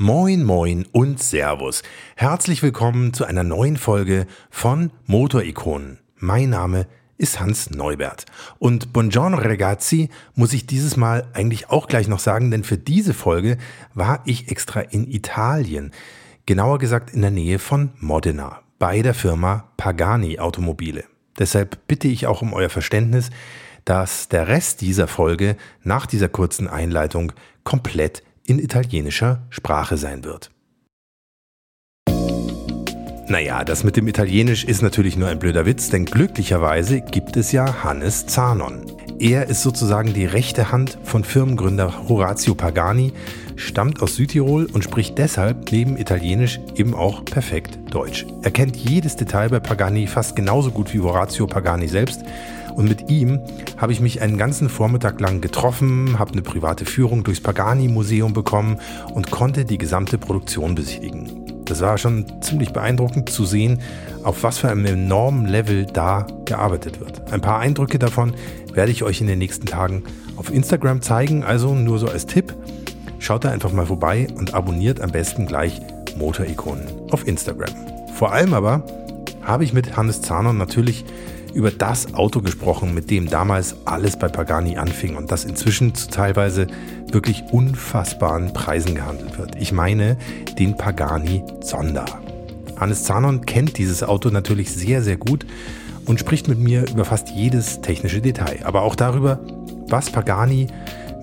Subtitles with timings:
[0.00, 1.82] Moin, moin und Servus.
[2.14, 5.98] Herzlich willkommen zu einer neuen Folge von Motorikonen.
[6.18, 6.86] Mein Name
[7.16, 8.24] ist Hans Neubert.
[8.60, 13.12] Und Buongiorno ragazzi muss ich dieses Mal eigentlich auch gleich noch sagen, denn für diese
[13.12, 13.58] Folge
[13.92, 15.90] war ich extra in Italien.
[16.46, 21.06] Genauer gesagt in der Nähe von Modena bei der Firma Pagani Automobile.
[21.40, 23.30] Deshalb bitte ich auch um euer Verständnis,
[23.84, 27.32] dass der Rest dieser Folge nach dieser kurzen Einleitung
[27.64, 30.50] komplett in italienischer Sprache sein wird.
[33.28, 37.52] Naja, das mit dem Italienisch ist natürlich nur ein blöder Witz, denn glücklicherweise gibt es
[37.52, 38.90] ja Hannes Zanon.
[39.18, 43.12] Er ist sozusagen die rechte Hand von Firmengründer Horazio Pagani,
[43.56, 48.24] stammt aus Südtirol und spricht deshalb neben Italienisch eben auch perfekt Deutsch.
[48.42, 52.22] Er kennt jedes Detail bei Pagani fast genauso gut wie Horazio Pagani selbst
[52.78, 53.40] und mit ihm
[53.76, 58.78] habe ich mich einen ganzen Vormittag lang getroffen, habe eine private Führung durchs Pagani-Museum bekommen
[59.12, 61.64] und konnte die gesamte Produktion besichtigen.
[61.64, 63.80] Das war schon ziemlich beeindruckend zu sehen,
[64.22, 67.32] auf was für einem enormen Level da gearbeitet wird.
[67.32, 68.34] Ein paar Eindrücke davon
[68.72, 70.04] werde ich euch in den nächsten Tagen
[70.36, 72.54] auf Instagram zeigen, also nur so als Tipp.
[73.18, 75.80] Schaut da einfach mal vorbei und abonniert am besten gleich
[76.16, 77.74] Motorikonen auf Instagram.
[78.14, 78.84] Vor allem aber
[79.42, 81.04] habe ich mit Hannes Zahner natürlich
[81.58, 86.08] über das Auto gesprochen, mit dem damals alles bei Pagani anfing und das inzwischen zu
[86.08, 86.68] teilweise
[87.10, 89.56] wirklich unfassbaren Preisen gehandelt wird.
[89.56, 90.16] Ich meine
[90.56, 92.04] den Pagani Zonda.
[92.76, 95.46] Hannes Zanon kennt dieses Auto natürlich sehr, sehr gut
[96.06, 99.40] und spricht mit mir über fast jedes technische Detail, aber auch darüber,
[99.88, 100.68] was Pagani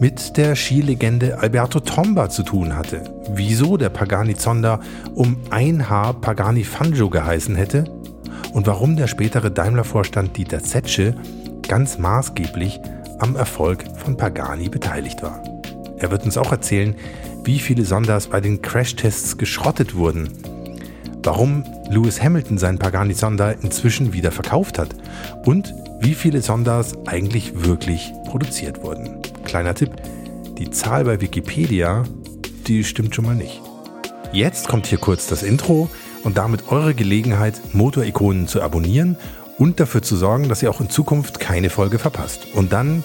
[0.01, 4.81] mit der Skilegende Alberto Tomba zu tun hatte, wieso der Pagani Zonda
[5.13, 7.85] um ein Haar Pagani Fangio geheißen hätte
[8.55, 11.13] und warum der spätere Daimler-Vorstand Dieter Zetsche
[11.67, 12.79] ganz maßgeblich
[13.19, 15.43] am Erfolg von Pagani beteiligt war.
[15.97, 16.95] Er wird uns auch erzählen,
[17.43, 20.29] wie viele Sonders bei den Crashtests geschrottet wurden,
[21.21, 24.95] warum Lewis Hamilton seinen Pagani Sonder inzwischen wieder verkauft hat
[25.43, 29.21] und wie viele Sonders eigentlich wirklich produziert wurden.
[29.43, 29.91] Kleiner Tipp,
[30.57, 32.03] die Zahl bei Wikipedia,
[32.67, 33.61] die stimmt schon mal nicht.
[34.31, 35.89] Jetzt kommt hier kurz das Intro
[36.25, 39.15] und damit eure Gelegenheit, Motorikonen zu abonnieren
[39.57, 42.47] und dafür zu sorgen, dass ihr auch in Zukunft keine Folge verpasst.
[42.53, 43.03] Und dann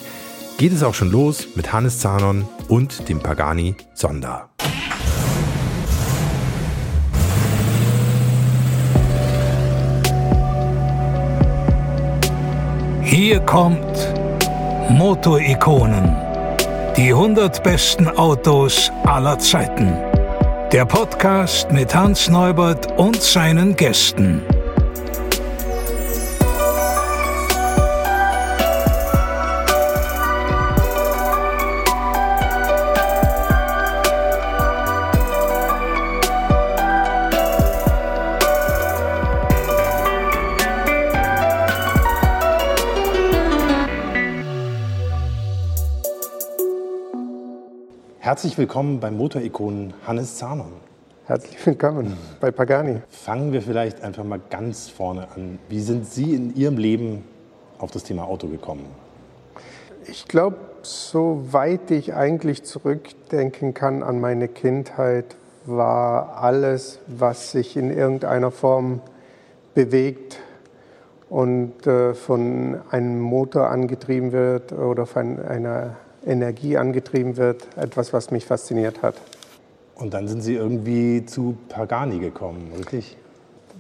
[0.58, 4.48] geht es auch schon los mit Hannes Zanon und dem Pagani Sonda.
[13.03, 14.14] Hier kommt
[14.88, 16.16] Motorikonen.
[16.97, 20.09] Die 100 besten Autos aller Zeiten.
[20.72, 24.41] Der Podcast mit Hans Neubert und seinen Gästen.
[48.30, 50.70] Herzlich willkommen beim Motorikonen Hannes Zahnon.
[51.24, 53.00] Herzlich willkommen bei Pagani.
[53.08, 55.58] Fangen wir vielleicht einfach mal ganz vorne an.
[55.68, 57.24] Wie sind Sie in Ihrem Leben
[57.78, 58.86] auf das Thema Auto gekommen?
[60.06, 65.34] Ich glaube, soweit ich eigentlich zurückdenken kann an meine Kindheit,
[65.66, 69.00] war alles, was sich in irgendeiner Form
[69.74, 70.38] bewegt
[71.28, 78.31] und äh, von einem Motor angetrieben wird oder von einer Energie angetrieben wird, etwas, was
[78.31, 79.14] mich fasziniert hat.
[79.94, 83.16] Und dann sind Sie irgendwie zu Pagani gekommen, richtig?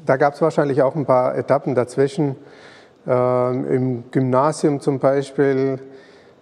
[0.06, 2.36] Da gab es wahrscheinlich auch ein paar Etappen dazwischen.
[3.06, 5.78] Ähm, Im Gymnasium zum Beispiel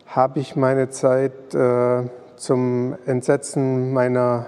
[0.07, 2.03] habe ich meine Zeit äh,
[2.37, 4.47] zum Entsetzen meiner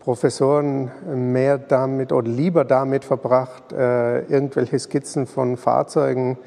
[0.00, 0.90] Professoren
[1.32, 6.38] mehr damit oder lieber damit verbracht, äh, irgendwelche Skizzen von Fahrzeugen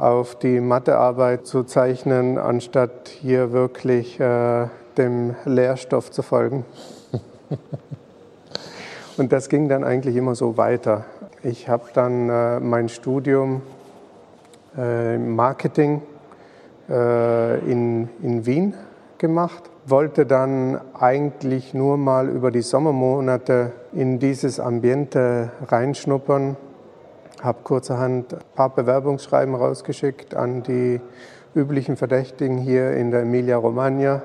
[0.00, 4.66] auf die Mathearbeit zu zeichnen, anstatt hier wirklich äh,
[4.96, 6.64] dem Lehrstoff zu folgen.
[9.18, 11.04] Und das ging dann eigentlich immer so weiter.
[11.42, 13.60] Ich habe dann äh, mein Studium
[14.78, 16.00] äh, Marketing
[16.88, 18.72] äh, in, in Wien
[19.18, 26.56] gemacht, wollte dann eigentlich nur mal über die Sommermonate in dieses Ambiente reinschnuppern
[27.42, 31.00] habe kurzerhand ein paar Bewerbungsschreiben rausgeschickt an die
[31.54, 34.22] üblichen Verdächtigen hier in der Emilia-Romagna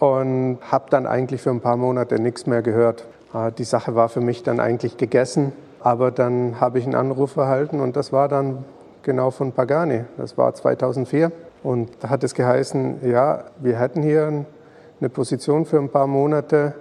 [0.00, 3.06] und habe dann eigentlich für ein paar Monate nichts mehr gehört.
[3.32, 7.36] Ah, die Sache war für mich dann eigentlich gegessen, aber dann habe ich einen Anruf
[7.36, 8.64] erhalten und das war dann
[9.02, 10.04] genau von Pagani.
[10.16, 11.30] Das war 2004
[11.62, 14.44] und da hat es geheißen, ja, wir hätten hier
[15.00, 16.74] eine Position für ein paar Monate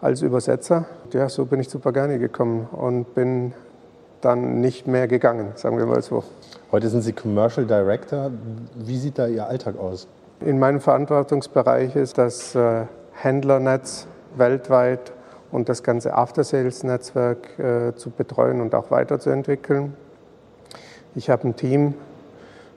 [0.00, 0.86] als Übersetzer.
[1.12, 3.52] Ja, so bin ich zu Pagani gekommen und bin
[4.24, 6.24] dann nicht mehr gegangen, sagen wir mal so.
[6.70, 8.30] Heute sind Sie Commercial Director.
[8.76, 10.08] Wie sieht da Ihr Alltag aus?
[10.40, 15.12] In meinem Verantwortungsbereich ist das äh, Händlernetz weltweit
[15.50, 19.94] und das ganze After-Sales-Netzwerk äh, zu betreuen und auch weiterzuentwickeln.
[21.14, 21.94] Ich habe ein Team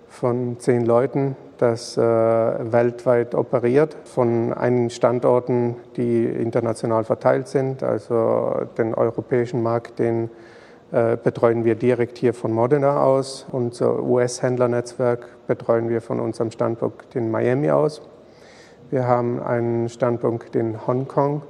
[0.10, 7.82] von zehn Leuten, das äh, weltweit operiert, von einigen Standorten, die international verteilt sind.
[7.82, 10.30] Also den europäischen Markt, den
[10.92, 13.46] betreuen wir direkt hier von Modena aus.
[13.52, 18.02] Unser US-Händlernetzwerk betreuen wir von unserem Standpunkt in Miami aus.
[18.92, 21.42] Wir haben einen Standpunkt in Hongkong,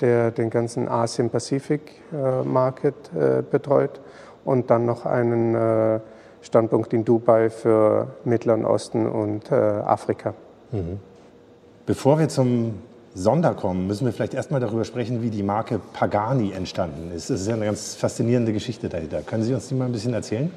[0.00, 4.00] der den ganzen Asien-Pazifik-Market äh, betreut
[4.44, 6.00] und dann noch einen äh,
[6.42, 10.34] Standpunkt in Dubai für Mittleren Osten und Afrika.
[10.72, 10.98] Mhm.
[11.86, 12.80] Bevor wir zum
[13.14, 17.28] Sonder kommen, müssen wir vielleicht erstmal darüber sprechen, wie die Marke Pagani entstanden ist.
[17.28, 19.22] Das ist ja eine ganz faszinierende Geschichte dahinter.
[19.22, 20.50] Können Sie uns die mal ein bisschen erzählen?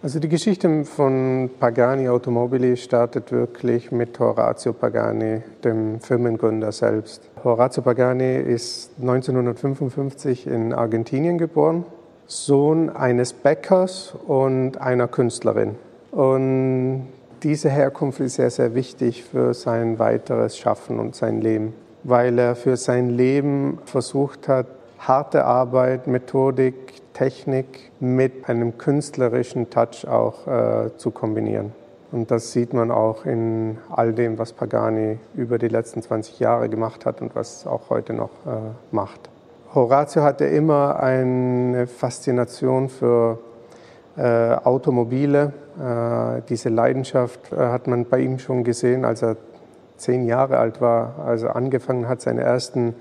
[0.00, 7.20] Also die Geschichte von Pagani Automobili startet wirklich mit Horazio Pagani, dem Firmengründer selbst.
[7.42, 11.84] Horazio Pagani ist 1955 in Argentinien geboren,
[12.28, 15.74] Sohn eines Bäckers und einer Künstlerin.
[16.12, 17.08] Und
[17.42, 21.74] diese Herkunft ist sehr, sehr wichtig für sein weiteres Schaffen und sein Leben,
[22.04, 24.66] weil er für sein Leben versucht hat,
[24.98, 26.74] harte Arbeit, Methodik,
[27.14, 31.72] Technik mit einem künstlerischen Touch auch äh, zu kombinieren.
[32.10, 36.68] Und das sieht man auch in all dem, was Pagani über die letzten 20 Jahre
[36.68, 39.28] gemacht hat und was auch heute noch äh, macht.
[39.74, 43.38] Horatio hatte immer eine Faszination für
[44.18, 45.52] äh, Automobile.
[45.78, 49.36] Äh, diese Leidenschaft äh, hat man bei ihm schon gesehen, als er
[49.96, 52.94] zehn Jahre alt war, als er angefangen hat, seine ersten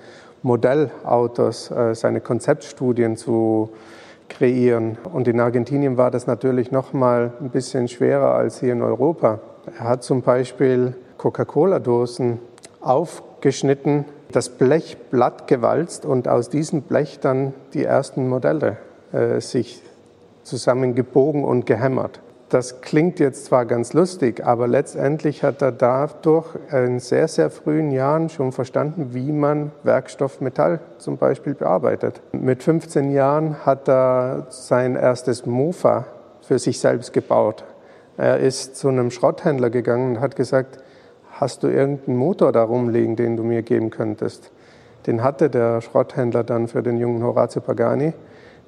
[0.43, 3.71] Modellautos, äh, seine Konzeptstudien zu
[4.29, 4.97] kreieren.
[5.11, 9.39] Und in Argentinien war das natürlich noch mal ein bisschen schwerer als hier in Europa.
[9.79, 12.39] Er hat zum Beispiel Coca-Cola-Dosen
[12.79, 18.77] aufgeschnitten, das Blech blatt gewalzt und aus diesem Blech dann die ersten Modelle
[19.13, 19.81] äh, sich
[20.47, 22.21] zusammengebogen und gehämmert.
[22.49, 27.91] Das klingt jetzt zwar ganz lustig, aber letztendlich hat er dadurch in sehr, sehr frühen
[27.91, 32.21] Jahren schon verstanden, wie man Werkstoffmetall zum Beispiel bearbeitet.
[32.31, 36.05] Mit 15 Jahren hat er sein erstes Mofa
[36.39, 37.65] für sich selbst gebaut.
[38.15, 40.77] Er ist zu einem Schrotthändler gegangen und hat gesagt,
[41.31, 44.51] hast du irgendeinen Motor da rumliegen, den du mir geben könntest?
[45.05, 48.13] Den hatte der Schrotthändler dann für den jungen Horazio Pagani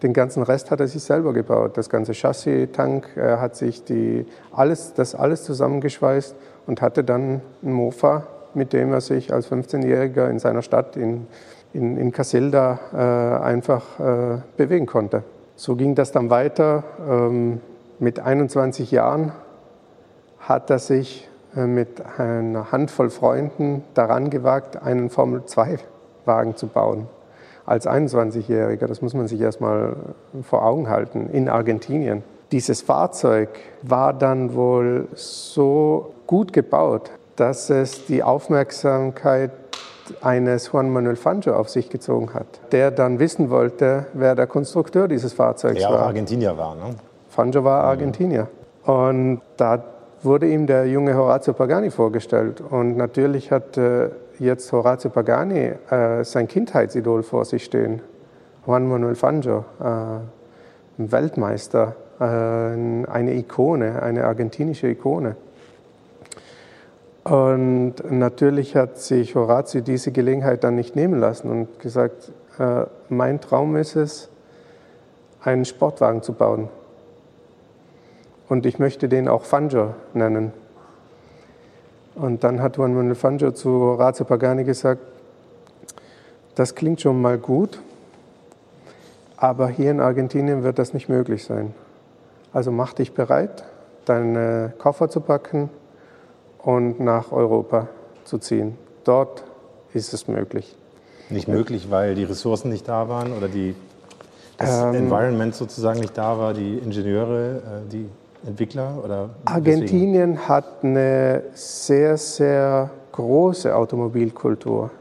[0.03, 1.77] den ganzen Rest hat er sich selber gebaut.
[1.77, 6.35] Das ganze Chassis, Tank, er hat sich die, alles, das alles zusammengeschweißt
[6.67, 11.27] und hatte dann ein Mofa, mit dem er sich als 15-Jähriger in seiner Stadt in,
[11.73, 15.23] in, in Casilda äh, einfach äh, bewegen konnte.
[15.55, 16.83] So ging das dann weiter.
[17.07, 17.61] Ähm,
[17.99, 19.33] mit 21 Jahren
[20.39, 27.07] hat er sich äh, mit einer Handvoll Freunden daran gewagt, einen Formel-2-Wagen zu bauen
[27.69, 29.95] als 21-Jähriger, das muss man sich erstmal
[30.41, 32.23] vor Augen halten, in Argentinien.
[32.51, 33.49] Dieses Fahrzeug
[33.83, 39.51] war dann wohl so gut gebaut, dass es die Aufmerksamkeit
[40.21, 45.07] eines Juan Manuel Fangio auf sich gezogen hat, der dann wissen wollte, wer der Konstrukteur
[45.07, 45.97] dieses Fahrzeugs der war.
[45.97, 46.95] Der Argentinier war, ne?
[47.29, 47.89] Fangio war mhm.
[47.89, 48.47] Argentinier.
[48.83, 49.83] Und da
[50.23, 52.61] wurde ihm der junge Horazio Pagani vorgestellt.
[52.61, 53.77] Und natürlich hat
[54.39, 58.01] jetzt Horazio Pagani äh, sein Kindheitsidol vor sich stehen.
[58.65, 60.19] Juan Manuel Fangio, äh,
[60.97, 65.35] Weltmeister, äh, eine Ikone, eine argentinische Ikone.
[67.23, 73.39] Und natürlich hat sich Horazio diese Gelegenheit dann nicht nehmen lassen und gesagt, äh, mein
[73.41, 74.29] Traum ist es,
[75.43, 76.69] einen Sportwagen zu bauen.
[78.47, 80.53] Und ich möchte den auch Fangio nennen.
[82.19, 85.01] Und dann hat Juan Manuel Fangio zu Horazio Pagani gesagt,
[86.55, 87.79] das klingt schon mal gut,
[89.37, 91.73] aber hier in Argentinien wird das nicht möglich sein.
[92.51, 93.63] Also mach dich bereit,
[94.03, 95.69] deine Koffer zu packen
[96.57, 97.87] und nach Europa
[98.25, 98.77] zu ziehen.
[99.05, 99.45] Dort
[99.93, 100.75] ist es möglich.
[101.29, 103.75] Nicht möglich, weil die Ressourcen nicht da waren oder die,
[104.57, 108.09] das ähm, Environment sozusagen nicht da war, die Ingenieure, äh, die
[108.45, 109.01] Entwickler?
[109.03, 110.47] Oder Argentinien deswegen?
[110.47, 114.91] hat eine sehr, sehr große Automobilkultur,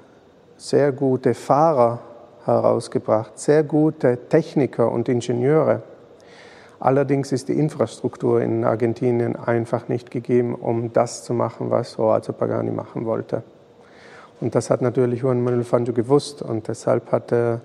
[0.57, 2.00] sehr gute Fahrer
[2.45, 5.83] herausgebracht, sehr gute Techniker und Ingenieure.
[6.80, 12.33] Allerdings ist die Infrastruktur in Argentinien einfach nicht gegeben, um das zu machen, was Horacio
[12.33, 13.42] Pagani machen wollte.
[14.40, 17.61] Und das hat natürlich Juan Manuel Fangio gewusst und deshalb hat er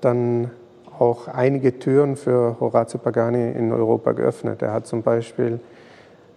[0.00, 0.50] dann
[1.00, 4.62] auch einige Türen für Horazio Pagani in Europa geöffnet.
[4.62, 5.60] Er hat zum Beispiel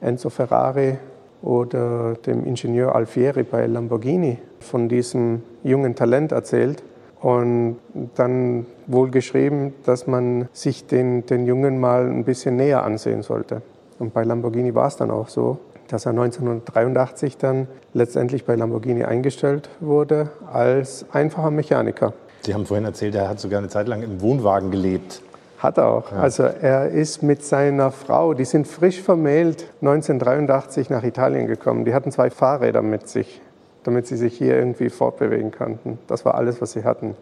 [0.01, 0.97] Enzo Ferrari
[1.41, 6.83] oder dem Ingenieur Alfieri bei Lamborghini von diesem jungen Talent erzählt
[7.19, 7.77] und
[8.15, 13.61] dann wohl geschrieben, dass man sich den, den Jungen mal ein bisschen näher ansehen sollte.
[13.99, 19.03] Und bei Lamborghini war es dann auch so, dass er 1983 dann letztendlich bei Lamborghini
[19.03, 22.13] eingestellt wurde als einfacher Mechaniker.
[22.43, 25.21] Sie haben vorhin erzählt, er hat sogar eine Zeit lang im Wohnwagen gelebt.
[25.59, 26.11] Hat er auch.
[26.11, 26.17] Ja.
[26.17, 31.85] Also er ist mit seiner Frau, die sind frisch vermählt, 1983 nach Italien gekommen.
[31.85, 33.41] Die hatten zwei Fahrräder mit sich,
[33.83, 35.99] damit sie sich hier irgendwie fortbewegen konnten.
[36.07, 37.15] Das war alles, was sie hatten.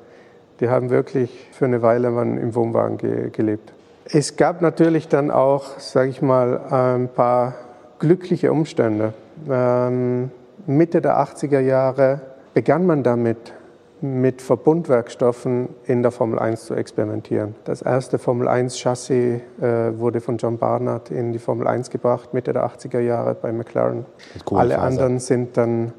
[0.61, 3.73] Die haben wirklich für eine Weile im Wohnwagen ge gelebt.
[4.05, 7.55] Es gab natürlich dann auch, sage ich mal, ein paar
[7.99, 9.13] glückliche Umstände.
[9.49, 10.31] Ähm,
[10.65, 12.21] Mitte der 80er Jahre
[12.53, 13.53] begann man damit,
[14.01, 17.55] mit Verbundwerkstoffen in der Formel 1 zu experimentieren.
[17.65, 22.33] Das erste Formel 1 Chassis äh, wurde von John Barnard in die Formel 1 gebracht,
[22.33, 24.05] Mitte der 80er Jahre bei McLaren.
[24.51, 25.93] Alle anderen sind dann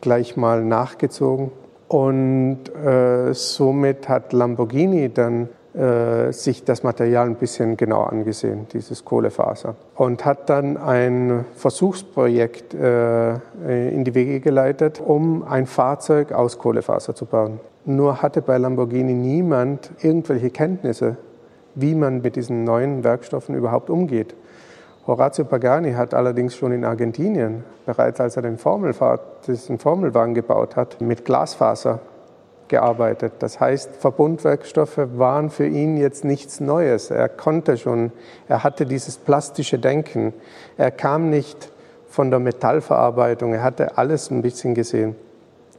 [0.00, 1.50] gleich mal nachgezogen.
[1.88, 5.48] Und äh, somit hat Lamborghini dann
[6.32, 9.76] sich das Material ein bisschen genau angesehen, dieses Kohlefaser.
[9.94, 13.34] Und hat dann ein Versuchsprojekt äh,
[13.88, 17.60] in die Wege geleitet, um ein Fahrzeug aus Kohlefaser zu bauen.
[17.84, 21.16] Nur hatte bei Lamborghini niemand irgendwelche Kenntnisse,
[21.76, 24.34] wie man mit diesen neuen Werkstoffen überhaupt umgeht.
[25.06, 30.76] Horazio Pagani hat allerdings schon in Argentinien, bereits als er den Formelfahrt, diesen Formelwagen gebaut
[30.76, 32.00] hat, mit Glasfaser
[32.68, 33.34] gearbeitet.
[33.40, 37.10] Das heißt, Verbundwerkstoffe waren für ihn jetzt nichts Neues.
[37.10, 38.12] Er konnte schon,
[38.48, 40.32] er hatte dieses plastische Denken.
[40.76, 41.70] Er kam nicht
[42.08, 45.14] von der Metallverarbeitung, er hatte alles ein bisschen gesehen.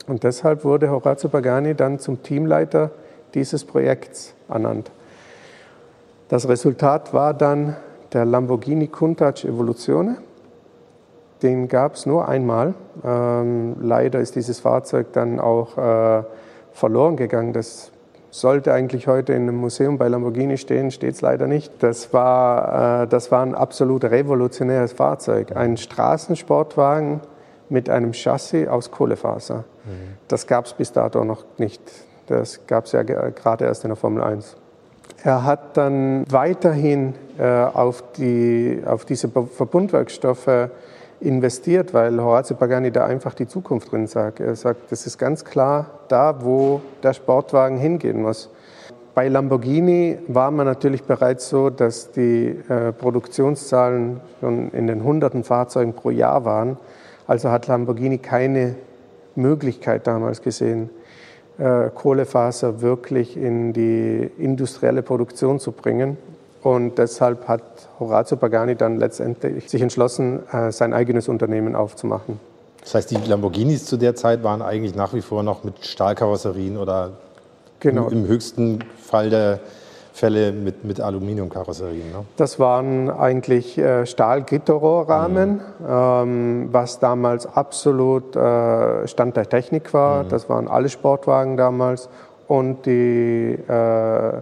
[0.07, 2.91] Und deshalb wurde Horazio Pagani dann zum Teamleiter
[3.33, 4.91] dieses Projekts ernannt.
[6.29, 7.75] Das Resultat war dann
[8.13, 10.17] der Lamborghini Countach Evoluzione.
[11.41, 12.73] Den gab es nur einmal.
[13.03, 16.23] Ähm, leider ist dieses Fahrzeug dann auch äh,
[16.79, 17.53] verloren gegangen.
[17.53, 17.91] Das
[18.31, 21.71] sollte eigentlich heute in einem Museum bei Lamborghini stehen, steht es leider nicht.
[21.83, 25.55] Das war, äh, das war ein absolut revolutionäres Fahrzeug.
[25.55, 27.21] Ein Straßensportwagen
[27.69, 29.65] mit einem Chassis aus Kohlefaser.
[29.85, 30.17] Mhm.
[30.27, 31.81] Das gab es bis dato noch nicht.
[32.27, 34.55] Das gab es ja gerade erst in der Formel 1.
[35.23, 40.69] Er hat dann weiterhin äh, auf, die, auf diese Verbundwerkstoffe
[41.21, 44.39] investiert, weil Horazio Pagani da einfach die Zukunft drin sagt.
[44.39, 48.49] Er sagt, das ist ganz klar da, wo der Sportwagen hingehen muss.
[49.15, 55.43] Bei Lamborghini war man natürlich bereits so, dass die äh, Produktionszahlen schon in den hunderten
[55.43, 56.77] Fahrzeugen pro Jahr waren.
[57.27, 58.75] Also hat Lamborghini keine
[59.35, 60.89] Möglichkeit damals gesehen,
[61.57, 66.17] äh, Kohlefaser wirklich in die industrielle Produktion zu bringen.
[66.61, 67.61] Und deshalb hat
[67.99, 72.39] Horazio Pagani dann letztendlich sich entschlossen, äh, sein eigenes Unternehmen aufzumachen.
[72.81, 76.77] Das heißt, die Lamborghinis zu der Zeit waren eigentlich nach wie vor noch mit Stahlkarosserien
[76.77, 77.11] oder
[77.79, 78.07] genau.
[78.09, 79.59] im, höchsten Fall der
[80.13, 82.11] Fälle mit, mit Aluminiumkarosserien.
[82.11, 82.25] Ne?
[82.35, 85.85] Das waren eigentlich äh, Stahlgitterrohrrahmen, mhm.
[85.87, 90.23] ähm, was damals absolut äh, Stand der Technik war.
[90.23, 90.29] Mhm.
[90.29, 92.09] Das waren alle Sportwagen damals
[92.47, 94.41] und die äh,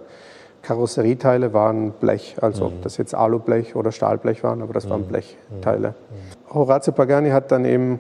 [0.68, 2.74] Karosserieteile waren Blech, also mhm.
[2.74, 4.90] ob das jetzt Alublech oder Stahlblech waren, aber das mhm.
[4.90, 5.90] waren Blechteile.
[5.90, 6.54] Mhm.
[6.54, 8.00] Horazio Pagani hat dann eben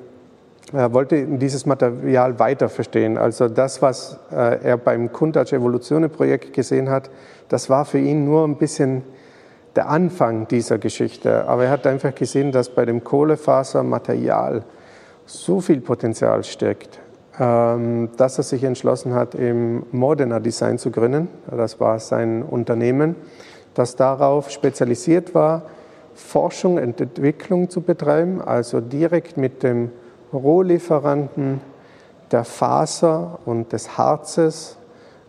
[0.74, 3.18] er wollte dieses Material weiter verstehen.
[3.18, 7.10] Also das, was äh, er beim Countach Evolutione Projekt gesehen hat,
[7.48, 9.04] das war für ihn nur ein bisschen
[9.78, 11.48] der Anfang dieser Geschichte.
[11.48, 14.64] Aber er hat einfach gesehen, dass bei dem Kohlefasermaterial
[15.26, 17.00] so viel Potenzial steckt,
[17.38, 21.28] dass er sich entschlossen hat, im Modena Design zu gründen.
[21.50, 23.16] Das war sein Unternehmen,
[23.76, 25.62] das darauf spezialisiert war,
[26.16, 29.92] Forschung und Entwicklung zu betreiben, also direkt mit dem
[30.34, 31.62] Rohlieferanten
[32.32, 34.78] der Faser und des Harzes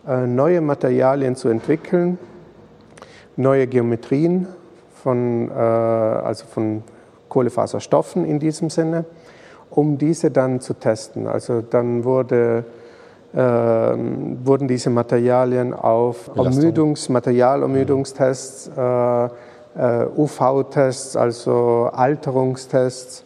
[0.07, 2.17] äh, neue Materialien zu entwickeln,
[3.37, 4.47] neue Geometrien
[5.03, 6.83] von, äh, also von
[7.29, 9.05] Kohlefaserstoffen in diesem Sinne
[9.79, 11.25] um diese dann zu testen.
[11.25, 12.65] Also dann wurde,
[13.33, 23.23] äh, wurden diese Materialien auf Ermüdungs-, Materialermüdungstests, äh, äh, UV-Tests, also Alterungstests,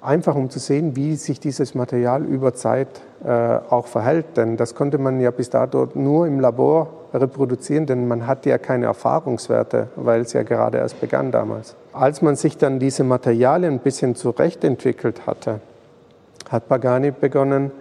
[0.00, 2.88] einfach um zu sehen, wie sich dieses Material über Zeit
[3.24, 3.28] äh,
[3.70, 4.36] auch verhält.
[4.36, 8.58] Denn das konnte man ja bis dato nur im Labor reproduzieren, denn man hatte ja
[8.58, 11.76] keine Erfahrungswerte, weil es ja gerade erst begann damals.
[11.92, 15.60] Als man sich dann diese Materialien ein bisschen zurechtentwickelt hatte,
[16.52, 17.72] hat Pagani begonnen,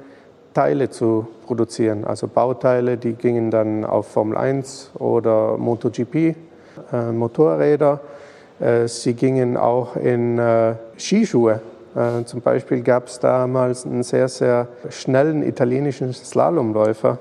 [0.53, 2.05] Teile zu produzieren.
[2.05, 7.99] Also Bauteile, die gingen dann auf Formel 1 oder MotoGP, äh, Motorräder.
[8.59, 11.61] Äh, sie gingen auch in äh, Skischuhe.
[11.95, 17.17] Äh, zum Beispiel gab es damals einen sehr, sehr schnellen italienischen Slalomläufer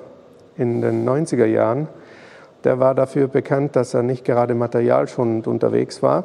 [0.57, 1.89] in den 90er Jahren.
[2.65, 6.25] Der war dafür bekannt, dass er nicht gerade materialschonend unterwegs war.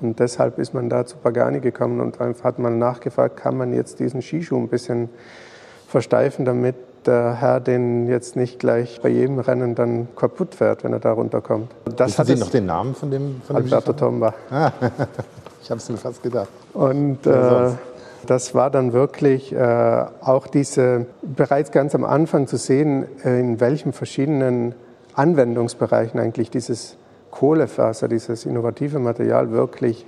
[0.00, 4.00] Und deshalb ist man da zu Pagani gekommen und hat mal nachgefragt, kann man jetzt
[4.00, 5.08] diesen Skischuh ein bisschen
[5.88, 6.76] versteifen, damit
[7.06, 11.12] der Herr den jetzt nicht gleich bei jedem Rennen dann kaputt fährt, wenn er da
[11.12, 11.70] runterkommt.
[11.96, 14.34] Das hat Sie noch den Namen von dem von Alberto Tomba.
[14.50, 14.70] Ah,
[15.62, 16.48] ich habe es mir fast gedacht.
[16.74, 17.70] Und äh,
[18.26, 23.92] das war dann wirklich äh, auch diese, bereits ganz am Anfang zu sehen, in welchen
[23.92, 24.74] verschiedenen
[25.14, 26.96] Anwendungsbereichen eigentlich dieses
[27.30, 30.06] Kohlefaser, dieses innovative Material wirklich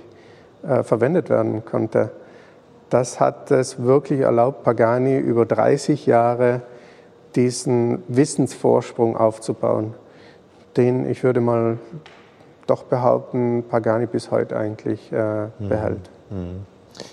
[0.67, 2.11] äh, verwendet werden konnte.
[2.89, 6.61] Das hat es wirklich erlaubt, Pagani über 30 Jahre
[7.35, 9.95] diesen Wissensvorsprung aufzubauen,
[10.77, 11.79] den ich würde mal
[12.67, 15.69] doch behaupten, Pagani bis heute eigentlich äh, mhm.
[15.69, 16.09] behält.
[16.29, 16.65] Mhm.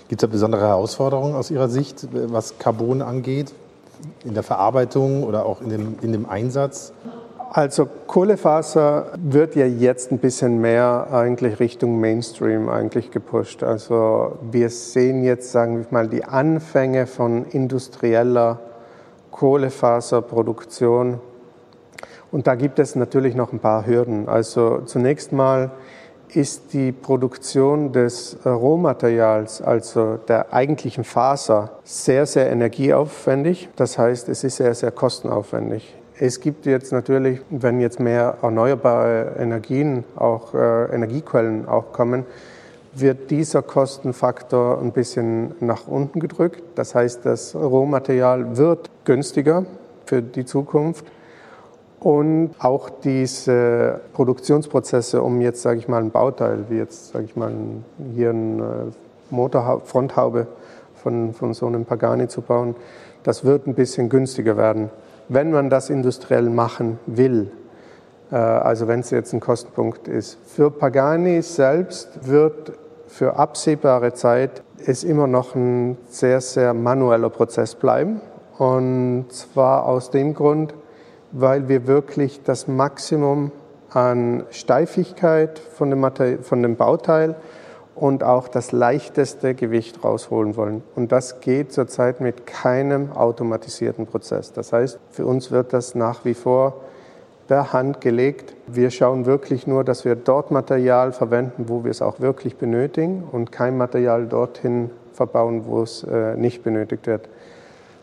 [0.07, 3.51] Gibt es da besondere Herausforderungen aus Ihrer Sicht, was Carbon angeht,
[4.23, 6.93] in der Verarbeitung oder auch in dem, in dem Einsatz?
[7.53, 13.61] Also Kohlefaser wird ja jetzt ein bisschen mehr eigentlich Richtung Mainstream eigentlich gepusht.
[13.61, 18.61] Also wir sehen jetzt, sagen wir mal, die Anfänge von industrieller
[19.31, 21.19] Kohlefaserproduktion.
[22.31, 24.29] Und da gibt es natürlich noch ein paar Hürden.
[24.29, 25.71] Also zunächst mal
[26.29, 33.67] ist die Produktion des Rohmaterials, also der eigentlichen Faser, sehr, sehr energieaufwendig.
[33.75, 35.97] Das heißt, es ist sehr, sehr kostenaufwendig.
[36.23, 42.27] Es gibt jetzt natürlich, wenn jetzt mehr erneuerbare Energien, auch äh, Energiequellen auch kommen,
[42.93, 46.61] wird dieser Kostenfaktor ein bisschen nach unten gedrückt.
[46.75, 49.65] Das heißt, das Rohmaterial wird günstiger
[50.05, 51.05] für die Zukunft.
[51.99, 57.35] Und auch diese Produktionsprozesse, um jetzt, sage ich mal, ein Bauteil, wie jetzt, sage ich
[57.35, 57.51] mal,
[58.13, 58.91] hier eine
[59.31, 60.45] Motorfronthaube
[61.01, 62.75] von, von so einem Pagani zu bauen,
[63.23, 64.91] das wird ein bisschen günstiger werden
[65.31, 67.51] wenn man das industriell machen will,
[68.31, 70.37] äh, also wenn es jetzt ein Kostenpunkt ist.
[70.45, 72.73] Für Pagani selbst wird
[73.07, 78.19] für absehbare Zeit es immer noch ein sehr, sehr manueller Prozess bleiben.
[78.57, 80.73] Und zwar aus dem Grund,
[81.31, 83.51] weil wir wirklich das Maximum
[83.89, 87.35] an Steifigkeit von dem, von dem Bauteil
[87.95, 90.83] und auch das leichteste Gewicht rausholen wollen.
[90.95, 94.53] Und das geht zurzeit mit keinem automatisierten Prozess.
[94.53, 96.81] Das heißt, für uns wird das nach wie vor
[97.47, 98.55] per Hand gelegt.
[98.67, 103.27] Wir schauen wirklich nur, dass wir dort Material verwenden, wo wir es auch wirklich benötigen
[103.29, 107.27] und kein Material dorthin verbauen, wo es äh, nicht benötigt wird.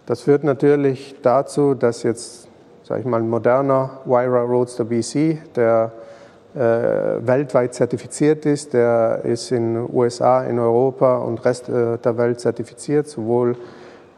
[0.05, 2.49] Das führt natürlich dazu, dass jetzt,
[2.85, 5.93] sage ich mal, ein moderner Wyra Roadster BC, der
[6.59, 8.73] weltweit zertifiziert ist.
[8.73, 13.57] Der ist in den USA, in Europa und Rest äh, der Welt zertifiziert, sowohl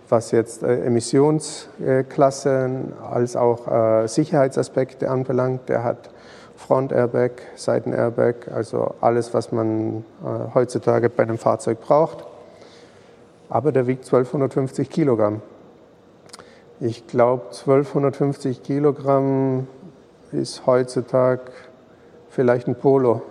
[0.09, 5.69] was jetzt äh, Emissionsklassen als auch Sicherheitsaspekte anbelangt.
[5.69, 6.09] Der hat
[6.57, 10.05] Front-Airbag, Seiten-Airbag, also alles, was man
[10.55, 12.27] heutzutage bei einem Fahrzeug braucht.
[13.49, 15.41] Aber der wiegt 1250 Kilogramm.
[16.81, 19.69] Ich glaube, 1250 Kilogramm
[20.33, 21.51] ist heutzutage
[22.31, 23.23] vielleicht ein Polo.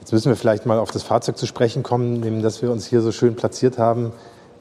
[0.00, 2.86] Jetzt müssen wir vielleicht mal auf das Fahrzeug zu sprechen kommen, neben das wir uns
[2.86, 4.12] hier so schön platziert haben,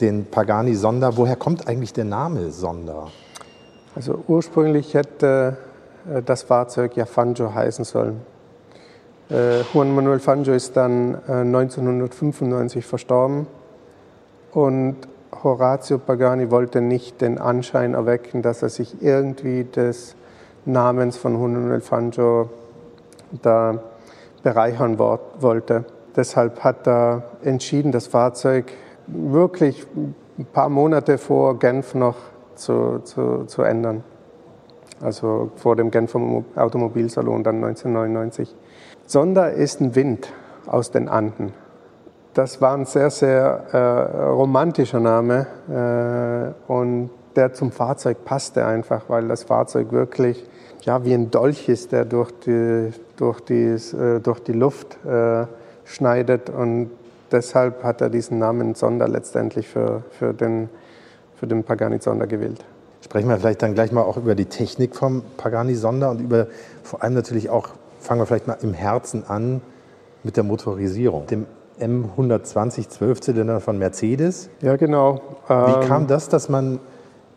[0.01, 1.15] den Pagani Sonda.
[1.17, 3.08] Woher kommt eigentlich der Name Sonda?
[3.95, 5.58] Also ursprünglich hätte
[6.10, 8.21] äh, das Fahrzeug ja Fangio heißen sollen.
[9.29, 13.47] Äh, Juan Manuel Fangio ist dann 1995 äh, verstorben
[14.51, 14.95] und
[15.43, 20.15] Horatio Pagani wollte nicht den Anschein erwecken, dass er sich irgendwie des
[20.65, 22.49] Namens von Juan Manuel Fangio
[23.41, 23.79] da
[24.43, 25.85] bereichern wollte.
[26.15, 28.71] Deshalb hat er entschieden, das Fahrzeug
[29.07, 29.85] wirklich
[30.37, 32.15] ein paar Monate vor Genf noch
[32.55, 34.03] zu, zu, zu ändern.
[35.01, 36.19] Also vor dem Genfer
[36.55, 38.53] Automobilsalon dann 1999.
[39.05, 40.31] Sonder ist ein Wind
[40.67, 41.53] aus den Anden.
[42.33, 45.47] Das war ein sehr, sehr äh, romantischer Name
[46.67, 50.45] äh, und der zum Fahrzeug passte einfach, weil das Fahrzeug wirklich
[50.81, 55.45] ja, wie ein Dolch ist, der durch die, durch die, äh, durch die Luft äh,
[55.86, 56.49] schneidet.
[56.49, 56.91] Und
[57.32, 60.69] deshalb hat er diesen Namen Sonder letztendlich für, für, den,
[61.36, 62.63] für den Pagani Sonder gewählt.
[63.01, 66.47] Sprechen wir vielleicht dann gleich mal auch über die Technik vom Pagani Sonder und über
[66.84, 69.62] vor allem natürlich auch, fangen wir vielleicht mal im Herzen an
[70.23, 71.27] mit der Motorisierung.
[71.27, 71.45] Dem
[71.79, 74.49] M120 Zwölfzylinder von Mercedes.
[74.62, 75.21] Ja, genau.
[75.47, 76.79] Wie kam ähm, das, dass man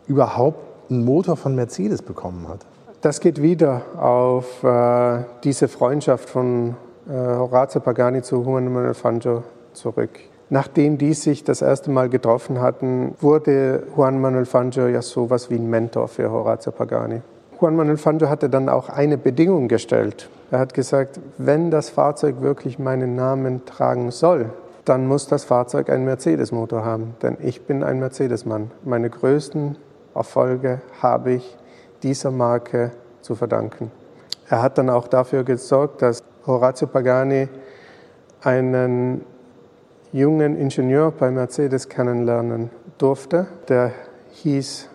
[0.05, 2.65] überhaupt einen Motor von Mercedes bekommen hat.
[3.03, 9.43] Das geht wieder auf äh, diese Freundschaft von äh, Horazio Pagani zu Juan Manuel Fangio
[9.73, 10.11] zurück.
[10.49, 15.55] Nachdem die sich das erste Mal getroffen hatten, wurde Juan Manuel Fangio ja sowas wie
[15.55, 17.21] ein Mentor für Horazio Pagani.
[17.59, 20.29] Juan Manuel Fangio hatte dann auch eine Bedingung gestellt.
[20.49, 24.45] Er hat gesagt, wenn das Fahrzeug wirklich meinen Namen tragen soll,
[24.85, 27.15] dann muss das Fahrzeug einen Mercedes-Motor haben.
[27.21, 28.71] Denn ich bin ein Mercedes-Mann.
[28.85, 29.75] Meine größten
[30.15, 31.57] Erfolge habe ich
[32.03, 33.91] dieser Marke zu verdanken.
[34.49, 37.47] Er hat dann auch dafür gesorgt, dass Horazio Pagani
[38.41, 39.25] einen
[40.11, 43.47] jungen Ingenieur bei Mercedes kennenlernen durfte.
[43.69, 43.91] Der
[44.31, 44.89] hieß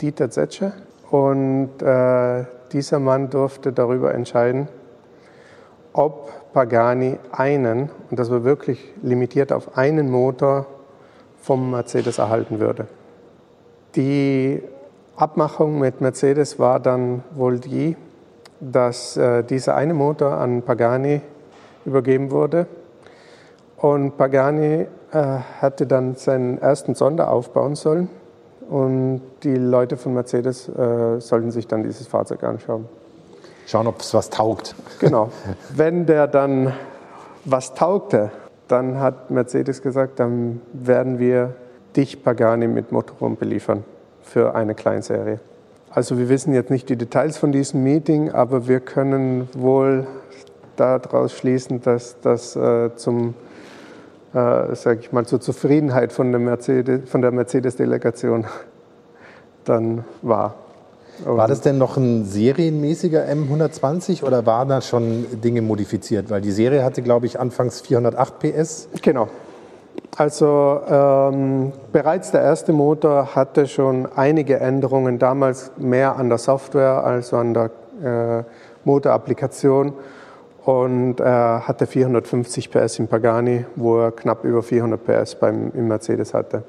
[0.00, 0.72] Dieter Zetsche
[1.10, 4.68] und äh, dieser Mann durfte darüber entscheiden,
[5.92, 10.66] ob Pagani einen, und das war wirklich limitiert auf einen Motor,
[11.40, 12.86] vom Mercedes erhalten würde.
[13.96, 14.62] Die
[15.16, 17.96] Abmachung mit Mercedes war dann wohl die,
[18.60, 21.20] dass äh, dieser eine Motor an Pagani
[21.84, 22.66] übergeben wurde.
[23.76, 28.08] Und Pagani äh, hatte dann seinen ersten Sonder aufbauen sollen.
[28.68, 32.86] Und die Leute von Mercedes äh, sollten sich dann dieses Fahrzeug anschauen.
[33.66, 34.74] Schauen, ob es was taugt.
[35.00, 35.30] Genau.
[35.74, 36.72] Wenn der dann
[37.44, 38.30] was taugte,
[38.68, 41.54] dann hat Mercedes gesagt, dann werden wir
[41.96, 43.84] dich, Pagani, mit Motorhome beliefern
[44.22, 45.40] für eine Kleinserie.
[45.90, 50.06] Also wir wissen jetzt nicht die Details von diesem Meeting, aber wir können wohl
[50.76, 53.34] daraus schließen, dass das äh, zum,
[54.32, 58.46] äh, sag ich mal, zur Zufriedenheit von der Mercedes, von der Mercedes-Delegation
[59.64, 60.54] dann war.
[61.24, 66.30] War das denn noch ein serienmäßiger M120 oder waren da schon Dinge modifiziert?
[66.30, 68.88] Weil die Serie hatte, glaube ich, anfangs 408 PS.
[69.02, 69.28] Genau.
[70.16, 77.04] Also ähm, bereits der erste Motor hatte schon einige Änderungen, damals mehr an der Software
[77.04, 77.70] als an der
[78.04, 78.44] äh,
[78.84, 79.94] Motorapplikation
[80.64, 85.88] und er hatte 450 PS im Pagani, wo er knapp über 400 PS beim, im
[85.88, 86.64] Mercedes hatte.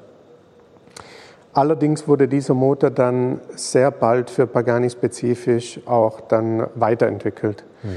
[1.52, 7.64] Allerdings wurde dieser Motor dann sehr bald für Pagani spezifisch auch dann weiterentwickelt.
[7.82, 7.90] Mhm.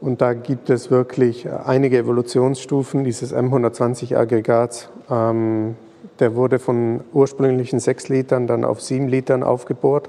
[0.00, 4.88] Und da gibt es wirklich einige Evolutionsstufen dieses M120-Aggregats.
[5.10, 5.76] Ähm,
[6.20, 10.08] der wurde von ursprünglichen 6 Litern dann auf 7 Litern aufgebohrt.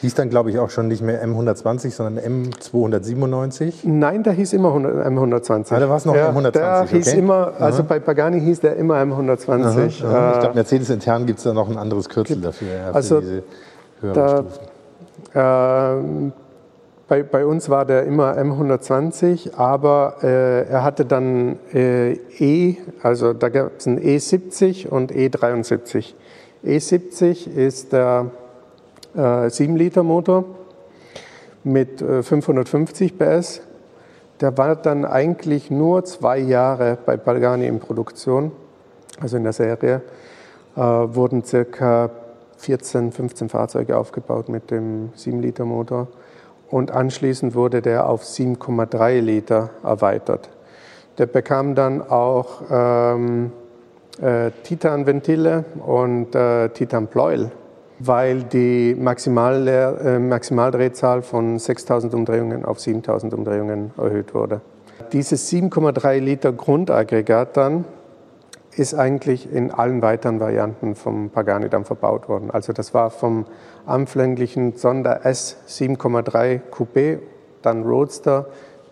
[0.00, 3.74] Hieß dann, glaube ich, auch schon nicht mehr M120, sondern M297?
[3.84, 5.72] Nein, der hieß immer M120.
[5.74, 6.96] Ah, da war es noch ja, M120, Der okay.
[6.96, 9.50] hieß immer, also bei Pagani hieß der immer M120.
[9.62, 9.80] Aha, aha.
[9.82, 9.98] Äh, Ich
[10.40, 12.68] glaube, Mercedes intern gibt es da noch ein anderes Kürzel dafür.
[12.68, 13.42] Ja, Also, für diese
[14.00, 14.44] höheren da-
[15.32, 16.32] Stufen.
[17.10, 23.32] Bei, bei uns war der immer M120, aber äh, er hatte dann äh, E, also
[23.32, 26.14] da gab es ein E70 und E73.
[26.64, 28.30] E70 ist der
[29.16, 30.44] äh, 7-Liter-Motor
[31.64, 33.62] mit äh, 550 PS.
[34.40, 38.52] Der war dann eigentlich nur zwei Jahre bei Pagani in Produktion,
[39.20, 40.02] also in der Serie.
[40.76, 42.08] Äh, wurden circa
[42.58, 46.06] 14, 15 Fahrzeuge aufgebaut mit dem 7-Liter-Motor.
[46.70, 50.50] Und anschließend wurde der auf 7,3 Liter erweitert.
[51.18, 53.52] Der bekam dann auch ähm,
[54.22, 57.50] äh, Titanventile und äh, Titanpleuel,
[57.98, 64.60] weil die Maximale, äh, Maximaldrehzahl von 6000 Umdrehungen auf 7000 Umdrehungen erhöht wurde.
[65.12, 67.84] Dieses 7,3 Liter Grundaggregat dann
[68.76, 72.50] ist eigentlich in allen weiteren Varianten vom Pagani dann verbaut worden.
[72.52, 73.46] Also das war vom
[73.86, 77.18] anfänglichen Sonder S 7,3 Coupé,
[77.62, 78.46] dann Roadster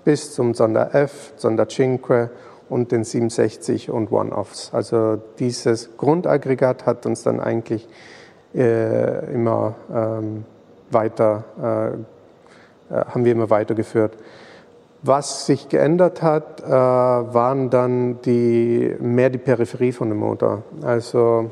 [0.04, 2.30] bis zum Sonder F, Sonder Cinque
[2.68, 4.72] und den 760 und One-Offs.
[4.72, 7.88] Also dieses Grundaggregat hat uns dann eigentlich
[8.54, 10.44] äh, immer ähm,
[10.90, 11.44] weiter,
[12.90, 14.16] äh, äh, haben wir immer weitergeführt.
[15.02, 20.62] Was sich geändert hat, äh, waren dann die, mehr die Peripherie von dem Motor.
[20.82, 21.50] Also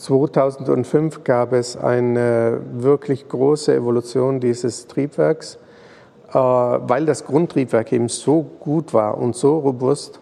[0.00, 5.58] 2005 gab es eine wirklich große Evolution dieses Triebwerks,
[6.32, 10.18] äh, weil das Grundtriebwerk eben so gut war und so robust,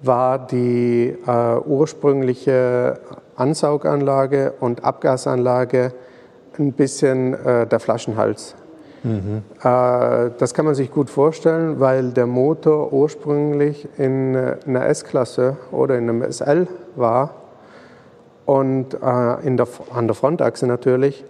[0.00, 3.00] war die äh, ursprüngliche
[3.34, 5.92] Ansauganlage und Abgasanlage
[6.58, 8.54] ein bisschen äh, der Flaschenhals.
[9.04, 15.98] Äh, Das kann man sich gut vorstellen, weil der Motor ursprünglich in einer S-Klasse oder
[15.98, 17.41] in einem SL war
[18.46, 21.24] und äh, in der, an der Frontachse natürlich.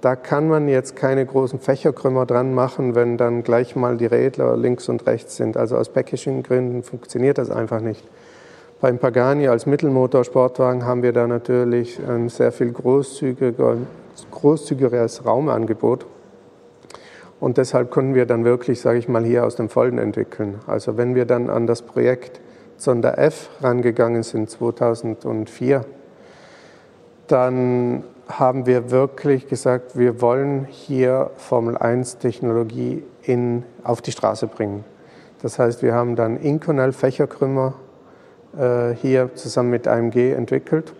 [0.00, 4.56] Da kann man jetzt keine großen Fächerkrümmer dran machen, wenn dann gleich mal die Rädler
[4.56, 5.56] links und rechts sind.
[5.56, 8.06] Also aus Packaging-Gründen funktioniert das einfach nicht.
[8.80, 13.78] Beim Pagani als Mittelmotorsportwagen haben wir da natürlich ein sehr viel großzügiger,
[14.30, 16.04] großzügigeres Raumangebot.
[17.40, 20.60] Und deshalb konnten wir dann wirklich, sage ich mal, hier aus dem Vollen entwickeln.
[20.66, 22.40] Also wenn wir dann an das Projekt
[22.76, 25.84] Sonder F rangegangen sind 2004,
[27.28, 34.48] dann haben wir wirklich gesagt, wir wollen hier Formel 1 Technologie in, auf die Straße
[34.48, 34.84] bringen.
[35.42, 37.74] Das heißt, wir haben dann Inconel Fächerkrümmer
[38.58, 40.94] äh, hier zusammen mit AMG entwickelt.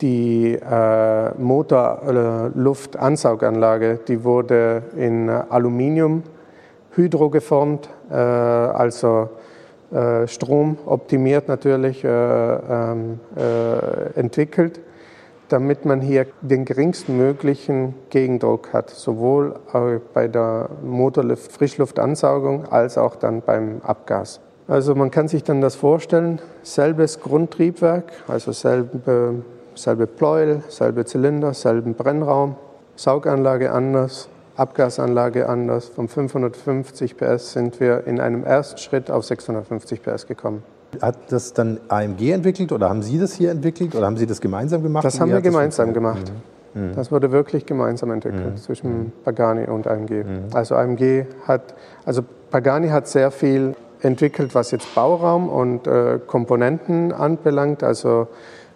[0.00, 6.22] Die äh, Motorluftansauganlage, die wurde in Aluminium
[6.92, 9.28] hydro geformt, äh, also äh,
[10.26, 14.80] Strom optimiert natürlich äh, ähm, äh, entwickelt,
[15.48, 19.54] damit man hier den geringsten möglichen Gegendruck hat, sowohl
[20.12, 24.40] bei der Motorfrischluftansaugung als auch dann beim Abgas.
[24.66, 29.36] Also man kann sich dann das vorstellen, selbes Grundtriebwerk, also selbe,
[29.74, 32.56] selbe Pleuel, selbe Zylinder, selben Brennraum,
[32.94, 35.88] Sauganlage anders, Abgasanlage anders.
[35.88, 40.62] Von 550 PS sind wir in einem ersten Schritt auf 650 PS gekommen.
[41.00, 44.40] Hat das dann AMG entwickelt oder haben Sie das hier entwickelt oder haben Sie das
[44.40, 45.04] gemeinsam gemacht?
[45.04, 46.32] Das haben wir gemeinsam gemacht.
[46.74, 46.94] Mhm.
[46.94, 48.56] Das wurde wirklich gemeinsam entwickelt mhm.
[48.56, 49.12] zwischen mhm.
[49.24, 50.24] Pagani und AMG.
[50.24, 50.44] Mhm.
[50.52, 57.12] Also AMG hat, also Pagani hat sehr viel entwickelt, was jetzt Bauraum und äh, Komponenten
[57.12, 58.28] anbelangt, also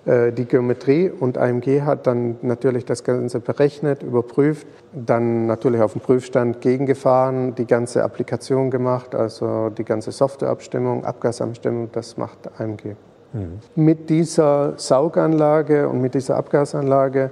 [0.07, 1.11] die Geometrie.
[1.11, 7.55] Und AMG hat dann natürlich das Ganze berechnet, überprüft, dann natürlich auf dem Prüfstand gegengefahren,
[7.55, 12.97] die ganze Applikation gemacht, also die ganze Softwareabstimmung, Abgasabstimmung, das macht AMG.
[13.33, 13.61] Mhm.
[13.77, 17.31] Mit dieser Sauganlage und mit dieser Abgasanlage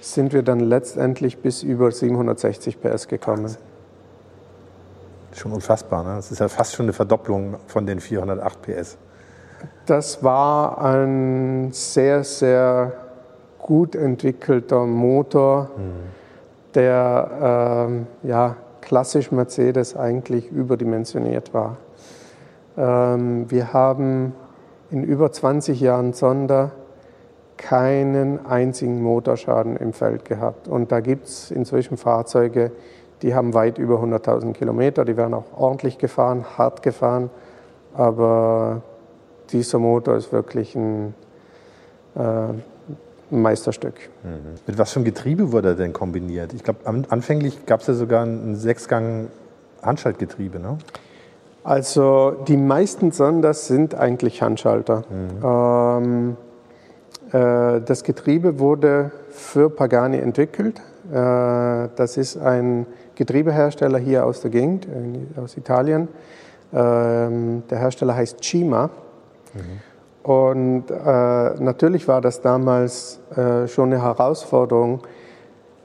[0.00, 3.44] sind wir dann letztendlich bis über 760 PS gekommen.
[3.44, 3.60] Wahnsinn.
[5.34, 6.16] Schon unfassbar, ne?
[6.16, 8.96] Das ist ja fast schon eine Verdopplung von den 408 PS.
[9.86, 12.92] Das war ein sehr, sehr
[13.58, 15.92] gut entwickelter Motor, mhm.
[16.74, 21.76] der ähm, ja, klassisch Mercedes eigentlich überdimensioniert war.
[22.76, 24.34] Ähm, wir haben
[24.90, 26.70] in über 20 Jahren Sonder
[27.56, 30.66] keinen einzigen Motorschaden im Feld gehabt.
[30.66, 32.72] Und da gibt es inzwischen Fahrzeuge,
[33.22, 37.30] die haben weit über 100.000 Kilometer, die werden auch ordentlich gefahren, hart gefahren,
[37.94, 38.82] aber
[39.50, 41.14] dieser Motor ist wirklich ein,
[42.14, 42.62] äh, ein
[43.30, 43.94] Meisterstück.
[44.22, 44.54] Mhm.
[44.66, 46.52] Mit was für einem Getriebe wurde er denn kombiniert?
[46.52, 49.28] Ich glaube, anfänglich gab es ja sogar ein Sechsgang
[49.82, 50.78] Handschaltgetriebe, ne?
[51.62, 55.04] Also die meisten Sonders sind eigentlich Handschalter.
[55.08, 56.36] Mhm.
[57.32, 60.80] Ähm, äh, das Getriebe wurde für Pagani entwickelt.
[61.10, 64.86] Äh, das ist ein Getriebehersteller hier aus der Gegend,
[65.42, 66.08] aus Italien.
[66.72, 68.90] Ähm, der Hersteller heißt Cima.
[69.54, 70.30] Mhm.
[70.30, 70.94] Und äh,
[71.62, 75.00] natürlich war das damals äh, schon eine Herausforderung,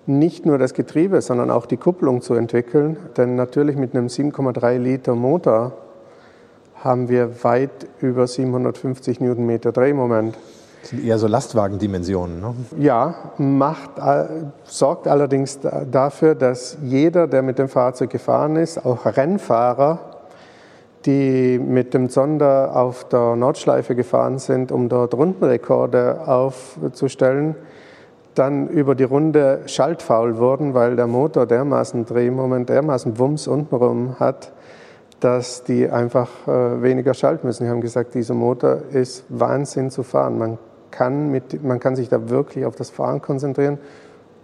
[0.06, 2.98] nicht nur das Getriebe, sondern auch die Kupplung zu entwickeln.
[3.18, 5.74] Denn natürlich mit einem 7,3 Liter Motor
[6.76, 10.38] haben wir weit über 750 Newtonmeter Drehmoment.
[10.82, 12.56] Das sind eher so Lastwagendimensionen, ne?
[12.78, 14.26] Ja, macht, äh,
[14.64, 15.60] sorgt allerdings
[15.92, 20.09] dafür, dass jeder, der mit dem Fahrzeug gefahren ist, auch Rennfahrer,
[21.06, 27.56] die mit dem Sonder auf der Nordschleife gefahren sind, um dort Rundenrekorde aufzustellen,
[28.36, 34.52] dann über die Runde schaltfaul wurden, weil der Motor dermaßen Drehmoment, dermaßen Wumms untenrum hat,
[35.20, 37.64] dass die einfach äh, weniger schalten müssen.
[37.64, 40.38] Die haben gesagt, dieser Motor ist Wahnsinn zu fahren.
[40.38, 40.58] Man
[40.92, 43.78] kann, mit, man kann sich da wirklich auf das Fahren konzentrieren.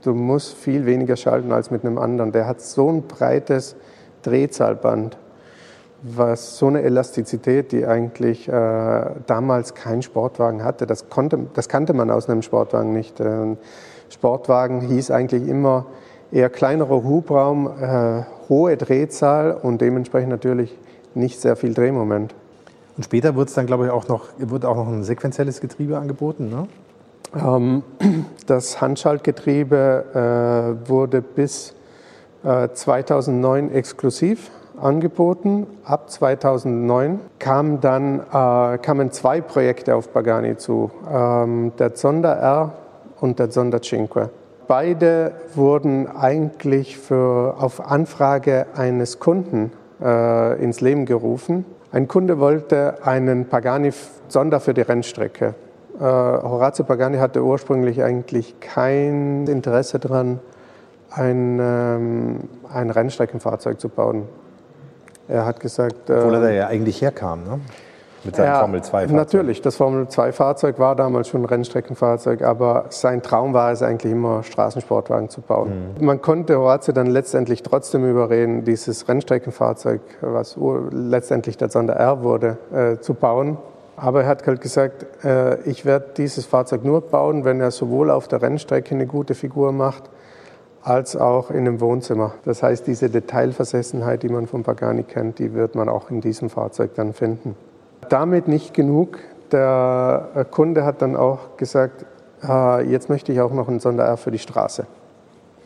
[0.04, 2.32] Du musst viel weniger schalten als mit einem anderen.
[2.32, 3.76] Der hat so ein breites
[4.24, 5.18] Drehzahlband,
[6.08, 10.86] was so eine Elastizität, die eigentlich äh, damals kein Sportwagen hatte.
[10.86, 13.20] Das, konnte, das kannte man aus einem Sportwagen nicht.
[13.20, 13.56] Äh,
[14.10, 15.88] Sportwagen hieß eigentlich immer
[16.32, 20.78] eher kleinerer Hubraum, äh, hohe Drehzahl und dementsprechend natürlich
[21.16, 22.36] nicht sehr viel Drehmoment.
[22.98, 25.98] Und später wurde es dann, glaube ich, auch noch, wird auch noch ein sequenzielles Getriebe
[25.98, 26.68] angeboten, ne?
[27.36, 27.84] Ähm,
[28.46, 31.74] das Handschaltgetriebe äh, wurde bis
[32.44, 35.68] äh, 2009 exklusiv angeboten.
[35.84, 42.74] Ab 2009 kamen dann äh, kamen zwei Projekte auf Pagani zu, ähm, der Zonda R
[43.20, 44.30] und der Zonda Cinque.
[44.68, 51.66] Beide wurden eigentlich für, auf Anfrage eines Kunden äh, ins Leben gerufen.
[51.92, 55.54] Ein Kunde wollte einen Pagani-Sonder für die Rennstrecke.
[56.00, 60.40] Äh, Horazio Pagani hatte ursprünglich eigentlich kein Interesse daran,
[61.12, 62.40] ein, ähm,
[62.74, 64.24] ein Rennstreckenfahrzeug zu bauen.
[65.28, 66.10] Er hat gesagt.
[66.10, 67.60] Obwohl er da ähm, ja eigentlich herkam, ne?
[68.26, 69.16] mit seinem ja, Formel 2 Fahrzeug.
[69.16, 73.82] Natürlich, das Formel 2 Fahrzeug war damals schon ein Rennstreckenfahrzeug, aber sein Traum war es
[73.82, 75.94] eigentlich immer, Straßensportwagen zu bauen.
[76.00, 76.06] Mhm.
[76.06, 80.58] Man konnte Horatio dann letztendlich trotzdem überreden, dieses Rennstreckenfahrzeug, was
[80.92, 83.58] letztendlich der Sonder R wurde, äh, zu bauen.
[83.98, 88.12] Aber er hat halt gesagt, äh, ich werde dieses Fahrzeug nur bauen, wenn er sowohl
[88.12, 90.10] auf der Rennstrecke eine gute Figur macht,
[90.86, 92.36] als auch in einem Wohnzimmer.
[92.46, 96.50] Das heißt, diese Detailversessenheit, die man von Pagani kennt, die wird man auch in diesem
[96.50, 97.56] Fahrzeug dann finden.
[98.10, 99.18] Damit nicht genug.
[99.52, 102.06] Der Kunde hat dann auch gesagt,
[102.42, 104.86] ah, jetzt möchte ich auch noch einen Sonder-R für die Straße.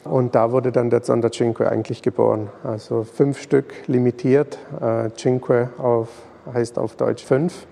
[0.05, 2.47] Und da wurde dann der Sonder Cinque eigentlich geboren.
[2.63, 4.57] Also fünf Stück limitiert.
[4.79, 6.07] Äh, Cinque auf,
[6.53, 7.67] heißt auf Deutsch fünf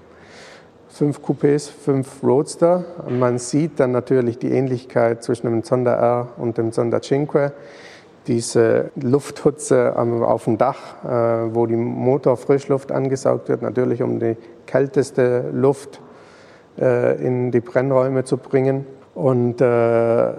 [0.97, 2.83] fünf Coupés, fünf Roadster.
[3.07, 7.53] Man sieht dann natürlich die Ähnlichkeit zwischen dem Zonda R und dem Zonda Cinque.
[8.25, 15.45] Diese Lufthutze auf dem Dach, äh, wo die Motorfrischluft angesaugt wird, natürlich um die kälteste
[15.53, 16.01] Luft
[16.79, 18.85] äh, in die Brennräume zu bringen.
[19.13, 20.33] Und äh,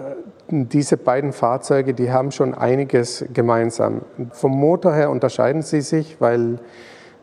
[0.49, 4.01] diese beiden Fahrzeuge, die haben schon einiges gemeinsam.
[4.31, 6.59] Vom Motor her unterscheiden sie sich, weil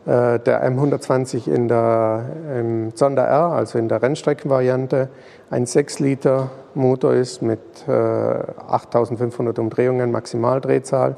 [0.07, 2.23] der M120 in der,
[2.57, 5.09] im Sonder R, also in der Rennstreckenvariante,
[5.49, 11.17] ein 6-Liter Motor ist mit äh, 8500 Umdrehungen Maximaldrehzahl.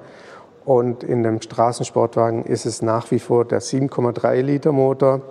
[0.65, 5.21] Und in dem Straßensportwagen ist es nach wie vor der 7,3 Liter Motor,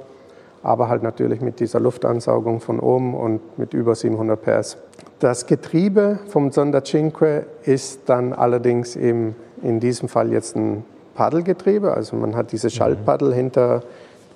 [0.63, 4.77] aber halt natürlich mit dieser Luftansaugung von oben und mit über 700 PS.
[5.19, 10.85] Das Getriebe vom Sonder Cinque ist dann allerdings eben in diesem Fall jetzt ein
[11.19, 13.83] Paddelgetriebe, also man hat diese Schaltpaddel hinter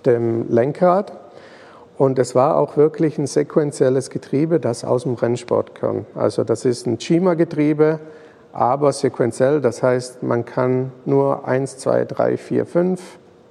[0.05, 1.13] dem Lenkrad.
[1.97, 6.07] Und es war auch wirklich ein sequenzielles Getriebe, das aus dem Rennsport kam.
[6.17, 8.01] Also das ist ein Chima-Getriebe,
[8.53, 9.61] aber sequenziell.
[9.61, 13.01] Das heißt, man kann nur 1, 2, 3, 4, 5,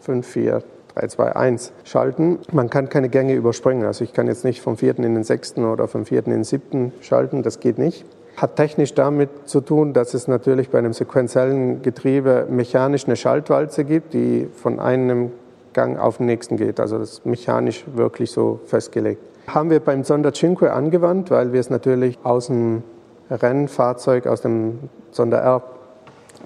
[0.01, 0.63] 5, 4,
[0.95, 2.39] 3, 2, 1 schalten.
[2.51, 3.85] Man kann keine Gänge überspringen.
[3.85, 6.43] Also ich kann jetzt nicht vom vierten in den sechsten oder vom vierten in den
[6.43, 7.43] siebten schalten.
[7.43, 8.03] Das geht nicht.
[8.37, 13.83] Hat technisch damit zu tun, dass es natürlich bei einem sequenziellen Getriebe mechanisch eine Schaltwalze
[13.83, 15.31] gibt, die von einem
[15.73, 16.79] Gang auf den nächsten geht.
[16.79, 19.21] Also das ist mechanisch wirklich so festgelegt.
[19.47, 22.83] Haben wir beim Sonder Cinque angewandt, weil wir es natürlich aus dem
[23.29, 24.79] Rennfahrzeug, aus dem
[25.11, 25.63] Sonder R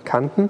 [0.03, 0.49] kannten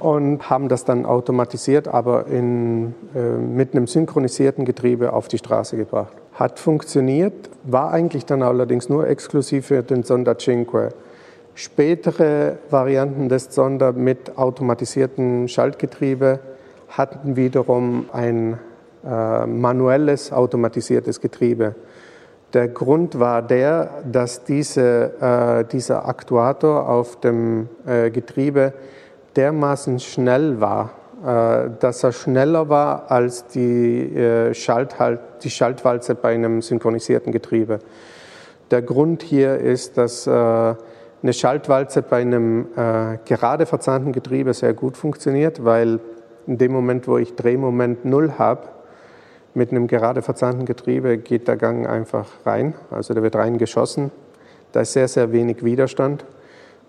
[0.00, 5.76] und haben das dann automatisiert, aber in, äh, mit einem synchronisierten Getriebe auf die Straße
[5.76, 6.12] gebracht.
[6.32, 10.90] Hat funktioniert, war eigentlich dann allerdings nur exklusiv für den Sonder Cinque.
[11.54, 16.40] Spätere Varianten des Sonder mit automatisiertem Schaltgetriebe
[16.88, 18.58] hatten wiederum ein
[19.04, 21.74] äh, manuelles automatisiertes Getriebe.
[22.52, 28.72] Der Grund war der, dass diese, äh, dieser Aktuator auf dem äh, Getriebe
[29.36, 30.90] dermaßen schnell war,
[31.24, 37.80] äh, dass er schneller war als die, äh, Schalthalt, die Schaltwalze bei einem synchronisierten Getriebe.
[38.70, 42.68] Der Grund hier ist, dass äh, eine Schaltwalze bei einem
[43.26, 46.00] gerade verzahnten Getriebe sehr gut funktioniert, weil
[46.46, 48.68] in dem Moment, wo ich Drehmoment null habe,
[49.52, 54.10] mit einem gerade verzahnten Getriebe geht der Gang einfach rein, also der wird reingeschossen.
[54.72, 56.24] Da ist sehr, sehr wenig Widerstand.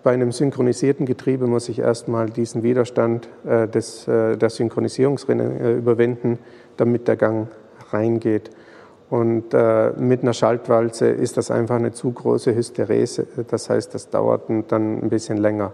[0.02, 5.72] Bei einem synchronisierten Getriebe muss ich erstmal diesen Widerstand äh, des, äh, der Synchronisierungsrinne äh,
[5.74, 6.40] überwinden,
[6.76, 7.46] damit der Gang
[7.90, 8.50] reingeht.
[9.10, 13.28] Und äh, mit einer Schaltwalze ist das einfach eine zu große Hysterese.
[13.48, 15.70] Das heißt, das dauert dann ein bisschen länger.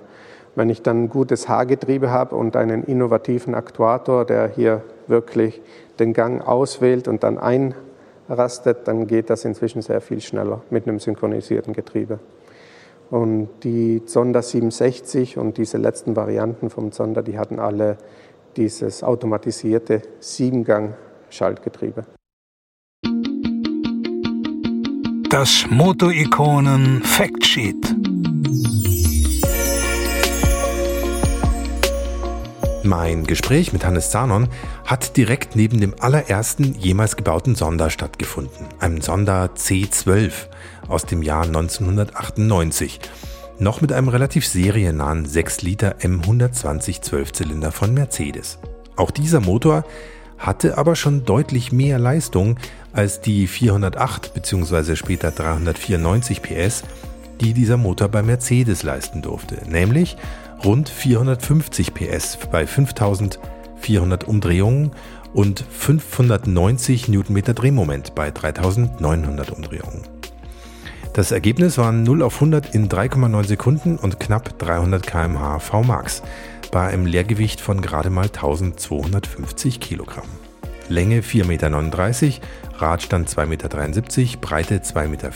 [0.54, 5.62] Wenn ich dann ein gutes Haargetriebe habe und einen innovativen Aktuator, der hier wirklich
[6.00, 10.98] den Gang auswählt und dann einrastet, dann geht das inzwischen sehr viel schneller mit einem
[10.98, 12.18] synchronisierten Getriebe.
[13.10, 17.96] Und die Zonda 67 und diese letzten Varianten vom Zonda, die hatten alle
[18.56, 22.04] dieses automatisierte Siebengang-Schaltgetriebe.
[25.30, 27.94] Das Moto-Ikonen Factsheet.
[32.82, 34.48] Mein Gespräch mit Hannes Zanon
[34.86, 40.48] hat direkt neben dem allerersten jemals gebauten Sonder stattgefunden, einem Sonder C12
[40.88, 43.00] aus dem Jahr 1998.
[43.60, 48.58] Noch mit einem relativ seriennahen 6 Liter M120 Zwölfzylinder von Mercedes.
[48.96, 49.84] Auch dieser Motor
[50.38, 52.58] hatte aber schon deutlich mehr Leistung
[52.92, 54.96] als die 408 bzw.
[54.96, 56.84] später 394 PS,
[57.40, 60.16] die dieser Motor bei Mercedes leisten durfte, nämlich
[60.64, 64.92] rund 450 PS bei 5400 Umdrehungen
[65.32, 70.17] und 590 Newtonmeter Drehmoment bei 3900 Umdrehungen.
[71.18, 76.22] Das Ergebnis waren 0 auf 100 in 3,9 Sekunden und knapp 300 km/h Vmax
[76.70, 80.28] bei einem Leergewicht von gerade mal 1250 Kilogramm.
[80.88, 82.40] Länge 4,39 Meter,
[82.76, 85.32] Radstand 2,73 Meter, Breite 2,5 Meter,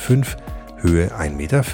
[0.77, 1.65] Höhe 1,15 Meter.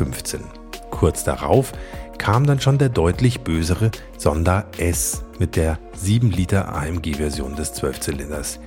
[0.89, 1.73] Kurz darauf
[2.17, 8.59] kam dann schon der deutlich bösere Sonder S mit der 7 Liter AMG-Version des 12-Zylinders,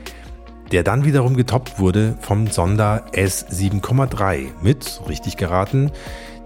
[0.71, 5.91] der dann wiederum getoppt wurde vom Sonder S 7,3 mit, richtig geraten,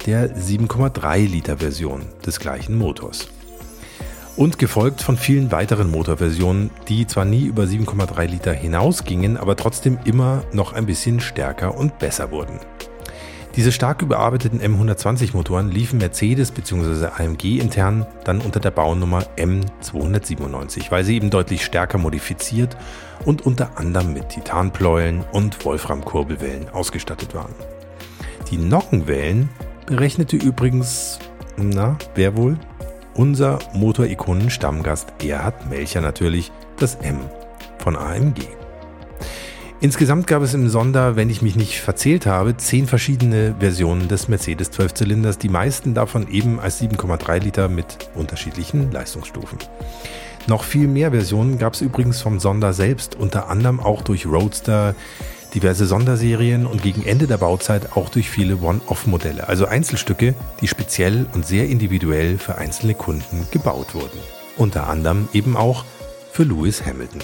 [0.05, 3.28] der 7,3 Liter Version des gleichen Motors.
[4.36, 9.97] Und gefolgt von vielen weiteren Motorversionen, die zwar nie über 7,3 Liter hinausgingen, aber trotzdem
[10.03, 12.59] immer noch ein bisschen stärker und besser wurden.
[13.56, 17.08] Diese stark überarbeiteten M120-Motoren liefen Mercedes bzw.
[17.18, 22.76] AMG intern dann unter der Baunummer M297, weil sie eben deutlich stärker modifiziert
[23.24, 27.53] und unter anderem mit Titanpleulen und Wolframkurbelwellen ausgestattet waren.
[28.51, 29.47] Die Nockenwellen
[29.86, 31.20] berechnete übrigens,
[31.56, 32.58] na, wer wohl?
[33.14, 37.20] Unser Motorikonen-Stammgast Erhard Melcher natürlich, das M
[37.78, 38.41] von AMG.
[39.86, 44.27] Insgesamt gab es im Sonder, wenn ich mich nicht verzählt habe, zehn verschiedene Versionen des
[44.27, 49.59] Mercedes 12-Zylinders, die meisten davon eben als 7,3 Liter mit unterschiedlichen Leistungsstufen.
[50.47, 54.95] Noch viel mehr Versionen gab es übrigens vom Sonder selbst, unter anderem auch durch Roadster,
[55.53, 61.27] diverse Sonderserien und gegen Ende der Bauzeit auch durch viele One-Off-Modelle, also Einzelstücke, die speziell
[61.36, 64.17] und sehr individuell für einzelne Kunden gebaut wurden.
[64.57, 65.86] Unter anderem eben auch
[66.31, 67.21] für Lewis Hamilton.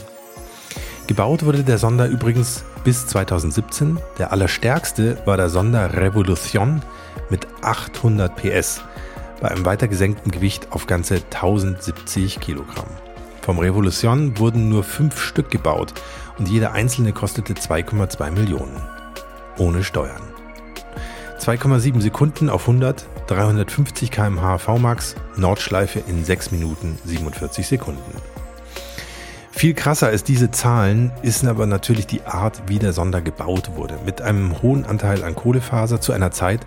[1.12, 3.98] Gebaut wurde der Sonder übrigens bis 2017.
[4.18, 6.82] Der allerstärkste war der Sonder Revolution
[7.30, 8.80] mit 800 PS
[9.42, 12.88] bei einem weiter gesenkten Gewicht auf ganze 1070 Kilogramm.
[13.42, 15.94] Vom Revolution wurden nur fünf Stück gebaut
[16.40, 18.82] und jeder einzelne kostete 2,2 Millionen.
[19.58, 20.22] Ohne Steuern.
[21.42, 28.31] 2,7 Sekunden auf 100, 350 km/h VMAX, Nordschleife in 6 Minuten 47 Sekunden.
[29.52, 34.00] Viel krasser als diese Zahlen ist aber natürlich die Art, wie der Sonder gebaut wurde.
[34.06, 36.62] Mit einem hohen Anteil an Kohlefaser zu einer Zeit,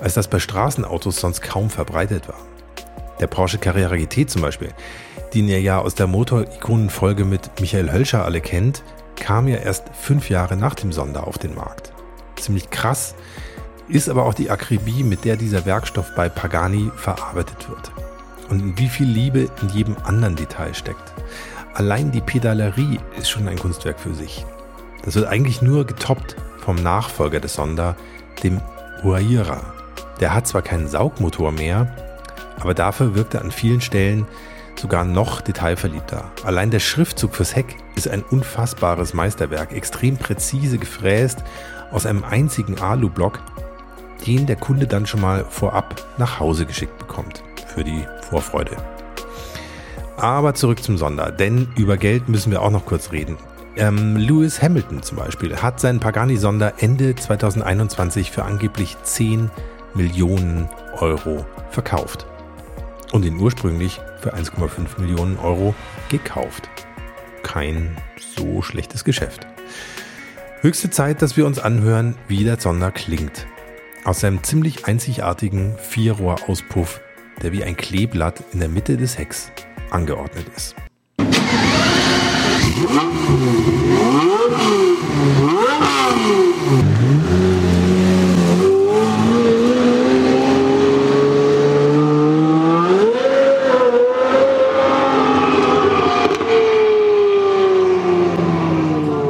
[0.00, 2.38] als das bei Straßenautos sonst kaum verbreitet war.
[3.20, 4.70] Der Porsche Carrera GT zum Beispiel,
[5.34, 8.82] den ihr ja aus der Motorikonenfolge mit Michael Hölscher alle kennt,
[9.14, 11.92] kam ja erst fünf Jahre nach dem Sonder auf den Markt.
[12.40, 13.14] Ziemlich krass
[13.88, 17.92] ist aber auch die Akribie, mit der dieser Werkstoff bei Pagani verarbeitet wird.
[18.48, 21.11] Und wie viel Liebe in jedem anderen Detail steckt.
[21.74, 24.44] Allein die Pedalerie ist schon ein Kunstwerk für sich.
[25.04, 27.96] Das wird eigentlich nur getoppt vom Nachfolger des Sonder,
[28.42, 28.60] dem
[29.02, 29.60] Huayra.
[30.20, 31.96] Der hat zwar keinen Saugmotor mehr,
[32.60, 34.26] aber dafür wirkt er an vielen Stellen
[34.78, 36.30] sogar noch detailverliebter.
[36.44, 41.42] Allein der Schriftzug fürs Heck ist ein unfassbares Meisterwerk, extrem präzise gefräst
[41.90, 43.40] aus einem einzigen Alu-Block,
[44.26, 47.42] den der Kunde dann schon mal vorab nach Hause geschickt bekommt.
[47.74, 48.76] Für die Vorfreude.
[50.22, 53.36] Aber zurück zum Sonder, denn über Geld müssen wir auch noch kurz reden.
[53.74, 59.50] Ähm, Lewis Hamilton zum Beispiel hat seinen Pagani-Sonder Ende 2021 für angeblich 10
[59.94, 60.68] Millionen
[61.00, 62.24] Euro verkauft.
[63.10, 65.74] Und ihn ursprünglich für 1,5 Millionen Euro
[66.08, 66.70] gekauft.
[67.42, 67.96] Kein
[68.36, 69.48] so schlechtes Geschäft.
[70.60, 73.48] Höchste Zeit, dass wir uns anhören, wie der Sonder klingt.
[74.04, 77.00] Aus seinem ziemlich einzigartigen Vierrohr-Auspuff,
[77.42, 79.50] der wie ein Kleeblatt in der Mitte des Hecks
[79.92, 80.74] angeordnet ist.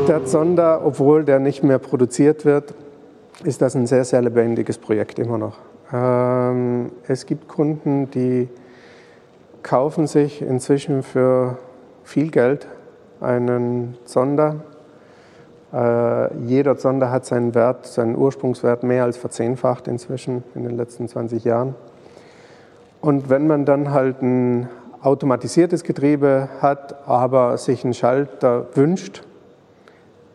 [0.08, 2.74] Der Sonder, obwohl der nicht mehr produziert wird,
[3.44, 5.58] ist das ein sehr, sehr lebendiges Projekt immer noch.
[5.92, 8.48] Ähm, es gibt Kunden, die
[9.62, 11.58] kaufen sich inzwischen für
[12.04, 12.66] viel Geld
[13.20, 14.56] einen Sonder.
[15.72, 21.08] Äh, jeder Sonder hat seinen Wert, seinen Ursprungswert mehr als verzehnfacht inzwischen in den letzten
[21.08, 21.74] 20 Jahren.
[23.00, 24.68] Und wenn man dann halt ein
[25.00, 29.24] automatisiertes Getriebe hat, aber sich einen Schalter wünscht,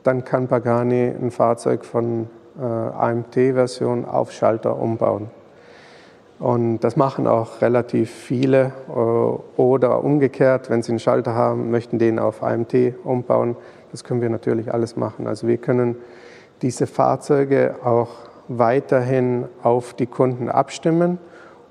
[0.04, 5.30] dann kann Pagani ein Fahrzeug von äh, AMT-Version auf Schalter umbauen.
[6.40, 8.72] Und das machen auch relativ viele.
[8.90, 12.74] Äh, oder umgekehrt, wenn sie einen Schalter haben, möchten den auf AMT
[13.04, 13.56] umbauen.
[13.92, 15.28] Das können wir natürlich alles machen.
[15.28, 15.96] Also wir können
[16.62, 18.10] diese Fahrzeuge auch
[18.48, 21.18] weiterhin auf die Kunden abstimmen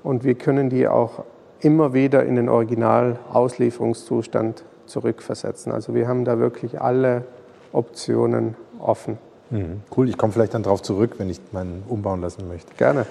[0.03, 1.25] und wir können die auch
[1.61, 5.73] immer wieder in den Original-Auslieferungszustand zurückversetzen.
[5.73, 7.25] Also wir haben da wirklich alle
[7.73, 9.19] Optionen offen.
[9.51, 9.83] Mhm.
[9.97, 12.73] Cool, ich komme vielleicht dann darauf zurück, wenn ich meinen umbauen lassen möchte.
[12.77, 13.07] Gerne.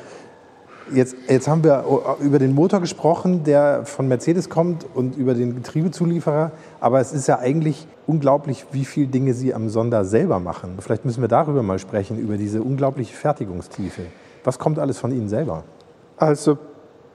[0.91, 1.83] Jetzt, jetzt haben wir
[2.19, 6.51] über den Motor gesprochen, der von Mercedes kommt und über den Getriebezulieferer.
[6.79, 10.75] Aber es ist ja eigentlich unglaublich, wie viele Dinge Sie am Sonder selber machen.
[10.79, 14.03] Vielleicht müssen wir darüber mal sprechen, über diese unglaubliche Fertigungstiefe.
[14.43, 15.63] Was kommt alles von Ihnen selber?
[16.17, 16.57] Also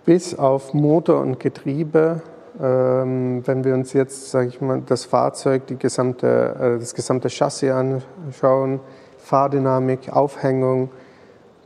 [0.04, 2.22] bis auf Motor und Getriebe,
[2.60, 8.80] ähm, wenn wir uns jetzt, ich mal, das Fahrzeug, gesamte, äh, das gesamte Chassis anschauen,
[9.18, 10.90] Fahrdynamik, Aufhängung,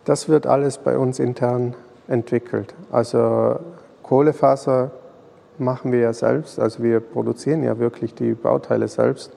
[0.05, 1.75] das wird alles bei uns intern
[2.09, 2.75] entwickelt.
[2.91, 3.59] Also
[4.03, 4.91] Kohlefaser
[5.59, 9.33] machen wir ja selbst, also wir produzieren ja wirklich die Bauteile selbst.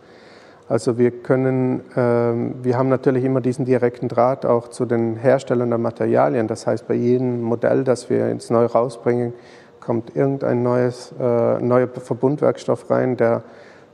[0.70, 5.70] Also wir können, ähm, wir haben natürlich immer diesen direkten Draht auch zu den Herstellern
[5.70, 6.48] der Materialien.
[6.48, 9.32] Das heißt, bei jedem Modell, das wir jetzt neu rausbringen,
[9.80, 13.44] kommt irgendein neues, äh, neuer Verbundwerkstoff rein, der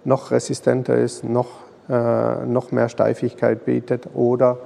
[0.03, 1.49] noch resistenter ist, noch,
[1.89, 4.57] äh, noch mehr Steifigkeit bietet oder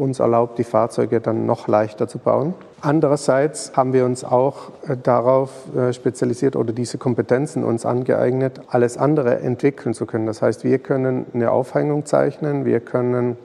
[0.00, 2.54] uns erlaubt, die Fahrzeuge dann noch leichter zu bauen.
[2.80, 8.96] Andererseits haben wir uns auch äh, darauf äh, spezialisiert oder diese Kompetenzen uns angeeignet, alles
[8.96, 10.26] andere entwickeln zu können.
[10.26, 13.36] Das heißt, wir können eine Aufhängung zeichnen, wir können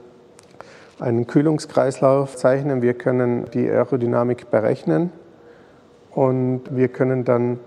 [0.98, 5.12] einen Kühlungskreislauf zeichnen, wir können die Aerodynamik berechnen
[6.12, 7.58] und wir können dann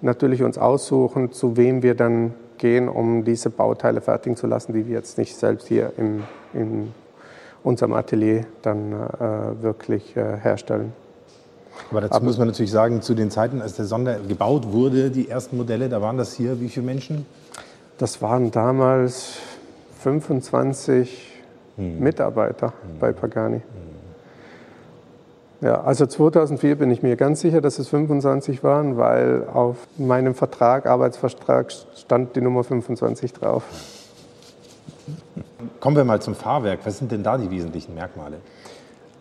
[0.00, 4.86] natürlich uns aussuchen, zu wem wir dann gehen, um diese Bauteile fertigen zu lassen, die
[4.86, 6.24] wir jetzt nicht selbst hier im,
[6.54, 6.94] in
[7.62, 10.92] unserem Atelier dann äh, wirklich äh, herstellen.
[11.90, 15.10] Aber dazu Aber muss man natürlich sagen, zu den Zeiten, als der Sonder gebaut wurde,
[15.10, 17.26] die ersten Modelle, da waren das hier wie viele Menschen?
[17.98, 19.38] Das waren damals
[20.00, 21.40] 25
[21.76, 21.98] hm.
[22.00, 22.98] Mitarbeiter hm.
[23.00, 23.56] bei Pagani.
[23.56, 23.88] Hm.
[25.60, 30.34] Ja, also 2004 bin ich mir ganz sicher, dass es 25 waren, weil auf meinem
[30.34, 33.64] Vertrag, Arbeitsvertrag stand die Nummer 25 drauf.
[35.80, 36.80] Kommen wir mal zum Fahrwerk.
[36.84, 38.38] Was sind denn da die wesentlichen Merkmale?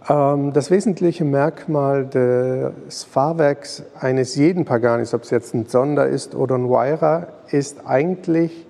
[0.10, 6.34] Ähm, das wesentliche Merkmal des Fahrwerks eines jeden Paganis, ob es jetzt ein Sonder ist
[6.34, 8.66] oder ein Wyra, ist eigentlich,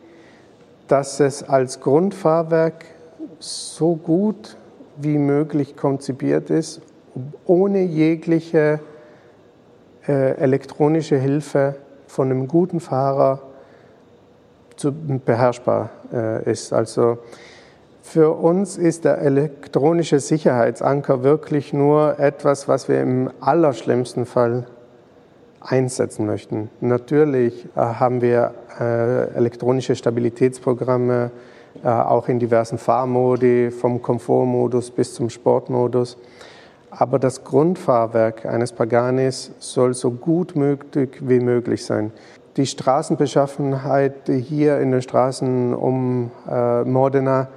[0.90, 2.86] dass es als Grundfahrwerk
[3.40, 4.58] so gut
[4.98, 6.82] wie möglich konzipiert ist,
[7.46, 8.82] ohne jegliche
[10.08, 11.76] äh, elektronische Hilfe
[12.08, 13.42] von einem guten Fahrer
[14.76, 16.74] zu, beherrschbar äh, ist.
[16.74, 17.20] Also
[18.08, 24.66] für uns ist der elektronische Sicherheitsanker wirklich nur etwas, was wir im allerschlimmsten Fall
[25.60, 26.70] einsetzen möchten.
[26.80, 31.32] Natürlich äh, haben wir äh, elektronische Stabilitätsprogramme,
[31.84, 36.18] äh, auch in diversen Fahrmodi, vom Komfortmodus bis zum Sportmodus.
[36.90, 42.14] Aber das Grundfahrwerk eines Paganis soll so gut möglich wie möglich sein.
[42.56, 46.32] Die Straßenbeschaffenheit hier in den Straßen um
[46.86, 47.50] Modena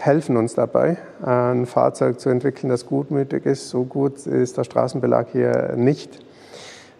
[0.00, 3.68] helfen uns dabei, ein Fahrzeug zu entwickeln, das gutmütig ist.
[3.68, 6.20] So gut ist der Straßenbelag hier nicht.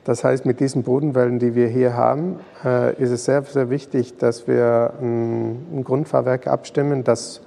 [0.04, 4.16] Das heißt, mit diesen Bodenwellen, die wir hier haben, äh, ist es sehr, sehr wichtig,
[4.16, 7.42] dass wir ein Grundfahrwerk abstimmen, das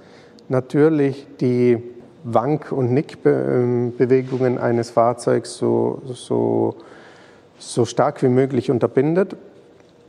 [0.50, 1.82] natürlich die
[2.24, 6.76] Wank- und Nickbewegungen eines Fahrzeugs so, so,
[7.58, 9.36] so stark wie möglich unterbindet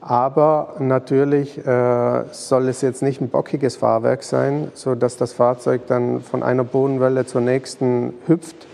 [0.06, 6.20] aber natürlich äh, soll es jetzt nicht ein bockiges Fahrwerk sein, sodass das Fahrzeug dann
[6.20, 8.66] von einer Bodenwelle zur nächsten hüpft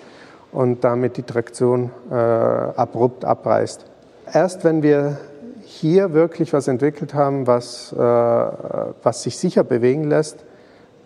[0.51, 3.87] und damit die Traktion äh, abrupt abreißt.
[4.33, 5.19] Erst wenn wir
[5.63, 10.45] hier wirklich was entwickelt haben, was, äh, was sich sicher bewegen lässt,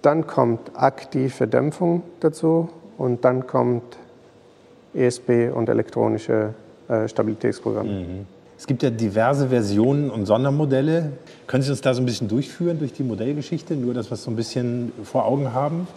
[0.00, 3.98] dann kommt aktive Dämpfung dazu und dann kommt
[4.94, 6.54] ESP und elektronische
[6.88, 7.90] äh, Stabilitätsprogramme.
[7.90, 8.33] Mhm.
[8.56, 11.12] Es gibt ja diverse Versionen und Sondermodelle.
[11.46, 14.22] Können Sie uns da so ein bisschen durchführen durch die Modellgeschichte, nur dass wir es
[14.22, 15.88] so ein bisschen vor Augen haben?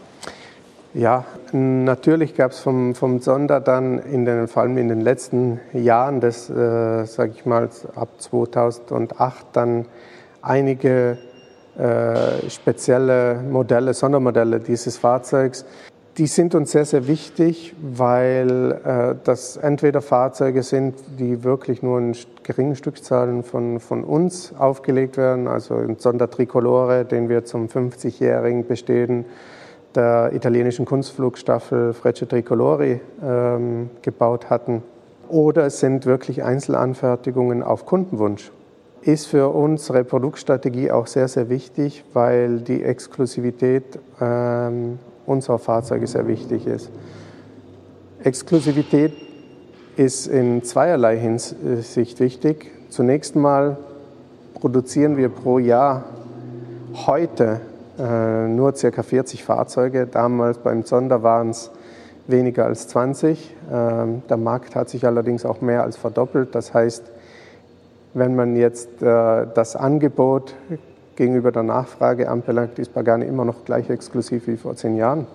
[0.94, 5.60] Ja, natürlich gab es vom, vom Sonder dann in den, vor allem in den letzten
[5.74, 9.86] Jahren des, äh, sage ich mal, ab 2008 dann
[10.42, 11.20] einige
[11.78, 15.66] äh, spezielle Modelle, Sondermodelle dieses Fahrzeugs.
[16.18, 22.00] Die sind uns sehr, sehr wichtig, weil äh, das entweder Fahrzeuge sind, die wirklich nur
[22.00, 28.66] in geringen Stückzahlen von, von uns aufgelegt werden, also ein Sondertricolore, den wir zum 50-jährigen
[28.66, 29.26] Bestehen
[29.94, 34.82] der italienischen Kunstflugstaffel Frecce Tricolori ähm, gebaut hatten.
[35.30, 38.52] Oder es sind wirklich Einzelanfertigungen auf Kundenwunsch.
[39.04, 44.98] Ist für unsere Produktstrategie auch sehr, sehr wichtig, weil die Exklusivität ähm,
[45.28, 46.90] unserer Fahrzeuge sehr wichtig ist.
[48.24, 49.14] Exklusivität
[49.96, 52.72] ist in zweierlei Hinsicht wichtig.
[52.90, 53.78] Zunächst mal
[54.56, 56.06] produzieren wir pro Jahr
[57.06, 57.62] heute
[58.00, 59.04] äh, nur ca.
[59.04, 60.08] 40 Fahrzeuge.
[60.08, 61.72] Damals beim Sonder waren es
[62.28, 63.56] weniger als 20.
[63.72, 66.56] Ähm, der Markt hat sich allerdings auch mehr als verdoppelt.
[66.56, 67.04] Das heißt,
[68.14, 70.56] wenn man jetzt äh, das Angebot
[71.18, 75.28] gegenüber der Nachfrage anbelangt, ist Pagani immer noch gleich exklusiv wie vor zehn Jahren.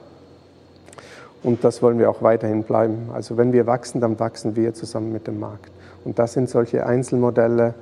[1.42, 3.10] Und das wollen wir auch weiterhin bleiben.
[3.12, 5.70] Also wenn wir wachsen, dann wachsen wir zusammen mit dem Markt.
[6.04, 7.74] Und das sind solche Einzelmodelle,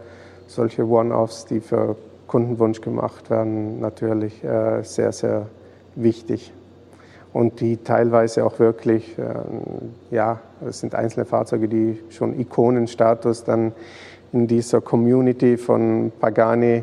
[0.46, 1.96] solche One-Offs, die für
[2.26, 5.46] Kundenwunsch gemacht werden, natürlich äh, sehr, sehr
[5.94, 6.52] wichtig.
[7.32, 13.72] Und die teilweise auch wirklich, äh, ja, es sind einzelne Fahrzeuge, die schon Ikonenstatus dann
[14.32, 16.82] in dieser Community von Pagani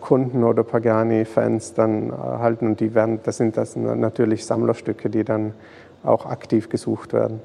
[0.00, 2.68] Kunden oder Pagani-Fans dann erhalten.
[2.68, 5.52] Und die werden, das sind das natürlich Sammlerstücke, die dann
[6.02, 7.40] auch aktiv gesucht werden.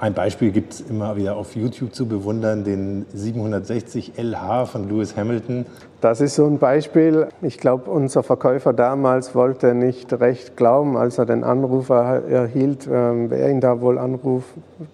[0.00, 5.14] Ein Beispiel gibt es immer wieder auf YouTube zu bewundern, den 760 LH von Lewis
[5.14, 5.66] Hamilton.
[6.00, 7.28] Das ist so ein Beispiel.
[7.42, 13.28] Ich glaube, unser Verkäufer damals wollte nicht recht glauben, als er den Anruf erhielt, ähm,
[13.28, 14.48] wer ihn da wohl anruft,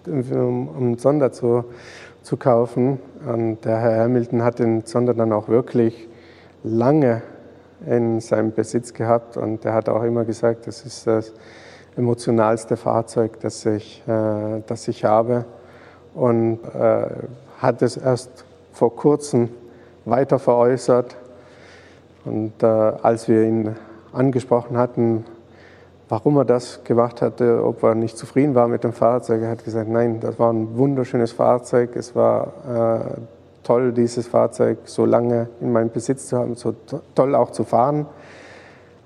[0.07, 1.63] um Sonder zu,
[2.27, 2.99] zu kaufen.
[3.25, 6.09] Und der Herr Hamilton hat den Sonder dann auch wirklich
[6.61, 7.21] lange
[7.85, 11.31] in seinem Besitz gehabt und er hat auch immer gesagt, das ist das
[11.95, 15.45] emotionalste Fahrzeug, das ich, äh, das ich habe.
[16.15, 17.07] Und äh,
[17.59, 19.49] hat es erst vor kurzem
[20.03, 21.15] weiter veräußert.
[22.25, 23.75] Und äh, als wir ihn
[24.11, 25.23] angesprochen hatten,
[26.09, 29.65] warum er das gemacht hatte, ob er nicht zufrieden war mit dem Fahrzeug, er hat
[29.65, 31.95] gesagt, nein, das war ein wunderschönes Fahrzeug.
[31.95, 33.19] Es war äh,
[33.63, 36.73] toll, dieses Fahrzeug so lange in meinem Besitz zu haben, so
[37.15, 38.05] toll auch zu fahren.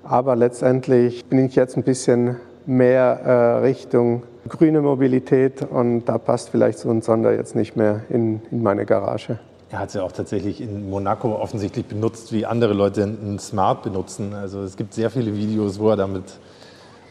[0.04, 2.36] Aber letztendlich bin ich jetzt ein bisschen
[2.66, 3.32] mehr äh,
[3.64, 8.62] Richtung grüne Mobilität und da passt vielleicht so ein Sonder jetzt nicht mehr in, in
[8.62, 9.38] meine Garage.
[9.70, 13.82] Er hat es ja auch tatsächlich in Monaco offensichtlich benutzt, wie andere Leute einen Smart
[13.82, 14.34] benutzen.
[14.34, 16.24] Also es gibt sehr viele Videos, wo er damit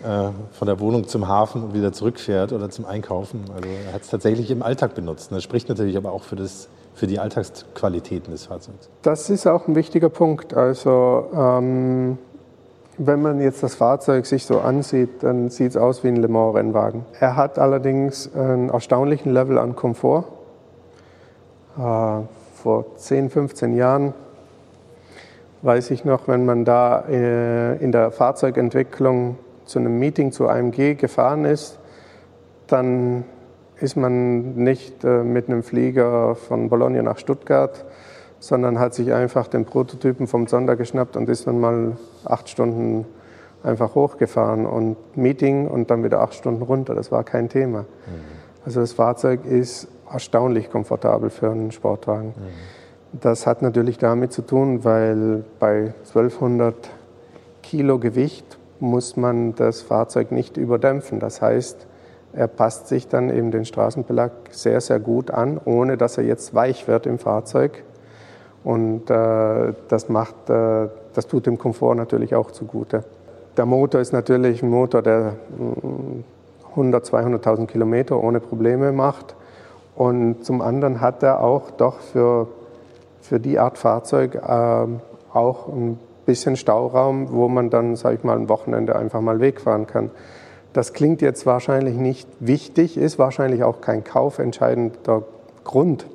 [0.03, 3.45] von der Wohnung zum Hafen und wieder zurückfährt oder zum Einkaufen.
[3.55, 5.31] Also er hat es tatsächlich im Alltag benutzt.
[5.31, 8.89] Das spricht natürlich aber auch für, das, für die Alltagsqualitäten des Fahrzeugs.
[9.01, 10.53] Das ist auch ein wichtiger Punkt.
[10.53, 12.17] Also ähm
[12.97, 16.27] wenn man jetzt das Fahrzeug sich so ansieht, dann sieht es aus wie ein Le
[16.27, 17.05] Mans-Rennwagen.
[17.19, 20.25] Er hat allerdings einen erstaunlichen Level an Komfort.
[21.77, 22.21] Äh,
[22.61, 24.13] vor 10, 15 Jahren
[25.63, 29.37] weiß ich noch, wenn man da äh, in der Fahrzeugentwicklung
[29.71, 31.79] zu einem Meeting zu AMG gefahren ist,
[32.67, 33.23] dann
[33.79, 37.85] ist man nicht äh, mit einem Flieger von Bologna nach Stuttgart
[38.41, 41.95] sondern hat sich einfach den Prototypen vom Sonder geschnappt und ist dann mal
[42.25, 43.05] acht Stunden
[43.63, 46.95] einfach hochgefahren und Meeting und dann wieder acht Stunden runter.
[46.95, 47.81] Das war kein Thema.
[47.81, 47.85] Mhm.
[48.65, 52.29] Also das Fahrzeug ist erstaunlich komfortabel für einen Sportwagen.
[52.29, 53.19] Mhm.
[53.21, 56.89] Das hat natürlich damit zu tun, weil bei 1200
[57.61, 61.19] Kilo Gewicht muss man das Fahrzeug nicht überdämpfen.
[61.19, 61.87] Das heißt,
[62.33, 66.53] er passt sich dann eben den Straßenbelag sehr, sehr gut an, ohne dass er jetzt
[66.53, 67.83] weich wird im Fahrzeug
[68.63, 73.03] und äh, das, macht, äh, das tut dem Komfort natürlich auch zugute.
[73.57, 75.33] Der Motor ist natürlich ein Motor, der
[76.69, 79.35] 100, mm, 200.000 Kilometer ohne Probleme macht.
[79.95, 82.47] Und zum anderen hat er auch doch für,
[83.19, 84.87] für die Art Fahrzeug äh,
[85.33, 89.87] auch ein bisschen Stauraum, wo man dann, sage ich mal, ein Wochenende einfach mal wegfahren
[89.87, 90.11] kann.
[90.73, 95.23] Das klingt jetzt wahrscheinlich nicht wichtig, ist wahrscheinlich auch kein kaufentscheidender
[95.63, 96.05] Grund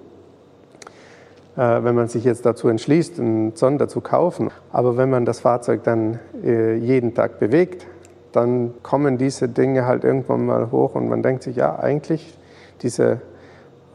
[1.57, 4.51] äh, wenn man sich jetzt dazu entschließt, einen Sonder zu kaufen.
[4.73, 7.87] Aber wenn man das Fahrzeug dann äh, jeden Tag bewegt,
[8.33, 12.37] dann kommen diese Dinge halt irgendwann mal hoch und man denkt sich, ja, eigentlich
[12.83, 13.23] diese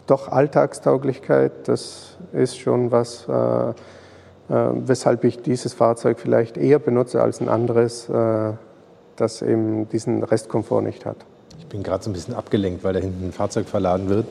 [0.07, 3.74] doch Alltagstauglichkeit, das ist schon was, äh,
[4.54, 8.54] weshalb ich dieses Fahrzeug vielleicht eher benutze als ein anderes, äh,
[9.16, 11.18] das eben diesen Restkomfort nicht hat.
[11.60, 14.26] Ich bin gerade so ein bisschen abgelenkt, weil da hinten ein Fahrzeug verladen wird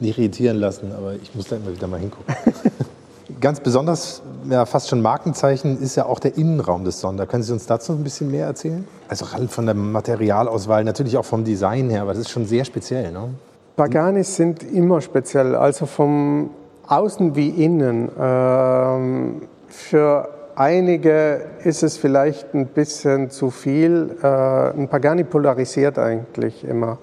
[0.00, 2.34] nicht irritieren lassen, aber ich muss da immer wieder mal hingucken.
[3.40, 7.26] Ganz besonders, ja, fast schon Markenzeichen ist ja auch der Innenraum des Sonder.
[7.26, 8.86] Können Sie uns dazu ein bisschen mehr erzählen?
[9.08, 13.12] Also von der Materialauswahl, natürlich auch vom Design her, aber das ist schon sehr speziell.
[13.12, 13.30] Ne?
[13.76, 16.50] Paganis sind immer speziell, also vom
[16.86, 18.10] Außen wie Innen.
[18.18, 24.16] Ähm, für einige ist es vielleicht ein bisschen zu viel.
[24.22, 26.98] Äh, ein Pagani polarisiert eigentlich immer.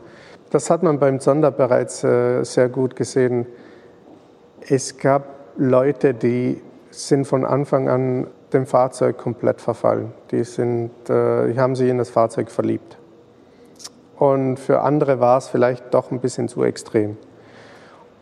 [0.51, 3.45] Das hat man beim Sonder bereits äh, sehr gut gesehen.
[4.69, 5.23] Es gab
[5.57, 10.13] Leute, die sind von Anfang an dem Fahrzeug komplett verfallen.
[10.31, 12.97] Die, sind, äh, die haben sich in das Fahrzeug verliebt.
[14.17, 17.17] Und für andere war es vielleicht doch ein bisschen zu extrem.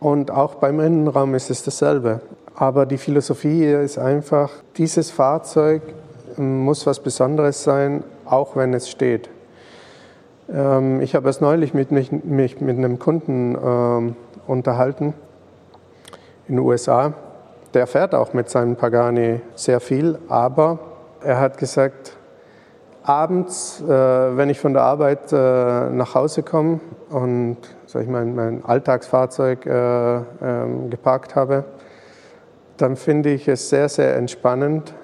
[0.02, 2.22] Und auch beim Innenraum ist es dasselbe.
[2.56, 5.80] Aber die Philosophie hier ist einfach, dieses Fahrzeug
[6.36, 9.30] muss was Besonderes sein, auch wenn es steht.
[10.52, 14.16] Ähm, ich habe erst neulich mit, mich, mich mit einem Kunden ähm,
[14.48, 15.14] unterhalten
[16.48, 17.12] in den USA.
[17.72, 20.80] Der fährt auch mit seinem Pagani sehr viel, aber
[21.22, 22.16] er hat gesagt,
[23.04, 27.58] abends, äh, wenn ich von der Arbeit äh, nach Hause komme und
[27.92, 31.64] sag ich mal, mein Alltagsfahrzeug äh, ähm, geparkt habe,
[32.78, 34.94] dann finde ich es sehr, sehr entspannend,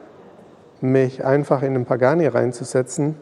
[0.80, 3.16] mich einfach in den Pagani reinzusetzen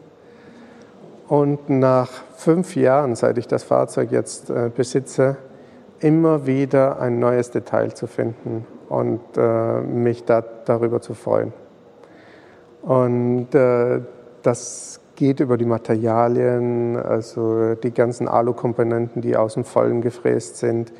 [1.27, 5.35] und nach fünf Jahren, seit ich das Fahrzeug jetzt äh, besitze,
[5.99, 11.51] immer wieder ein neues Detail zu finden und äh, mich da, darüber zu freuen.
[12.83, 13.99] Und äh,
[14.43, 20.93] das geht über die Materialien, also die ganzen Alukomponenten, die aus dem Vollen gefräst sind,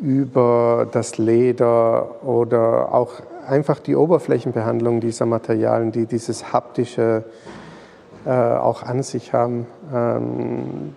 [0.00, 7.24] über das Leder oder auch einfach die Oberflächenbehandlung dieser Materialien, die dieses haptische
[8.24, 9.66] äh, auch an sich haben.
[9.92, 10.94] Ähm,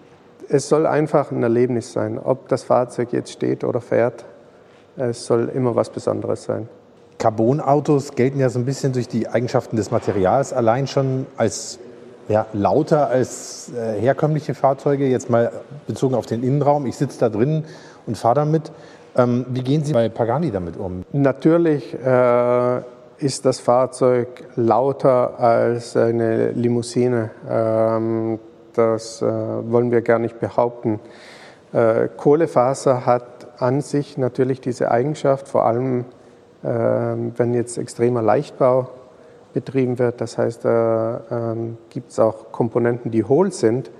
[0.48, 4.26] es soll einfach ein Erlebnis sein, ob das Fahrzeug jetzt steht oder fährt.
[4.96, 6.70] Es soll immer was Besonderes sein.
[7.18, 11.80] Carbonautos gelten ja so ein bisschen durch die Eigenschaften des Materials allein schon als
[12.28, 15.08] ja, lauter als äh, herkömmliche Fahrzeuge.
[15.08, 15.52] Jetzt mal
[15.88, 16.86] bezogen auf den Innenraum.
[16.86, 17.66] Ich sitze da drin
[18.06, 18.72] und fahre damit.
[19.16, 21.04] Ähm, wie gehen Sie bei Pagani damit um?
[21.12, 22.82] Natürlich äh,
[23.20, 27.32] ist das Fahrzeug lauter als eine Limousine.
[27.50, 28.40] Ähm,
[28.74, 31.00] das äh, wollen wir gar nicht behaupten.
[31.74, 36.06] Äh, Kohlefaser hat an sich natürlich diese Eigenschaft, vor allem
[36.64, 38.90] äh, wenn jetzt extremer Leichtbau
[39.54, 40.22] betrieben wird.
[40.22, 43.92] Das heißt, da ähm, gibt es auch Komponenten, die hohl sind,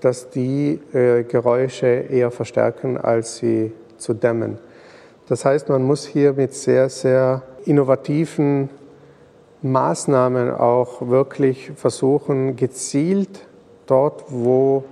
[0.00, 4.58] dass die äh, Geräusche eher verstärken, als sie zu dämmen.
[5.28, 8.68] Das heißt, man muss hier mit sehr, sehr innovativen
[9.62, 13.46] Maßnahmen auch wirklich versuchen, gezielt
[13.86, 14.84] dort, wo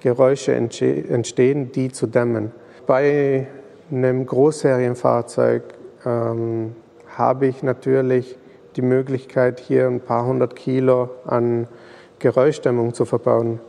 [0.00, 2.52] Geräusche entstehen, die zu dämmen.
[2.86, 3.46] Bei
[3.90, 5.62] einem Großserienfahrzeug
[6.06, 6.74] ähm,
[7.16, 8.36] habe ich natürlich
[8.76, 11.66] die Möglichkeit, hier ein paar hundert Kilo an
[12.18, 13.60] Geräuschdämmung zu verbauen.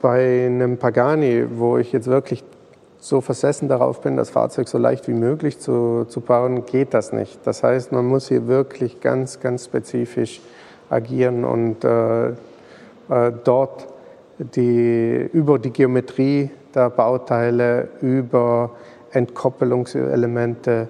[0.00, 2.44] Bei einem Pagani, wo ich jetzt wirklich
[2.98, 7.12] so versessen darauf bin, das Fahrzeug so leicht wie möglich zu, zu bauen, geht das
[7.12, 7.38] nicht.
[7.44, 10.40] Das heißt, man muss hier wirklich ganz, ganz spezifisch
[10.90, 12.34] agieren und äh, äh,
[13.44, 13.86] dort
[14.38, 18.70] die, über die Geometrie der Bauteile, über
[19.12, 20.88] Entkoppelungselemente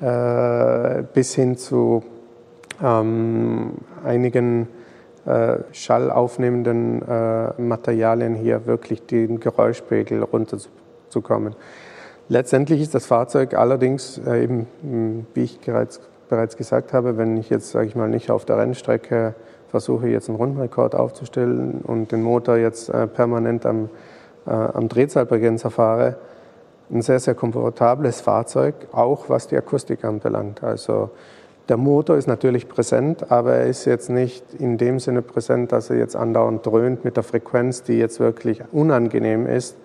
[0.00, 2.02] äh, bis hin zu
[2.82, 3.72] ähm,
[4.04, 4.68] einigen
[5.26, 11.54] äh, schallaufnehmenden äh, Materialien hier wirklich den Geräuschpegel runterzukommen.
[12.28, 14.66] Letztendlich ist das Fahrzeug allerdings äh, eben,
[15.34, 18.58] wie ich bereits, bereits gesagt habe, wenn ich jetzt, sage ich mal, nicht auf der
[18.58, 19.34] Rennstrecke
[19.68, 23.90] versuche jetzt einen Rundenrekord aufzustellen und den Motor jetzt äh, permanent am,
[24.46, 26.16] äh, am Drehzahlbegrenzer fahre.
[26.90, 30.62] Ein sehr, sehr komfortables Fahrzeug, auch was die Akustik anbelangt.
[30.62, 31.10] Also
[31.68, 35.90] der Motor ist natürlich präsent, aber er ist jetzt nicht in dem Sinne präsent, dass
[35.90, 39.76] er jetzt andauernd dröhnt mit der Frequenz, die jetzt wirklich unangenehm ist,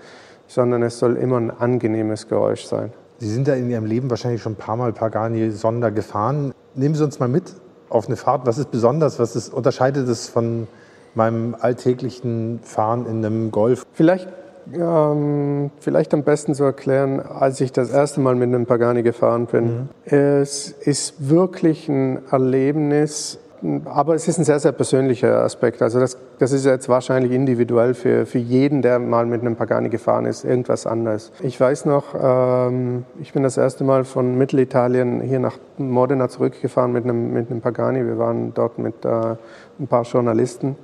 [0.48, 2.94] sondern es soll immer ein angenehmes Geräusch sein.
[3.20, 6.54] Sie sind ja in Ihrem Leben wahrscheinlich schon ein paar Mal Pagani Sonder gefahren.
[6.76, 7.54] Nehmen Sie uns mal mit
[7.90, 8.46] auf eine Fahrt?
[8.46, 9.20] Was ist besonders?
[9.20, 10.68] Was ist, unterscheidet es von
[11.16, 13.86] meinem alltäglichen Fahren in einem Golf?
[13.94, 14.28] Vielleicht,
[14.74, 19.46] ähm, vielleicht am besten zu erklären, als ich das erste Mal mit einem Pagani gefahren
[19.46, 19.66] bin.
[19.66, 19.90] Mhm.
[20.06, 23.40] Es ist wirklich ein Erlebnis,
[23.86, 25.82] aber es ist ein sehr, sehr persönlicher Aspekt.
[25.82, 29.90] Also das, das ist jetzt wahrscheinlich individuell für, für jeden, der mal mit einem Pagani
[29.90, 31.32] gefahren ist, irgendwas anderes.
[31.42, 36.92] Ich weiß noch, ähm, ich bin das erste Mal von Mittelitalien hier nach Modena zurückgefahren
[36.92, 38.06] mit einem, mit einem Pagani.
[38.06, 39.36] Wir waren dort mit äh,
[39.80, 40.76] ein paar Journalisten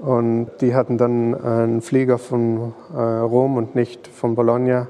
[0.00, 4.88] und die hatten dann einen Flieger von äh, Rom und nicht von Bologna.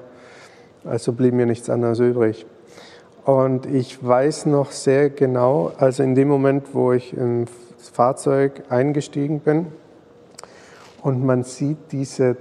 [0.85, 2.47] Also blieb mir nichts anderes übrig.
[3.25, 7.51] Und ich weiß noch sehr genau, also in dem Moment, wo ich ins
[7.93, 9.67] Fahrzeug eingestiegen bin
[11.03, 12.37] und man sieht diese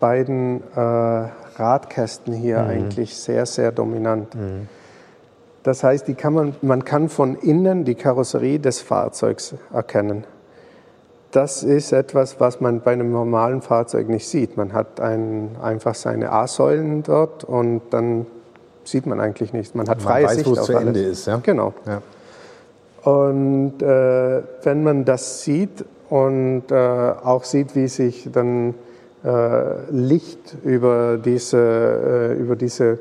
[0.00, 2.70] beiden äh, Radkästen hier mhm.
[2.70, 4.34] eigentlich sehr, sehr dominant.
[4.34, 4.68] Mhm.
[5.62, 10.24] Das heißt, die kann man, man kann von innen die Karosserie des Fahrzeugs erkennen.
[11.32, 14.56] Das ist etwas, was man bei einem normalen Fahrzeug nicht sieht.
[14.58, 18.26] Man hat ein, einfach seine A-Säulen dort und dann
[18.84, 19.74] sieht man eigentlich nichts.
[19.74, 20.88] Man hat man freie weiß, Sicht wo es zu alles.
[20.88, 21.26] Ende ist.
[21.26, 21.40] Ja?
[21.42, 21.72] Genau.
[21.86, 22.02] Ja.
[23.10, 28.74] Und äh, wenn man das sieht und äh, auch sieht, wie sich dann
[29.24, 32.98] äh, Licht über diese, äh, über diese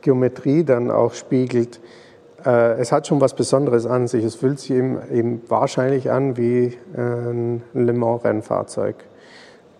[0.00, 1.80] Geometrie dann auch spiegelt,
[2.50, 4.24] es hat schon was Besonderes an sich.
[4.24, 8.96] Es fühlt sich eben, eben wahrscheinlich an wie äh, ein Le Mans-Rennfahrzeug.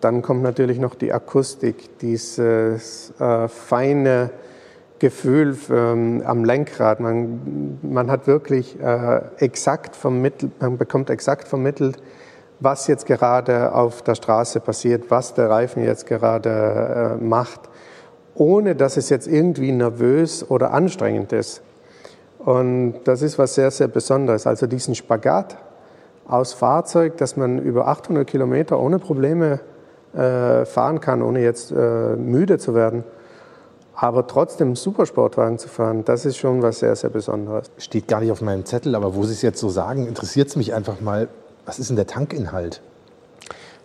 [0.01, 4.31] dann kommt natürlich noch die Akustik, dieses äh, feine
[4.99, 7.01] Gefühl ähm, am Lenkrad.
[7.01, 11.97] Man, man hat wirklich äh, exakt vermittelt, man bekommt exakt vermittelt,
[12.61, 17.61] was jetzt gerade auf der Straße passiert, was der Reifen jetzt gerade äh, macht,
[18.35, 21.61] ohne dass es jetzt irgendwie nervös oder anstrengend ist.
[22.45, 24.47] Und das ist was sehr, sehr Besonderes.
[24.47, 25.57] Also diesen Spagat
[26.27, 29.59] aus Fahrzeug, dass man über 800 Kilometer ohne Probleme
[30.13, 33.03] äh, fahren kann, ohne jetzt äh, müde zu werden.
[33.95, 37.71] Aber trotzdem Supersportwagen zu fahren, das ist schon was sehr, sehr Besonderes.
[37.77, 40.55] Steht gar nicht auf meinem Zettel, aber wo Sie es jetzt so sagen, interessiert es
[40.55, 41.29] mich einfach mal,
[41.65, 42.81] was ist denn der Tankinhalt?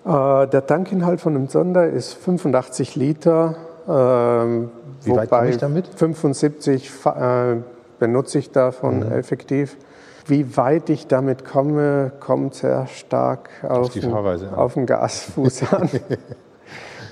[0.04, 3.56] Äh, der Tankinhalt von einem Sonder ist 85 Liter.
[3.86, 3.90] Äh,
[5.06, 5.86] Wie weit komme ich damit?
[5.94, 7.56] 75 äh,
[7.98, 9.12] benutze ich davon mhm.
[9.12, 9.76] effektiv.
[10.26, 15.88] Wie weit ich damit komme, kommt sehr stark auf, den, auf den Gasfuß an.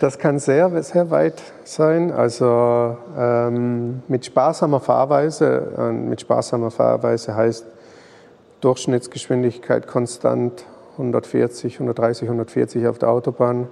[0.00, 2.12] das kann sehr, sehr weit sein.
[2.12, 7.64] Also ähm, mit sparsamer Fahrweise, und mit sparsamer Fahrweise heißt
[8.60, 13.68] Durchschnittsgeschwindigkeit konstant 140, 130, 140 auf der Autobahn,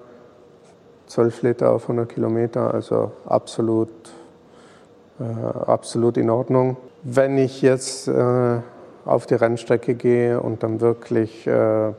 [1.06, 3.90] 12 Liter auf 100 Kilometer, also absolut,
[5.20, 5.24] äh,
[5.66, 6.76] absolut in Ordnung.
[7.02, 8.58] Wenn ich jetzt äh,
[9.04, 11.92] auf die Rennstrecke gehe und dann wirklich, äh,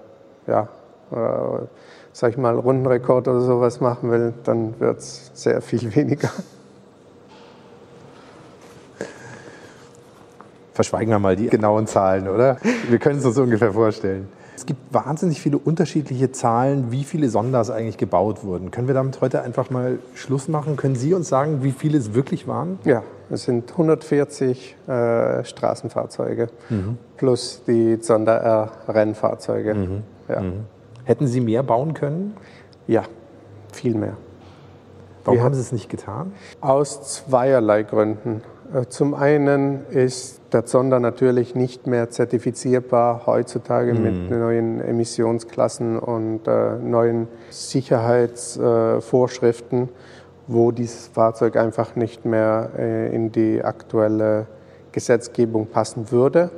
[0.47, 0.67] ja,
[1.11, 1.65] äh,
[2.11, 6.29] sag ich mal, Rundenrekord oder sowas machen will, dann wird es sehr viel weniger.
[10.73, 12.57] Verschweigen wir mal die genauen Zahlen, oder?
[12.89, 14.27] Wir können es uns ungefähr vorstellen.
[14.55, 18.71] Es gibt wahnsinnig viele unterschiedliche Zahlen, wie viele Sonders eigentlich gebaut wurden.
[18.71, 20.77] Können wir damit heute einfach mal Schluss machen?
[20.77, 22.79] Können Sie uns sagen, wie viele es wirklich waren?
[22.85, 26.97] Ja, es sind 140 äh, Straßenfahrzeuge mhm.
[27.17, 29.73] plus die Sonder-R-Rennfahrzeuge.
[29.73, 30.03] Mhm.
[30.29, 30.39] Ja.
[30.39, 30.53] Mhm.
[31.03, 32.35] Hätten Sie mehr bauen können?
[32.87, 33.03] Ja,
[33.73, 34.17] viel mehr.
[35.25, 36.33] Warum Wir haben Sie es nicht getan?
[36.61, 38.41] Aus zweierlei Gründen.
[38.73, 44.03] Äh, zum einen ist der Zonder natürlich nicht mehr zertifizierbar heutzutage mhm.
[44.03, 49.87] mit neuen Emissionsklassen und äh, neuen Sicherheitsvorschriften, äh,
[50.47, 54.47] wo dieses Fahrzeug einfach nicht mehr äh, in die aktuelle
[54.91, 56.49] Gesetzgebung passen würde.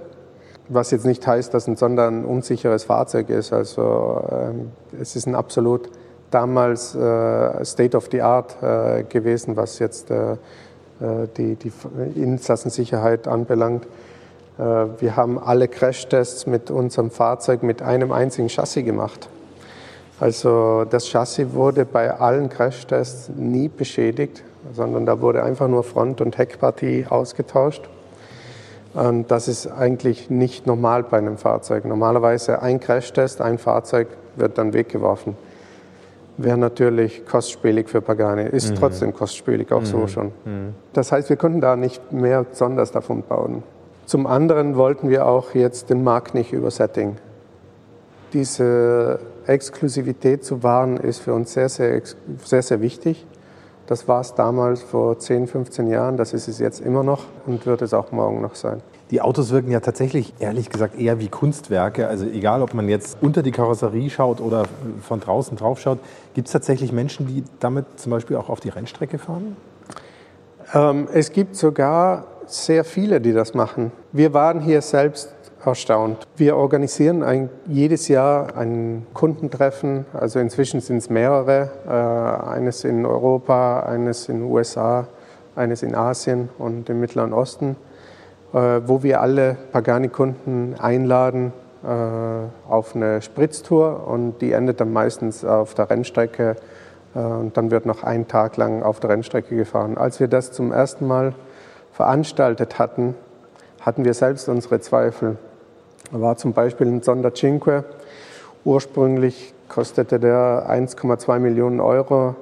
[0.69, 3.53] Was jetzt nicht heißt, dass ein Zonder ein unsicheres Fahrzeug ist.
[3.53, 5.89] Also ähm, es ist ein absolut
[6.29, 10.11] damals äh, State of the Art äh, gewesen, was jetzt
[10.99, 11.71] die, die
[12.15, 13.85] Insassensicherheit anbelangt.
[14.57, 14.61] Äh,
[14.99, 19.29] wir haben alle Crashtests mit unserem Fahrzeug mit einem einzigen Chassis gemacht.
[20.19, 24.43] Also das Chassis wurde bei allen Crashtests nie beschädigt,
[24.73, 27.87] sondern da wurde einfach nur Front- und Heckpartie ausgetauscht.
[28.95, 31.85] Und das ist eigentlich nicht normal bei einem Fahrzeug.
[31.85, 35.35] Normalerweise ein Crashtest, ein Fahrzeug wird dann weggeworfen
[36.37, 38.43] wäre natürlich kostspielig für Pagani.
[38.43, 38.75] Ist mhm.
[38.75, 39.85] trotzdem kostspielig, auch mhm.
[39.85, 40.27] so schon.
[40.45, 40.75] Mhm.
[40.93, 43.63] Das heißt, wir konnten da nicht mehr besonders davon bauen.
[44.05, 47.17] Zum anderen wollten wir auch jetzt den Markt nicht übersättigen.
[48.33, 52.01] Diese Exklusivität zu wahren ist für uns sehr, sehr,
[52.43, 53.25] sehr, sehr wichtig.
[53.87, 57.65] Das war es damals vor 10, 15 Jahren, das ist es jetzt immer noch und
[57.65, 58.81] wird es auch morgen noch sein.
[59.09, 62.07] Die Autos wirken ja tatsächlich, ehrlich gesagt, eher wie Kunstwerke.
[62.07, 64.65] Also egal, ob man jetzt unter die Karosserie schaut oder
[65.01, 65.99] von draußen drauf schaut,
[66.33, 69.55] gibt es tatsächlich Menschen, die damit zum Beispiel auch auf die Rennstrecke fahren?
[70.73, 73.93] Ähm, es gibt sogar sehr viele, die das machen.
[74.11, 75.33] Wir waren hier selbst
[75.63, 76.27] erstaunt.
[76.35, 83.05] Wir organisieren ein, jedes Jahr ein Kundentreffen, also inzwischen sind es mehrere, äh, eines in
[83.05, 85.07] Europa, eines in den USA,
[85.55, 87.75] eines in Asien und im Mittleren Osten.
[88.53, 91.51] Äh, wo wir alle Pagani-Kunden einladen
[91.83, 91.87] äh,
[92.71, 96.55] auf eine Spritztour und die endet dann meistens auf der Rennstrecke
[97.13, 99.97] äh, und dann wird noch ein Tag lang auf der Rennstrecke gefahren.
[99.97, 101.33] Als wir das zum ersten Mal
[101.91, 103.15] veranstaltet hatten,
[103.81, 105.37] hatten wir selbst unsere Zweifel.
[106.13, 107.83] Da war zum Beispiel ein Sonder Cinque.
[108.63, 112.35] Ursprünglich kostete der 1,2 Millionen Euro.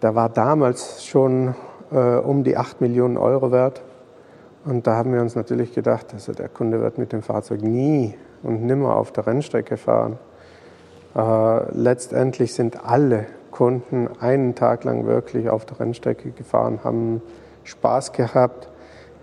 [0.00, 1.54] Der war damals schon
[1.92, 3.82] äh, um die 8 Millionen Euro wert.
[4.68, 8.14] Und da haben wir uns natürlich gedacht, also der Kunde wird mit dem Fahrzeug nie
[8.42, 10.18] und nimmer auf der Rennstrecke fahren.
[11.16, 17.22] Äh, letztendlich sind alle Kunden einen Tag lang wirklich auf der Rennstrecke gefahren, haben
[17.64, 18.68] Spaß gehabt.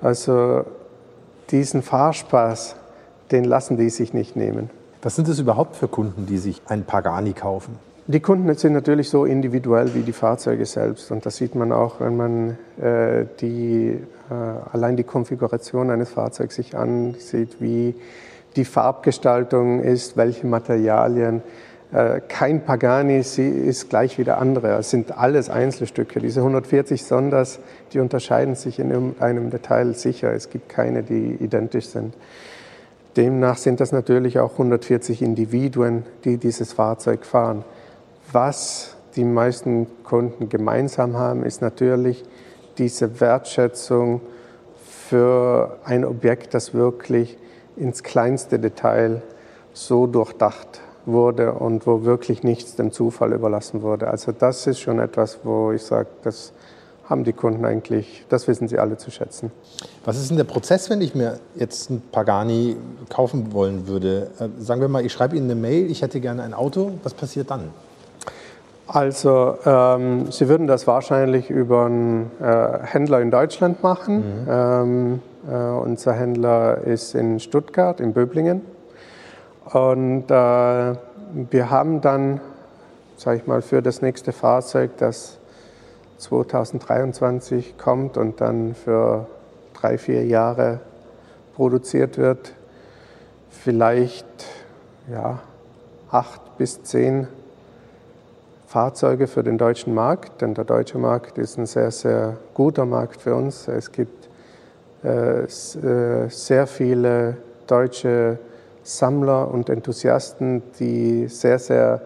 [0.01, 0.65] Also
[1.51, 2.75] diesen Fahrspaß,
[3.29, 4.71] den lassen die sich nicht nehmen.
[5.03, 7.77] Was sind es überhaupt für Kunden, die sich ein Pagani kaufen?
[8.07, 11.11] Die Kunden sind natürlich so individuell wie die Fahrzeuge selbst.
[11.11, 13.97] Und das sieht man auch, wenn man äh, die,
[14.29, 14.33] äh,
[14.71, 17.95] allein die Konfiguration eines Fahrzeugs sich ansieht, wie
[18.55, 21.41] die Farbgestaltung ist, welche Materialien.
[21.91, 24.77] Äh, kein Pagani ist gleich wie der andere.
[24.77, 26.19] Es sind alles Einzelstücke.
[26.19, 27.57] Diese 140 Sonders,
[27.91, 30.31] die unterscheiden sich in einem Detail sicher.
[30.31, 32.13] Es gibt keine, die identisch sind.
[33.17, 37.63] Demnach sind das natürlich auch 140 Individuen, die dieses Fahrzeug fahren.
[38.35, 42.25] Was die meisten Kunden gemeinsam haben, ist natürlich
[42.77, 44.19] diese Wertschätzung
[44.83, 47.37] für ein Objekt, das wirklich
[47.77, 49.21] ins kleinste Detail
[49.71, 54.09] so durchdacht wurde und wo wirklich nichts dem Zufall überlassen wurde.
[54.09, 56.51] Also das ist schon etwas, wo ich sage, das
[57.05, 59.49] haben die Kunden eigentlich, das wissen sie alle zu schätzen.
[60.03, 62.75] Was ist denn der Prozess, wenn ich mir jetzt ein Pagani
[63.07, 64.29] kaufen wollen würde?
[64.39, 66.91] Äh, sagen wir mal, ich schreibe Ihnen eine Mail, ich hätte gerne ein Auto.
[67.01, 67.69] Was passiert dann?
[68.87, 74.17] Also ähm, Sie würden das wahrscheinlich über einen äh, Händler in Deutschland machen.
[74.17, 74.47] Mhm.
[74.49, 78.61] Ähm, äh, unser Händler ist in Stuttgart, in Böblingen.
[79.65, 82.39] Und äh, wir haben dann,
[83.17, 85.39] sage ich mal, für das nächste Fahrzeug, das
[86.19, 89.25] 2023 kommt und dann für
[89.73, 90.79] drei, vier Jahre
[91.55, 92.53] produziert wird,
[93.49, 94.25] vielleicht
[95.11, 95.39] ja,
[96.11, 97.27] acht bis zehn
[98.67, 103.21] Fahrzeuge für den deutschen Markt, denn der deutsche Markt ist ein sehr, sehr guter Markt
[103.21, 103.67] für uns.
[103.67, 104.29] Es gibt
[105.03, 107.37] äh, äh sehr viele
[107.67, 108.39] deutsche
[108.83, 112.01] Sammler und Enthusiasten, die sehr, sehr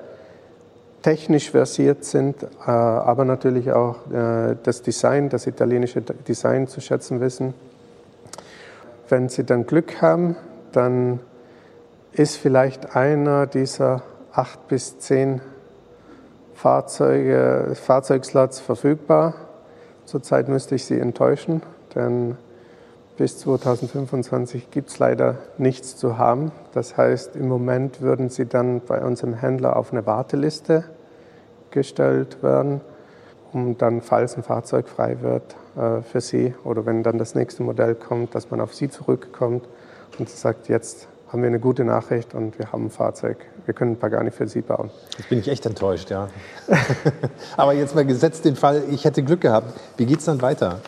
[1.02, 7.22] technisch versiert sind, äh, aber natürlich auch äh, das Design, das italienische Design zu schätzen
[7.22, 7.54] wissen.
[9.08, 10.36] Wenn Sie dann Glück haben,
[10.72, 11.20] dann
[12.12, 15.42] ist vielleicht einer dieser acht bis zehn
[16.60, 19.34] Fahrzeuge, Fahrzeugslots verfügbar.
[20.04, 21.62] Zurzeit müsste ich Sie enttäuschen,
[21.96, 22.36] denn
[23.16, 26.52] bis 2025 gibt es leider nichts zu haben.
[26.74, 30.84] Das heißt, im Moment würden Sie dann bei unserem Händler auf eine Warteliste
[31.72, 32.82] gestellt werden,
[33.54, 37.64] um dann, falls ein Fahrzeug frei wird, äh, für Sie oder wenn dann das nächste
[37.64, 39.66] Modell kommt, dass man auf Sie zurückkommt
[40.18, 43.38] und sagt, jetzt haben wir eine gute Nachricht und wir haben ein Fahrzeug.
[43.70, 44.90] Wir können ein Pagani für Sie bauen.
[45.16, 46.28] Jetzt bin ich echt enttäuscht, ja.
[47.56, 49.80] Aber jetzt mal gesetzt den Fall, ich hätte Glück gehabt.
[49.96, 50.80] Wie geht es dann weiter?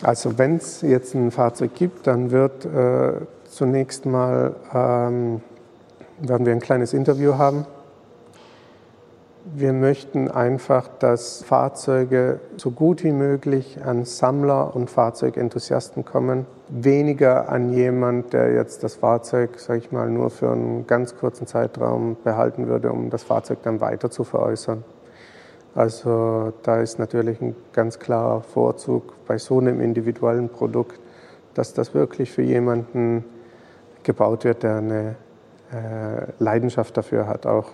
[0.00, 5.42] Also wenn es jetzt ein Fahrzeug gibt, dann wird äh, zunächst mal ähm,
[6.18, 7.66] werden wir ein kleines Interview haben.
[9.54, 17.48] Wir möchten einfach, dass Fahrzeuge so gut wie möglich an Sammler und Fahrzeugenthusiasten kommen, weniger
[17.48, 22.16] an jemand, der jetzt das Fahrzeug, sage ich mal, nur für einen ganz kurzen Zeitraum
[22.24, 24.82] behalten würde, um das Fahrzeug dann weiter zu veräußern.
[25.76, 30.98] Also da ist natürlich ein ganz klarer Vorzug bei so einem individuellen Produkt,
[31.54, 33.24] dass das wirklich für jemanden
[34.02, 35.14] gebaut wird, der eine
[35.72, 37.66] äh, Leidenschaft dafür hat auch.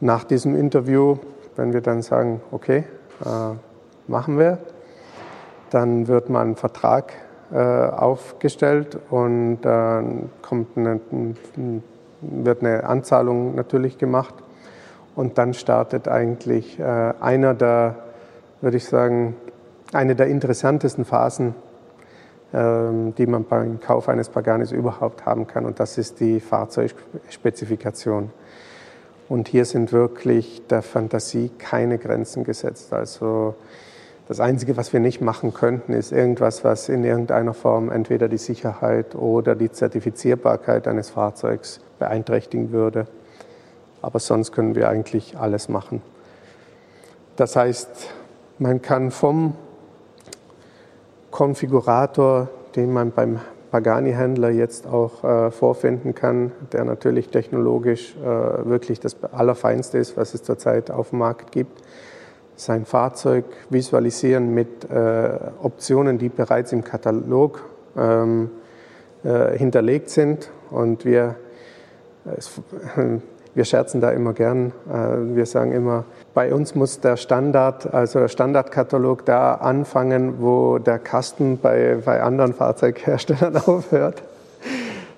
[0.00, 1.16] Nach diesem Interview,
[1.56, 2.84] wenn wir dann sagen, okay,
[3.24, 3.56] äh,
[4.08, 4.58] machen wir,
[5.70, 7.12] dann wird mal ein Vertrag
[7.52, 11.00] äh, aufgestellt und dann kommt eine,
[12.20, 14.34] wird eine Anzahlung natürlich gemacht
[15.14, 16.82] und dann startet eigentlich äh,
[17.20, 17.96] einer der,
[18.60, 19.34] würde ich sagen,
[19.92, 21.54] eine der interessantesten Phasen,
[22.52, 25.64] ähm, die man beim Kauf eines Paganis überhaupt haben kann.
[25.64, 28.30] Und das ist die Fahrzeugspezifikation.
[29.28, 32.92] Und hier sind wirklich der Fantasie keine Grenzen gesetzt.
[32.92, 33.54] Also
[34.28, 38.38] das Einzige, was wir nicht machen könnten, ist irgendwas, was in irgendeiner Form entweder die
[38.38, 43.06] Sicherheit oder die Zertifizierbarkeit eines Fahrzeugs beeinträchtigen würde
[44.06, 46.00] aber sonst können wir eigentlich alles machen.
[47.34, 47.88] Das heißt,
[48.58, 49.54] man kann vom
[51.32, 53.40] Konfigurator, den man beim
[53.70, 60.34] Pagani-Händler jetzt auch äh, vorfinden kann, der natürlich technologisch äh, wirklich das Allerfeinste ist, was
[60.34, 61.82] es zurzeit auf dem Markt gibt,
[62.56, 65.30] sein Fahrzeug visualisieren mit äh,
[65.62, 67.62] Optionen, die bereits im Katalog
[67.96, 68.50] ähm,
[69.24, 70.50] äh, hinterlegt sind.
[70.70, 71.36] Und wir,
[72.36, 72.50] es,
[73.56, 74.72] wir scherzen da immer gern.
[74.86, 76.04] Äh, wir sagen immer,
[76.34, 82.22] bei uns muss der Standard, also der Standardkatalog da anfangen, wo der Kasten bei, bei
[82.22, 84.22] anderen Fahrzeugherstellern aufhört.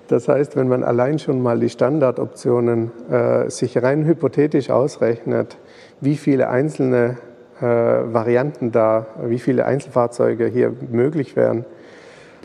[0.07, 5.57] Das heißt, wenn man allein schon mal die Standardoptionen äh, sich rein hypothetisch ausrechnet,
[5.99, 7.17] wie viele einzelne
[7.59, 11.65] äh, Varianten da, wie viele Einzelfahrzeuge hier möglich wären,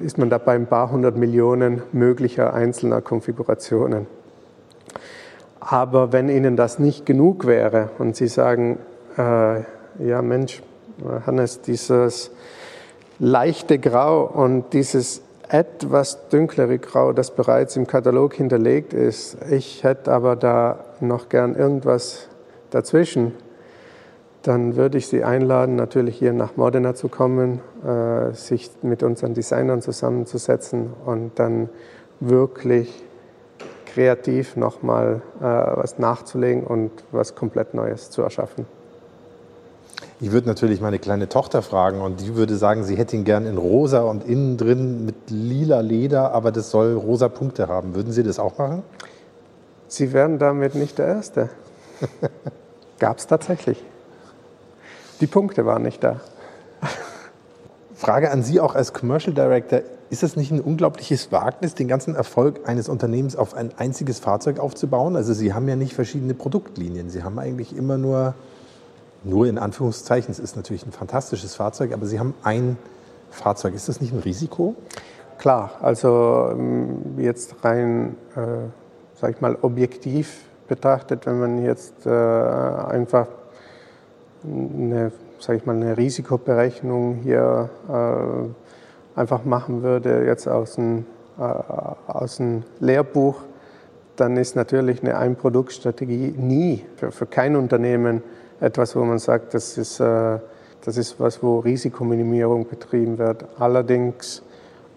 [0.03, 4.09] ist man da bei ein paar hundert Millionen möglicher einzelner Konfigurationen.
[5.67, 8.79] Aber wenn Ihnen das nicht genug wäre und Sie sagen,
[9.17, 9.61] äh,
[9.99, 10.63] ja Mensch,
[11.27, 12.31] Hannes, dieses
[13.19, 19.37] leichte Grau und dieses etwas dünklere Grau, das bereits im Katalog hinterlegt ist.
[19.51, 22.29] Ich hätte aber da noch gern irgendwas
[22.71, 23.33] dazwischen.
[24.43, 29.33] Dann würde ich Sie einladen, natürlich hier nach Modena zu kommen, äh, sich mit unseren
[29.33, 31.71] Designern zusammenzusetzen und dann
[32.21, 33.04] wirklich
[33.95, 38.67] kreativ nochmal äh, was nachzulegen und was komplett Neues zu erschaffen.
[40.21, 43.47] Ich würde natürlich meine kleine Tochter fragen und die würde sagen, sie hätte ihn gern
[43.47, 47.95] in rosa und innen drin mit lila Leder, aber das soll rosa Punkte haben.
[47.95, 48.83] Würden Sie das auch machen?
[49.87, 51.51] Sie wären damit nicht der Erste.
[52.99, 53.81] Gab es tatsächlich.
[55.21, 56.21] Die Punkte waren nicht da.
[57.95, 59.81] Frage an Sie auch als Commercial Director.
[60.11, 64.59] Ist es nicht ein unglaubliches Wagnis, den ganzen Erfolg eines Unternehmens auf ein einziges Fahrzeug
[64.59, 65.17] aufzubauen?
[65.17, 67.11] Also Sie haben ja nicht verschiedene Produktlinien.
[67.11, 68.35] Sie haben eigentlich immer nur
[69.25, 72.77] nur in Anführungszeichen, es ist natürlich ein fantastisches Fahrzeug, aber Sie haben ein
[73.31, 73.75] Fahrzeug.
[73.75, 74.75] Ist das nicht ein Risiko?
[75.39, 78.69] Klar, also ähm, jetzt rein, äh,
[79.21, 83.27] sag ich mal, objektiv betrachtet, wenn man jetzt äh, einfach
[84.45, 85.11] eine,
[85.45, 91.05] sag ich mal, eine Risikoberechnung hier äh, einfach machen würde, jetzt aus dem,
[91.39, 93.43] äh, aus dem Lehrbuch,
[94.17, 98.23] dann ist natürlich eine Ein-Produkt-Strategie nie für, für kein Unternehmen
[98.61, 100.39] etwas, wo man sagt, das ist, äh,
[100.83, 103.45] das ist was, wo Risikominimierung betrieben wird.
[103.59, 104.43] Allerdings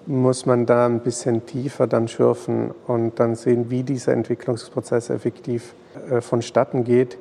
[0.05, 5.73] muss man da ein bisschen tiefer dann schürfen und dann sehen, wie dieser Entwicklungsprozess effektiv
[6.09, 7.17] äh, vonstatten geht,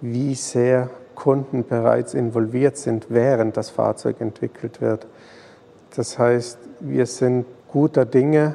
[0.00, 0.90] wie sehr
[1.20, 5.06] Kunden bereits involviert sind, während das Fahrzeug entwickelt wird.
[5.94, 8.54] Das heißt, wir sind guter Dinge.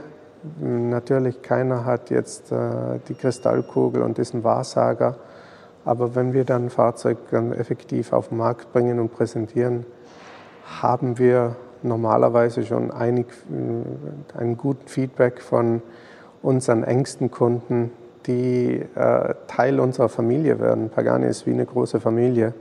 [0.59, 5.15] Natürlich, keiner hat jetzt äh, die Kristallkugel und ist ein Wahrsager.
[5.85, 9.85] Aber wenn wir dann ein Fahrzeug effektiv auf den Markt bringen und präsentieren,
[10.81, 15.83] haben wir normalerweise schon einig, äh, einen guten Feedback von
[16.41, 17.91] unseren engsten Kunden,
[18.27, 20.89] die äh, Teil unserer Familie werden.
[20.89, 22.53] Pagani ist wie eine große Familie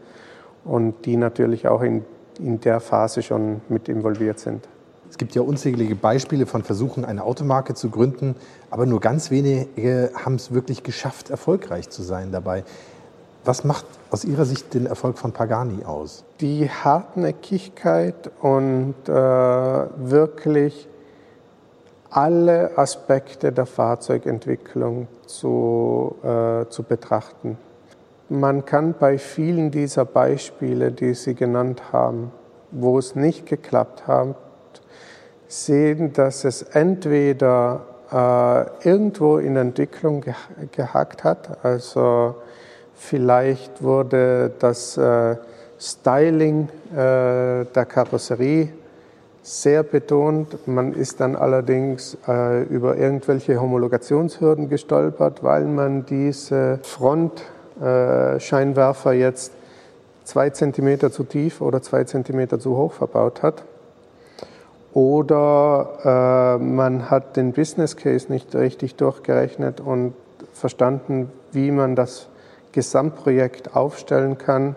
[0.65, 2.05] und die natürlich auch in,
[2.39, 4.67] in der Phase schon mit involviert sind.
[5.11, 8.35] Es gibt ja unzählige Beispiele von Versuchen, eine Automarke zu gründen,
[8.71, 12.65] aber nur ganz wenige haben es wirklich geschafft, erfolgreich zu sein dabei.
[13.45, 16.25] Was macht aus Ihrer Sicht den Erfolg von Pagani aus?
[16.41, 20.89] Die Hartnäckigkeit und äh, wirklich
[22.15, 27.59] alle Aspekte der Fahrzeugentwicklung zu, äh, zu betrachten.
[28.29, 32.33] Man kann bei vielen dieser Beispiele, die Sie genannt haben,
[32.71, 34.37] wo es nicht geklappt hat,
[35.49, 40.25] sehen, dass es entweder äh, irgendwo in Entwicklung
[40.73, 42.37] gehackt hat, also
[42.95, 45.37] Vielleicht wurde das äh,
[45.79, 48.69] Styling äh, der Karosserie
[49.45, 50.67] sehr betont.
[50.67, 59.53] Man ist dann allerdings äh, über irgendwelche Homologationshürden gestolpert, weil man diese Frontscheinwerfer äh, jetzt
[60.25, 63.65] zwei Zentimeter zu tief oder zwei Zentimeter zu hoch verbaut hat.
[64.95, 70.15] Oder äh, man hat den Business Case nicht richtig durchgerechnet und
[70.55, 72.29] verstanden, wie man das
[72.73, 74.75] Gesamtprojekt aufstellen kann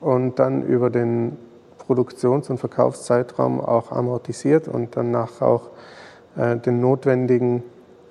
[0.00, 1.38] und dann über den
[1.86, 5.70] Produktions- und Verkaufszeitraum auch amortisiert und danach auch
[6.36, 7.62] äh, den notwendigen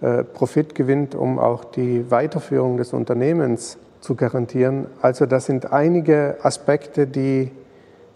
[0.01, 4.87] äh, Profit gewinnt, um auch die Weiterführung des Unternehmens zu garantieren.
[5.01, 7.51] Also das sind einige Aspekte, die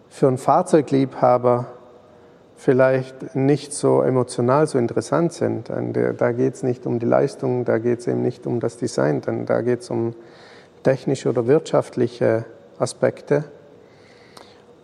[0.09, 1.67] für einen Fahrzeugliebhaber
[2.55, 5.71] vielleicht nicht so emotional so interessant sind.
[6.17, 9.21] Da geht es nicht um die Leistung, da geht es eben nicht um das Design,
[9.21, 10.13] denn da geht es um
[10.83, 12.45] technische oder wirtschaftliche
[12.77, 13.45] Aspekte.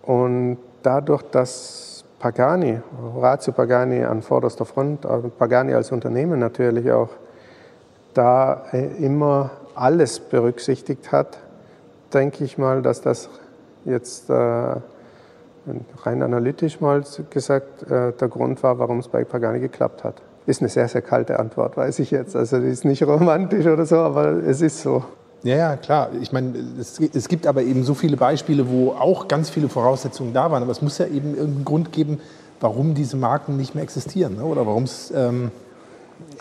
[0.03, 2.79] Und dadurch, dass Pagani,
[3.13, 5.05] Horazio Pagani an vorderster Front,
[5.37, 7.09] Pagani als Unternehmen natürlich auch,
[8.13, 11.37] da äh, immer alles berücksichtigt hat,
[12.13, 13.29] denke ich mal, dass das
[13.83, 20.03] jetzt äh, rein analytisch mal gesagt äh, der Grund war, warum es bei Pagani geklappt
[20.03, 20.21] hat.
[20.45, 22.35] Ist eine sehr, sehr kalte Antwort, weiß ich jetzt.
[22.35, 25.03] Also die ist nicht romantisch oder so, aber es ist so.
[25.45, 26.09] Ja, ja, klar.
[26.21, 30.33] Ich meine, es, es, gibt aber eben so viele Beispiele, wo auch ganz viele Voraussetzungen
[30.33, 30.63] da waren.
[30.63, 32.19] Aber es muss ja eben irgendeinen Grund geben,
[32.59, 34.37] warum diese Marken nicht mehr existieren.
[34.37, 34.43] Ne?
[34.43, 35.51] Oder warum es ähm,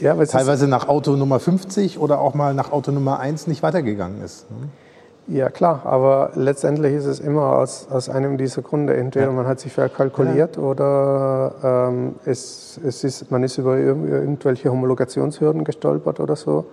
[0.01, 4.23] ja, teilweise nach Auto Nummer 50 oder auch mal nach Auto Nummer 1 nicht weitergegangen
[4.23, 4.47] ist.
[4.51, 5.37] Ne?
[5.37, 5.83] Ja, klar.
[5.85, 8.97] Aber letztendlich ist es immer aus, aus einem dieser Gründe.
[8.97, 9.33] Entweder ja.
[9.33, 10.63] man hat sich verkalkuliert ja.
[10.63, 16.65] oder ähm, es, es ist, man ist über irgendwelche Homologationshürden gestolpert oder so.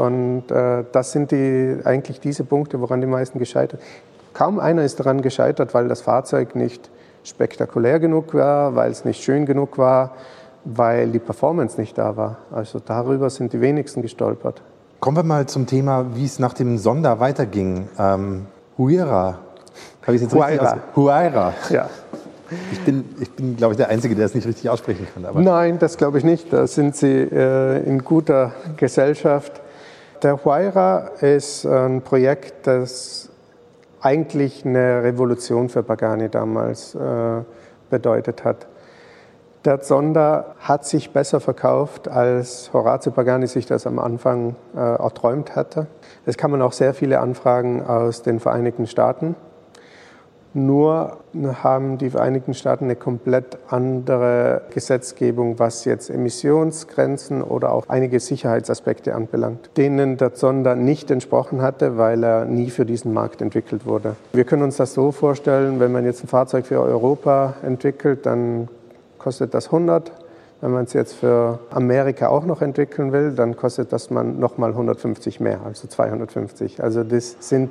[0.00, 3.82] Und äh, das sind die, eigentlich diese Punkte, woran die meisten gescheitert.
[4.32, 6.88] Kaum einer ist daran gescheitert, weil das Fahrzeug nicht
[7.22, 10.12] spektakulär genug war, weil es nicht schön genug war,
[10.64, 12.38] weil die Performance nicht da war.
[12.50, 14.62] Also darüber sind die wenigsten gestolpert.
[15.00, 17.86] Kommen wir mal zum Thema, wie es nach dem Sonder weiterging.
[17.98, 18.46] Ähm,
[18.78, 19.38] Huira.
[20.06, 21.52] Habe ich jetzt richtig Huayra.
[21.68, 21.90] Ja.
[22.72, 25.44] Ich bin, ich bin glaube ich, der Einzige, der es nicht richtig aussprechen kann.
[25.44, 26.50] Nein, das glaube ich nicht.
[26.52, 29.60] Da sind Sie äh, in guter Gesellschaft.
[30.22, 33.30] Der Huayra ist ein Projekt, das
[34.02, 37.42] eigentlich eine Revolution für Pagani damals äh,
[37.88, 38.66] bedeutet hat.
[39.64, 45.56] Der Zonder hat sich besser verkauft, als Horazio Pagani sich das am Anfang äh, erträumt
[45.56, 45.86] hatte.
[46.26, 49.36] Es kamen auch sehr viele Anfragen aus den Vereinigten Staaten.
[50.52, 51.18] Nur
[51.62, 59.14] haben die Vereinigten Staaten eine komplett andere Gesetzgebung, was jetzt Emissionsgrenzen oder auch einige Sicherheitsaspekte
[59.14, 64.16] anbelangt, denen der Zonder nicht entsprochen hatte, weil er nie für diesen Markt entwickelt wurde.
[64.32, 68.68] Wir können uns das so vorstellen, wenn man jetzt ein Fahrzeug für Europa entwickelt, dann
[69.18, 70.10] kostet das 100.
[70.62, 74.70] Wenn man es jetzt für Amerika auch noch entwickeln will, dann kostet das man nochmal
[74.70, 76.82] 150 mehr, also 250.
[76.82, 77.70] Also das sind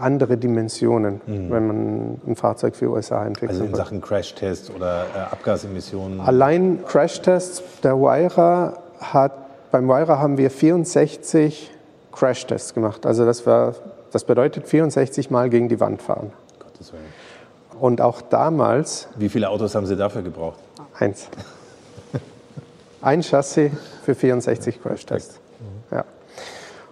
[0.00, 1.50] andere Dimensionen, mhm.
[1.50, 3.60] wenn man ein Fahrzeug für USA entwickelt.
[3.60, 6.20] Also in Sachen Crashtests oder äh, Abgasemissionen?
[6.20, 9.32] Allein Crashtests, der Wyra hat,
[9.70, 11.70] beim Wyra haben wir 64
[12.12, 13.06] Crashtests gemacht.
[13.06, 13.74] Also das, war,
[14.12, 16.32] das bedeutet 64 Mal gegen die Wand fahren.
[16.58, 17.04] Gottes Willen.
[17.80, 19.08] Und auch damals...
[19.16, 20.58] Wie viele Autos haben Sie dafür gebraucht?
[20.98, 21.28] Eins.
[23.00, 23.72] Ein Chassis
[24.04, 25.40] für 64 Crashtests.
[25.60, 25.96] Mhm.
[25.96, 26.04] Ja.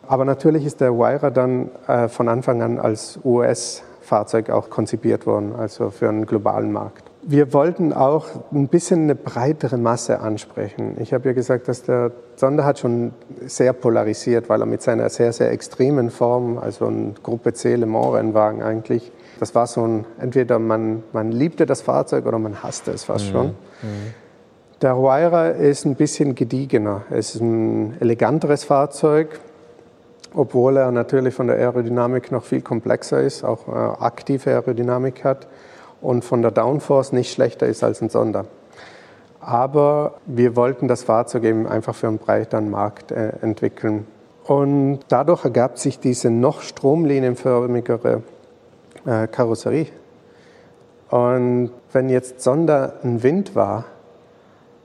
[0.08, 5.54] Aber natürlich ist der Wyra dann äh, von Anfang an als US-Fahrzeug auch konzipiert worden,
[5.56, 7.04] also für einen globalen Markt.
[7.22, 10.96] Wir wollten auch ein bisschen eine breitere Masse ansprechen.
[10.98, 13.12] Ich habe ja gesagt, dass der Sonder hat schon
[13.44, 17.84] sehr polarisiert, weil er mit seiner sehr, sehr extremen Form, also ein Gruppe C Le
[17.84, 22.92] Mans-Rennwagen eigentlich, das war so ein, entweder man, man liebte das Fahrzeug oder man hasste
[22.92, 23.32] es fast mhm.
[23.32, 23.46] schon.
[23.46, 24.14] Mhm.
[24.80, 27.02] Der Huayra ist ein bisschen gediegener.
[27.10, 29.40] Es ist ein eleganteres Fahrzeug,
[30.34, 35.46] obwohl er natürlich von der Aerodynamik noch viel komplexer ist, auch äh, aktive Aerodynamik hat
[36.00, 38.44] und von der Downforce nicht schlechter ist als ein Sonder.
[39.40, 44.06] Aber wir wollten das Fahrzeug eben einfach für einen breiteren Markt äh, entwickeln.
[44.44, 48.22] Und dadurch ergab sich diese noch stromlinienförmigere
[49.06, 49.88] äh, Karosserie.
[51.10, 53.84] Und wenn jetzt Sonder ein Wind war,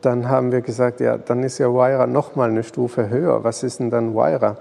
[0.01, 3.43] dann haben wir gesagt, ja, dann ist ja Wyra noch mal eine Stufe höher.
[3.43, 4.57] Was ist denn dann Wyra?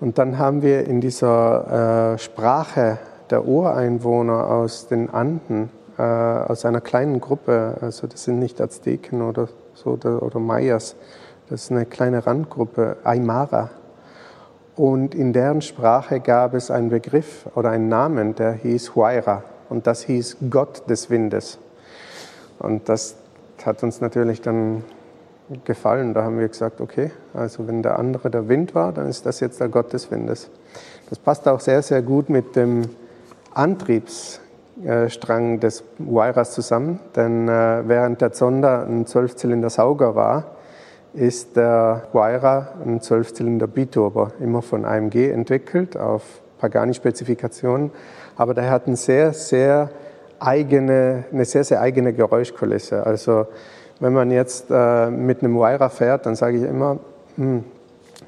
[0.00, 2.98] Und dann haben wir in dieser äh, Sprache
[3.30, 9.22] der Ureinwohner aus den Anden, äh, aus einer kleinen Gruppe, also das sind nicht Azteken
[9.22, 10.94] oder so oder, Mayas,
[11.50, 13.70] das ist eine kleine Randgruppe, Aymara.
[14.76, 19.42] Und in deren Sprache gab es einen Begriff oder einen Namen, der hieß Huayra.
[19.68, 21.58] Und das hieß Gott des Windes.
[22.60, 23.16] Und das
[23.64, 24.84] hat uns natürlich dann
[25.64, 26.14] gefallen.
[26.14, 29.40] Da haben wir gesagt, okay, also wenn der andere der Wind war, dann ist das
[29.40, 30.50] jetzt der Gott des Windes.
[31.08, 32.82] Das passt auch sehr, sehr gut mit dem
[33.54, 40.44] Antriebsstrang des Wairas zusammen, denn äh, während der Zonder ein Zwölfzylinder-Sauger war,
[41.14, 46.22] ist der Waira ein Zwölfzylinder Biturbo, immer von AMG entwickelt auf
[46.58, 47.90] Pagani-Spezifikationen,
[48.36, 49.90] aber der hat eine sehr, sehr
[50.38, 53.04] eigene, eine sehr, sehr eigene Geräuschkulisse.
[53.04, 53.46] Also
[54.00, 56.98] wenn man jetzt äh, mit einem Wire fährt, dann sage ich immer,
[57.36, 57.64] hm,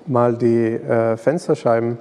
[0.07, 1.99] mal die äh, Fensterscheiben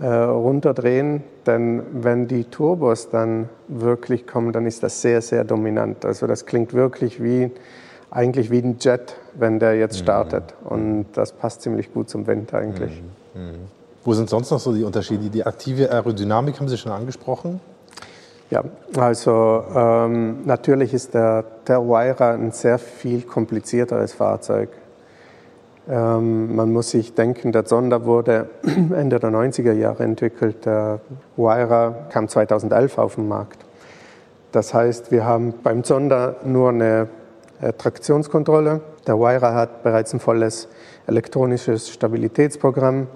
[0.00, 6.04] äh, runterdrehen, denn wenn die Turbos dann wirklich kommen, dann ist das sehr, sehr dominant.
[6.04, 7.50] Also das klingt wirklich wie,
[8.10, 10.02] eigentlich wie ein Jet, wenn der jetzt mhm.
[10.02, 10.54] startet.
[10.64, 13.02] Und das passt ziemlich gut zum Wind eigentlich.
[13.34, 13.42] Mhm.
[13.42, 13.54] Mhm.
[14.04, 15.30] Wo sind sonst noch so die Unterschiede?
[15.30, 17.60] Die aktive Aerodynamik haben Sie schon angesprochen.
[18.54, 18.62] Ja,
[18.96, 24.68] also ähm, natürlich ist der Terwira ein sehr viel komplizierteres Fahrzeug.
[25.90, 30.66] Ähm, man muss sich denken, der Sonder wurde Ende der 90er Jahre entwickelt.
[30.66, 31.00] Der
[31.36, 33.58] Wira kam 2011 auf den Markt.
[34.52, 37.08] Das heißt, wir haben beim Sonder nur eine
[37.60, 38.82] äh, Traktionskontrolle.
[39.08, 40.68] Der Wira hat bereits ein volles
[41.08, 43.08] elektronisches Stabilitätsprogramm.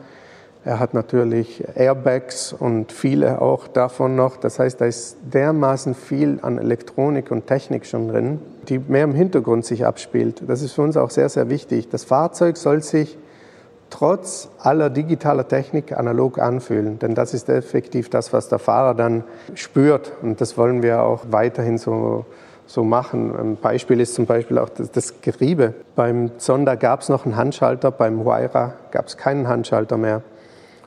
[0.64, 4.36] Er hat natürlich Airbags und viele auch davon noch.
[4.36, 9.14] Das heißt, da ist dermaßen viel an Elektronik und Technik schon drin, die mehr im
[9.14, 10.42] Hintergrund sich abspielt.
[10.46, 11.88] Das ist für uns auch sehr, sehr wichtig.
[11.88, 13.16] Das Fahrzeug soll sich
[13.90, 19.24] trotz aller digitaler Technik analog anfühlen, denn das ist effektiv das, was der Fahrer dann
[19.54, 22.26] spürt und das wollen wir auch weiterhin so,
[22.66, 23.34] so machen.
[23.34, 25.72] Ein Beispiel ist zum Beispiel auch das, das Geriebe.
[25.96, 30.22] Beim Zonda gab es noch einen Handschalter, beim Huayra gab es keinen Handschalter mehr.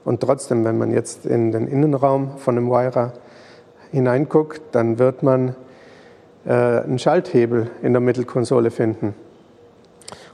[0.03, 3.14] Und trotzdem, wenn man jetzt in den Innenraum von einem Wire
[3.91, 5.56] hineinguckt, dann wird man
[6.45, 9.14] äh, einen Schalthebel in der Mittelkonsole finden.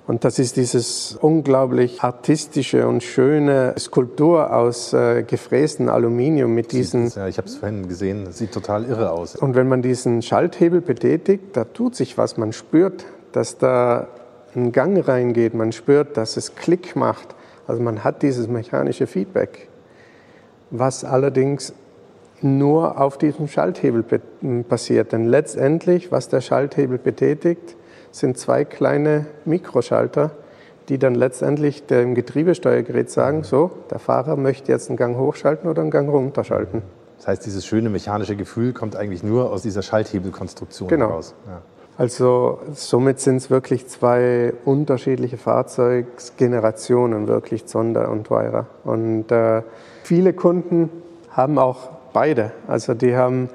[0.07, 7.09] Und das ist dieses unglaublich artistische und schöne Skulptur aus äh, gefrästen Aluminium mit diesen.
[7.09, 9.35] ja, ich habe es vorhin gesehen, das sieht total irre aus.
[9.35, 12.37] Und wenn man diesen Schalthebel betätigt, da tut sich was.
[12.37, 14.07] Man spürt, dass da
[14.55, 15.53] ein Gang reingeht.
[15.53, 17.35] Man spürt, dass es Klick macht.
[17.67, 19.67] Also man hat dieses mechanische Feedback,
[20.71, 21.73] was allerdings
[22.41, 24.03] nur auf diesem Schalthebel
[24.63, 25.11] passiert.
[25.11, 27.75] Denn letztendlich, was der Schalthebel betätigt,
[28.11, 30.31] sind zwei kleine Mikroschalter,
[30.89, 35.81] die dann letztendlich dem Getriebesteuergerät sagen, so, der Fahrer möchte jetzt einen Gang hochschalten oder
[35.81, 36.81] einen Gang runterschalten.
[37.17, 41.07] Das heißt, dieses schöne mechanische Gefühl kommt eigentlich nur aus dieser Schalthebelkonstruktion genau.
[41.07, 41.33] raus.
[41.47, 41.61] Ja.
[41.97, 48.67] Also somit sind es wirklich zwei unterschiedliche Fahrzeugsgenerationen, wirklich Zonder und Weira.
[48.83, 49.63] Und äh,
[50.03, 50.91] viele Kunden
[51.31, 52.51] haben auch beide.
[52.67, 53.49] Also die haben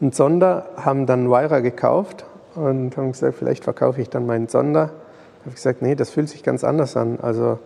[0.00, 2.24] einen Zonder, haben dann Weira gekauft
[2.56, 4.86] und haben gesagt, vielleicht verkaufe ich dann meinen Sonder.
[4.86, 7.20] Da habe ich gesagt, nee, das fühlt sich ganz anders an.
[7.22, 7.60] Also,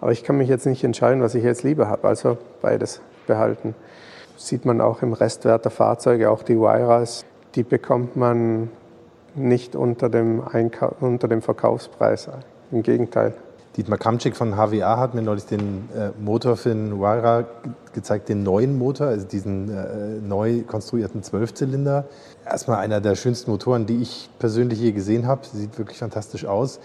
[0.00, 2.06] aber ich kann mich jetzt nicht entscheiden, was ich jetzt lieber habe.
[2.06, 3.74] Also beides behalten.
[4.36, 7.24] Sieht man auch im Restwert der Fahrzeuge, auch die Wiras,
[7.56, 8.70] die bekommt man
[9.34, 12.28] nicht unter dem, Einkau unter dem Verkaufspreis.
[12.70, 13.34] Im Gegenteil.
[13.76, 17.46] Dietmar Kamczyk von HWA hat mir neulich den äh, Motor für den Wira
[17.94, 22.04] gezeigt, den neuen Motor, also diesen äh, neu konstruierten Zwölfzylinder.
[22.44, 25.46] Erstmal einer der schönsten Motoren, die ich persönlich je gesehen habe.
[25.46, 26.80] Sieht wirklich fantastisch aus.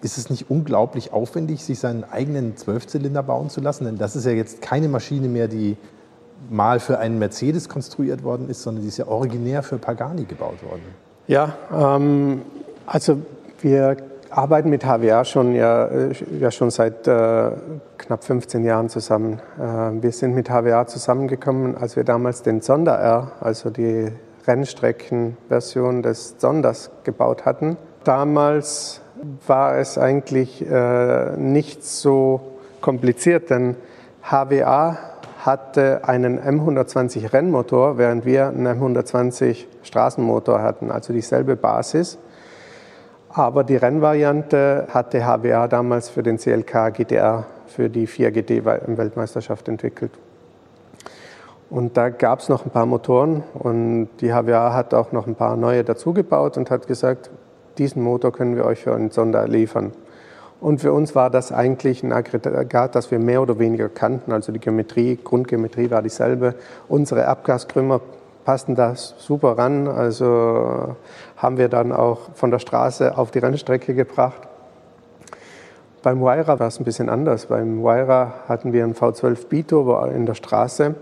[0.00, 3.84] Ist es nicht unglaublich aufwendig, sich seinen eigenen Zwölfzylinder bauen zu lassen?
[3.84, 5.76] Denn das ist ja jetzt keine Maschine mehr, die
[6.48, 10.62] mal für einen Mercedes konstruiert worden ist, sondern die ist ja originär für Pagani gebaut
[10.62, 11.09] worden.
[11.30, 12.42] Ja, ähm,
[12.86, 13.18] also
[13.60, 13.96] wir
[14.30, 17.52] arbeiten mit HWA schon, ja, äh, ja schon seit äh,
[17.98, 19.40] knapp 15 Jahren zusammen.
[19.56, 24.10] Äh, wir sind mit HWA zusammengekommen, als wir damals den Sonder R, also die
[24.44, 27.76] Rennstreckenversion des Sonders gebaut hatten.
[28.02, 29.00] Damals
[29.46, 32.40] war es eigentlich äh, nicht so
[32.80, 33.76] kompliziert, denn
[34.28, 34.98] HWA
[35.44, 42.18] hatte einen M120 Rennmotor, während wir einen M120 Straßenmotor hatten, also dieselbe Basis.
[43.30, 50.10] Aber die Rennvariante hatte HWA damals für den CLK GTR, für die 4GT-Weltmeisterschaft entwickelt.
[51.70, 55.36] Und da gab es noch ein paar Motoren und die HWA hat auch noch ein
[55.36, 57.30] paar neue dazugebaut und hat gesagt,
[57.78, 59.92] diesen Motor können wir euch für einen Sonder liefern.
[60.60, 64.32] Und für uns war das eigentlich ein Aggregat, das wir mehr oder weniger kannten.
[64.32, 66.54] Also die Geometrie, Grundgeometrie war dieselbe.
[66.86, 68.00] Unsere Abgaskrümmer
[68.44, 69.88] passten da super ran.
[69.88, 70.96] Also
[71.36, 74.48] haben wir dann auch von der Straße auf die Rennstrecke gebracht.
[76.02, 77.46] Beim Wyra war es ein bisschen anders.
[77.46, 80.94] Beim Wyra hatten wir einen V12 Biturbo in der Straße.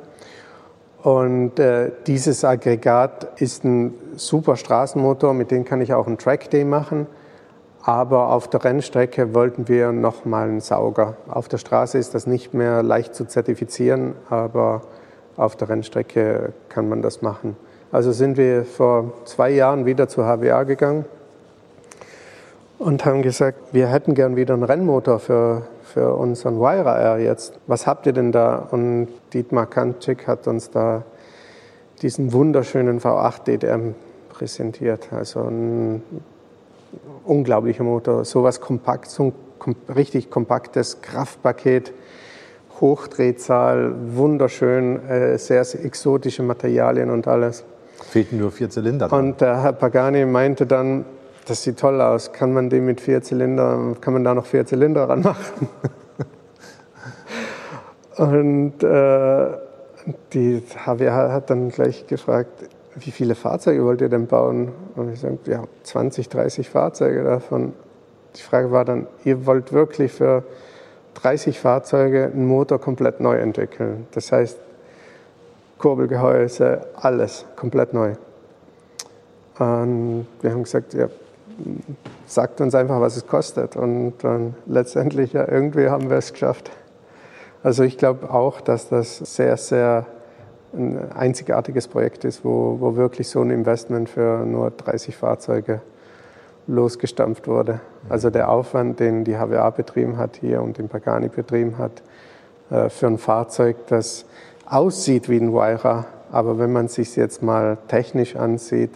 [1.02, 6.50] Und äh, dieses Aggregat ist ein super Straßenmotor, mit dem kann ich auch einen Track
[6.50, 7.06] Day machen.
[7.82, 11.16] Aber auf der Rennstrecke wollten wir nochmal einen Sauger.
[11.28, 14.82] Auf der Straße ist das nicht mehr leicht zu zertifizieren, aber
[15.36, 17.56] auf der Rennstrecke kann man das machen.
[17.90, 21.06] Also sind wir vor zwei Jahren wieder zu HWA gegangen
[22.78, 27.58] und haben gesagt, wir hätten gern wieder einen Rennmotor für, für unseren Wyra R jetzt.
[27.66, 28.68] Was habt ihr denn da?
[28.70, 31.02] Und Dietmar Kantschik hat uns da
[32.02, 33.94] diesen wunderschönen V8 DDM
[34.28, 35.08] präsentiert.
[35.12, 36.02] Also ein
[37.24, 39.32] unglaublicher Motor, sowas kompakt, so
[39.66, 41.92] ein richtig kompaktes Kraftpaket
[42.80, 47.64] Hochdrehzahl, wunderschön, äh, sehr, sehr exotische Materialien und alles.
[48.10, 49.08] Fehlten nur vier Zylinder.
[49.08, 49.26] Dran.
[49.26, 51.04] Und der Herr Pagani meinte dann,
[51.46, 54.66] das sieht toll aus, kann man den mit vier Zylinder, kann man da noch vier
[54.66, 55.68] Zylinder ranmachen?
[58.16, 59.46] und äh,
[60.32, 62.68] die HWH hat dann gleich gefragt,
[63.00, 64.72] wie viele Fahrzeuge wollt ihr denn bauen?
[64.96, 67.72] Und ich sagte, ja, 20, 30 Fahrzeuge davon.
[68.36, 70.44] Die Frage war dann, ihr wollt wirklich für
[71.14, 74.06] 30 Fahrzeuge einen Motor komplett neu entwickeln.
[74.12, 74.58] Das heißt,
[75.78, 78.12] Kurbelgehäuse, alles komplett neu.
[79.58, 81.08] Und wir haben gesagt, ja,
[82.26, 83.76] sagt uns einfach, was es kostet.
[83.76, 86.70] Und dann letztendlich, ja, irgendwie haben wir es geschafft.
[87.62, 90.06] Also ich glaube auch, dass das sehr, sehr
[90.72, 95.80] ein einzigartiges Projekt ist, wo, wo wirklich so ein Investment für nur 30 Fahrzeuge
[96.66, 97.80] losgestampft wurde.
[98.08, 102.02] Also der Aufwand, den die HWA betrieben hat hier und den Pagani betrieben hat,
[102.70, 104.26] äh, für ein Fahrzeug, das
[104.66, 108.90] aussieht wie ein Wyra, aber wenn man es sich jetzt mal technisch ansieht,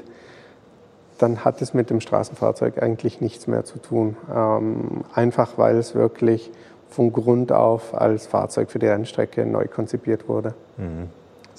[1.18, 4.16] dann hat es mit dem Straßenfahrzeug eigentlich nichts mehr zu tun.
[4.34, 6.50] Ähm, einfach weil es wirklich
[6.90, 10.54] von Grund auf als Fahrzeug für die Rennstrecke neu konzipiert wurde.
[10.76, 11.08] Mhm.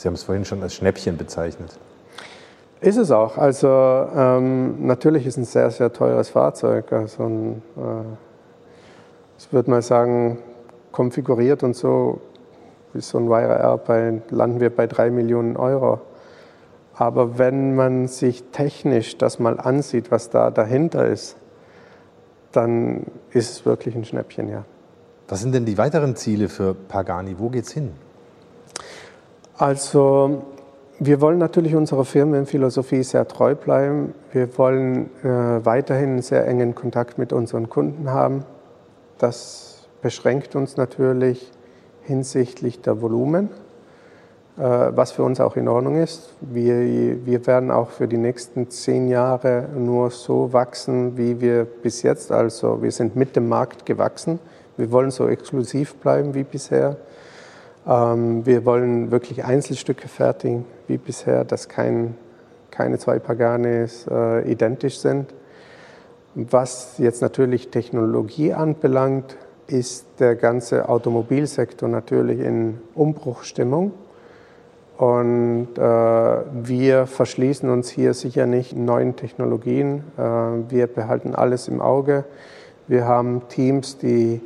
[0.03, 1.79] Sie haben es vorhin schon als Schnäppchen bezeichnet.
[2.81, 3.37] Ist es auch.
[3.37, 6.91] Also ähm, natürlich ist es ein sehr, sehr teures Fahrzeug.
[6.91, 8.03] Also ein, äh,
[9.39, 10.39] ich würde mal sagen,
[10.91, 12.19] konfiguriert und so,
[12.93, 16.01] ist so ein Wire R bei, landen wir bei drei Millionen Euro.
[16.95, 21.37] Aber wenn man sich technisch das mal ansieht, was da dahinter ist,
[22.51, 24.65] dann ist es wirklich ein Schnäppchen, ja.
[25.29, 27.39] Was sind denn die weiteren Ziele für Pagani?
[27.39, 27.93] Wo geht's hin?
[29.63, 30.43] Also
[30.99, 34.13] wir wollen natürlich unserer Firmenphilosophie sehr treu bleiben.
[34.33, 38.43] Wir wollen äh, weiterhin einen sehr engen Kontakt mit unseren Kunden haben.
[39.19, 41.49] Das beschränkt uns natürlich
[42.01, 43.51] hinsichtlich der Volumen,
[44.57, 46.33] äh, was für uns auch in Ordnung ist.
[46.41, 52.01] Wir, wir werden auch für die nächsten zehn Jahre nur so wachsen, wie wir bis
[52.01, 52.33] jetzt.
[52.33, 54.39] Also wir sind mit dem Markt gewachsen.
[54.75, 56.97] Wir wollen so exklusiv bleiben wie bisher.
[57.87, 62.15] Ähm, wir wollen wirklich Einzelstücke fertigen, wie bisher, dass kein,
[62.71, 65.33] keine zwei Paganis äh, identisch sind.
[66.35, 69.37] Was jetzt natürlich Technologie anbelangt,
[69.67, 73.93] ist der ganze Automobilsektor natürlich in Umbruchstimmung.
[74.97, 80.03] Und äh, wir verschließen uns hier sicher nicht neuen Technologien.
[80.17, 82.25] Äh, wir behalten alles im Auge.
[82.87, 84.41] Wir haben Teams, die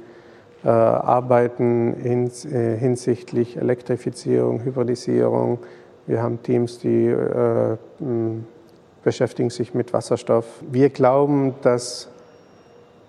[0.63, 5.59] arbeiten hins, äh, hinsichtlich Elektrifizierung, Hybridisierung.
[6.07, 7.77] Wir haben Teams, die äh,
[9.03, 10.45] beschäftigen sich mit Wasserstoff.
[10.69, 12.09] Wir glauben, dass,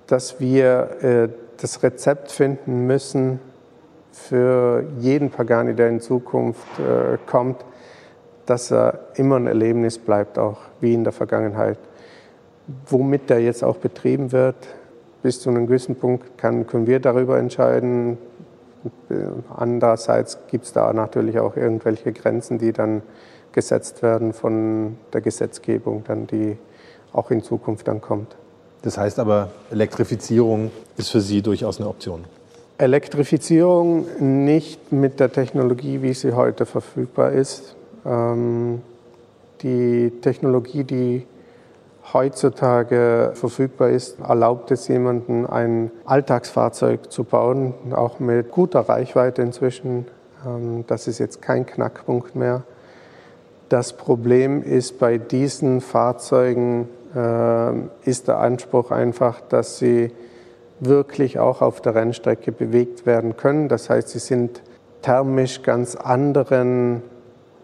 [0.06, 3.40] dass wir äh, das Rezept finden müssen
[4.12, 7.64] für jeden Pagani, der in Zukunft äh, kommt,
[8.46, 11.78] dass er immer ein Erlebnis bleibt, auch wie in der Vergangenheit.
[12.86, 14.56] Womit der jetzt auch betrieben wird,
[15.28, 18.16] bis zu einem gewissen Punkt kann, können wir darüber entscheiden.
[19.55, 23.02] Andererseits gibt es da natürlich auch irgendwelche Grenzen, die dann
[23.52, 26.56] gesetzt werden von der Gesetzgebung, dann die
[27.12, 28.36] auch in Zukunft dann kommt.
[28.80, 32.24] Das heißt aber, Elektrifizierung ist für Sie durchaus eine Option.
[32.78, 34.06] Elektrifizierung
[34.46, 37.76] nicht mit der Technologie, wie sie heute verfügbar ist.
[38.06, 38.80] Ähm,
[39.60, 41.26] die Technologie, die
[42.12, 50.06] heutzutage verfügbar ist, erlaubt es jemandem, ein Alltagsfahrzeug zu bauen, auch mit guter Reichweite inzwischen.
[50.47, 52.62] Ähm, das ist jetzt kein Knackpunkt mehr.
[53.68, 57.72] Das Problem ist bei diesen Fahrzeugen, äh,
[58.09, 60.12] ist der Anspruch einfach, dass sie
[60.80, 63.68] wirklich auch auf der Rennstrecke bewegt werden können.
[63.68, 64.62] Das heißt, sie sind
[65.02, 67.02] thermisch ganz anderen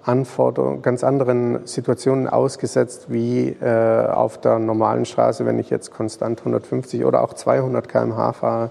[0.05, 5.47] Anforderungen, ganz anderen Situationen ausgesetzt wie äh, auf der normalen Straße.
[5.47, 8.71] Wenn ich jetzt konstant 150 oder auch 200 km/h fahre,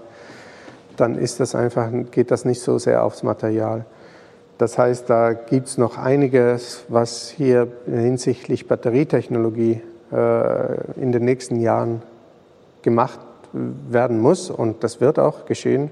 [0.96, 3.84] dann ist das einfach, geht das nicht so sehr aufs Material.
[4.58, 9.80] Das heißt, da gibt es noch einiges, was hier hinsichtlich Batterietechnologie
[10.12, 12.02] äh, in den nächsten Jahren
[12.82, 13.18] gemacht
[13.52, 15.90] werden muss und das wird auch geschehen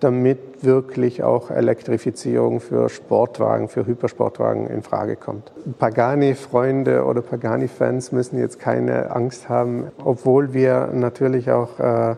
[0.00, 5.52] damit wirklich auch Elektrifizierung für Sportwagen, für Hypersportwagen in Frage kommt.
[5.78, 12.16] Pagani-Freunde oder Pagani-Fans müssen jetzt keine Angst haben, obwohl wir natürlich auch äh,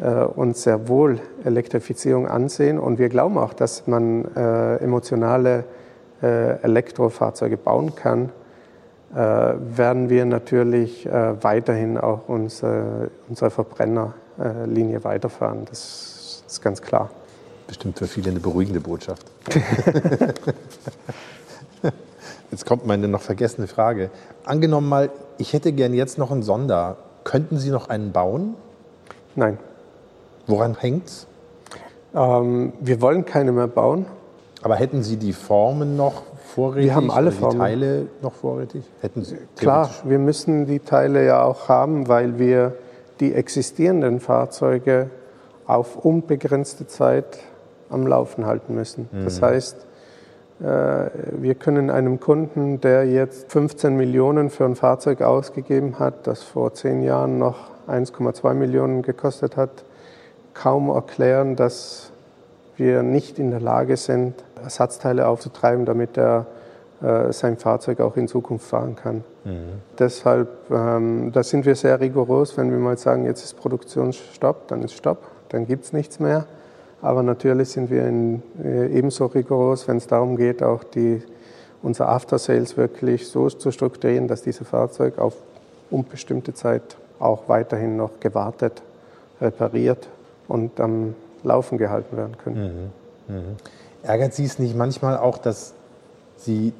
[0.00, 5.64] äh, uns sehr wohl Elektrifizierung ansehen und wir glauben auch, dass man äh, emotionale
[6.22, 8.30] äh, Elektrofahrzeuge bauen kann,
[9.12, 11.08] äh, werden wir natürlich
[11.40, 15.64] weiterhin auch unsere, unsere Verbrennerlinie weiterfahren.
[15.68, 16.07] Das
[16.48, 17.10] das ist ganz klar.
[17.66, 19.26] Bestimmt für viele eine beruhigende Botschaft.
[22.50, 24.08] Jetzt kommt meine noch vergessene Frage.
[24.46, 26.96] Angenommen mal, ich hätte gern jetzt noch einen Sonder.
[27.24, 28.54] Könnten Sie noch einen bauen?
[29.36, 29.58] Nein.
[30.46, 31.26] Woran hängt's?
[32.14, 34.06] Ähm, wir wollen keine mehr bauen.
[34.62, 36.22] Aber hätten Sie die Formen noch
[36.54, 36.86] vorrätig?
[36.86, 37.56] Wir haben alle Formen.
[37.56, 38.84] Die Teile noch vorrätig?
[39.02, 42.72] Hätten Sie Klar, wir müssen die Teile ja auch haben, weil wir
[43.20, 45.10] die existierenden Fahrzeuge
[45.68, 47.38] auf unbegrenzte Zeit
[47.90, 49.08] am Laufen halten müssen.
[49.12, 49.24] Mhm.
[49.24, 49.86] Das heißt,
[50.60, 56.42] äh, wir können einem Kunden, der jetzt 15 Millionen für ein Fahrzeug ausgegeben hat, das
[56.42, 59.84] vor zehn Jahren noch 1,2 Millionen gekostet hat,
[60.54, 62.10] kaum erklären, dass
[62.76, 66.46] wir nicht in der Lage sind, Ersatzteile aufzutreiben, damit er
[67.02, 69.22] äh, sein Fahrzeug auch in Zukunft fahren kann.
[69.44, 69.82] Mhm.
[69.98, 74.82] Deshalb, ähm, da sind wir sehr rigoros, wenn wir mal sagen, jetzt ist Produktionsstopp, dann
[74.82, 75.18] ist Stopp
[75.48, 76.46] dann gibt es nichts mehr.
[77.00, 81.22] Aber natürlich sind wir in, äh, ebenso rigoros, wenn es darum geht, auch die,
[81.82, 85.34] unser After-Sales wirklich so zu strukturieren, dass dieses Fahrzeug auf
[85.90, 88.82] unbestimmte Zeit auch weiterhin noch gewartet,
[89.40, 90.08] repariert
[90.48, 91.14] und am
[91.44, 92.92] Laufen gehalten werden können.
[93.28, 93.34] Mhm.
[93.34, 93.56] Mhm.
[94.02, 95.74] Ärgert Sie es nicht manchmal auch, dass
[96.36, 96.72] Sie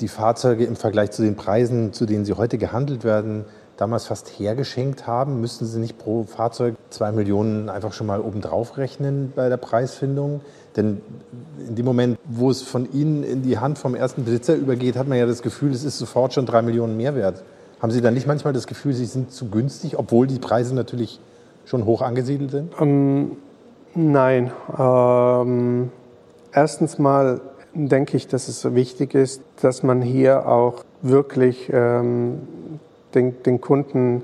[0.00, 3.44] die Fahrzeuge im Vergleich zu den Preisen, zu denen sie heute gehandelt werden,
[3.76, 5.40] damals fast hergeschenkt haben?
[5.40, 10.40] Müssten Sie nicht pro Fahrzeug zwei Millionen einfach schon mal obendrauf rechnen bei der Preisfindung?
[10.76, 11.00] Denn
[11.66, 15.08] in dem Moment, wo es von Ihnen in die Hand vom ersten Besitzer übergeht, hat
[15.08, 17.42] man ja das Gefühl, es ist sofort schon drei Millionen mehr wert.
[17.80, 21.20] Haben Sie dann nicht manchmal das Gefühl, Sie sind zu günstig, obwohl die Preise natürlich
[21.64, 22.72] schon hoch angesiedelt sind?
[22.80, 23.32] Ähm,
[23.94, 24.52] nein.
[24.78, 25.90] Ähm,
[26.52, 27.40] erstens mal
[27.74, 32.40] denke ich, dass es wichtig ist, dass man hier auch wirklich ähm,
[33.14, 34.22] den, den, Kunden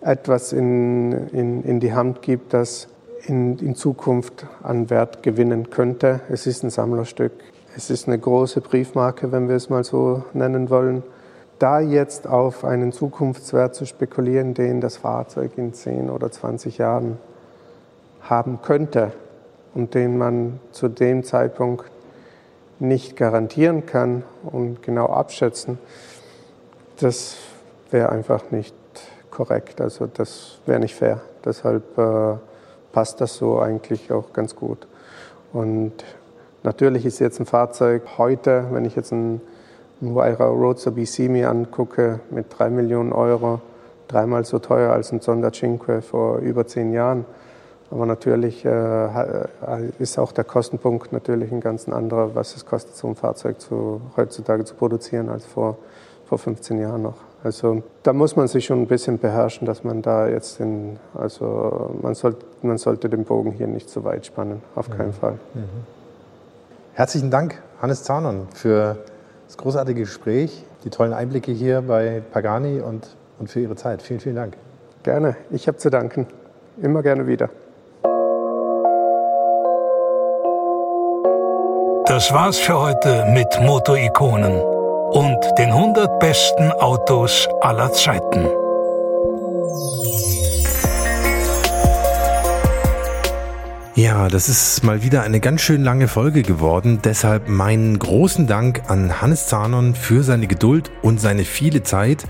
[0.00, 2.88] etwas in, in, in, die Hand gibt, das
[3.26, 6.20] in, in Zukunft an Wert gewinnen könnte.
[6.28, 7.32] Es ist ein Sammlerstück.
[7.76, 11.02] Es ist eine große Briefmarke, wenn wir es mal so nennen wollen.
[11.58, 17.18] Da jetzt auf einen Zukunftswert zu spekulieren, den das Fahrzeug in 10 oder 20 Jahren
[18.22, 19.12] haben könnte
[19.74, 21.90] und den man zu dem Zeitpunkt
[22.78, 25.78] nicht garantieren kann und genau abschätzen,
[26.98, 27.36] das
[27.90, 28.74] wäre einfach nicht
[29.30, 29.80] korrekt.
[29.80, 31.20] Also das wäre nicht fair.
[31.44, 32.36] Deshalb äh,
[32.92, 34.86] passt das so eigentlich auch ganz gut.
[35.52, 35.92] Und
[36.62, 39.40] natürlich ist jetzt ein Fahrzeug heute, wenn ich jetzt ein,
[40.02, 43.62] Huayra Roadster BC mir angucke, mit drei Millionen Euro,
[44.08, 47.24] dreimal so teuer als ein Sonda Cinque vor über zehn Jahren.
[47.90, 49.08] Aber natürlich äh,
[49.98, 54.00] ist auch der Kostenpunkt natürlich ein ganz anderer, was es kostet, so ein Fahrzeug zu,
[54.16, 55.78] heutzutage zu produzieren, als vor,
[56.26, 57.25] vor 15 Jahren noch.
[57.44, 61.94] Also da muss man sich schon ein bisschen beherrschen, dass man da jetzt in, also
[62.02, 65.14] man, soll, man sollte den Bogen hier nicht zu weit spannen, auf keinen mhm.
[65.14, 65.38] Fall.
[65.54, 65.68] Mhm.
[66.94, 68.96] Herzlichen Dank, Hannes Zahnon, für
[69.46, 74.02] das großartige Gespräch, die tollen Einblicke hier bei Pagani und, und für Ihre Zeit.
[74.02, 74.56] Vielen, vielen Dank.
[75.02, 76.26] Gerne, ich habe zu danken.
[76.82, 77.50] Immer gerne wieder.
[82.06, 84.75] Das war's für heute mit Motorikonen
[85.12, 88.46] und den 100 besten Autos aller Zeiten.
[93.94, 97.00] Ja, das ist mal wieder eine ganz schön lange Folge geworden.
[97.02, 102.24] Deshalb meinen großen Dank an Hannes Zanon für seine Geduld und seine viele Zeit.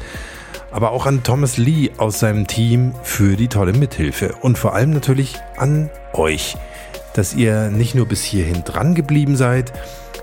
[0.70, 4.34] Aber auch an Thomas Lee aus seinem Team für die tolle Mithilfe.
[4.40, 6.56] Und vor allem natürlich an euch
[7.16, 9.72] dass ihr nicht nur bis hierhin dran geblieben seid,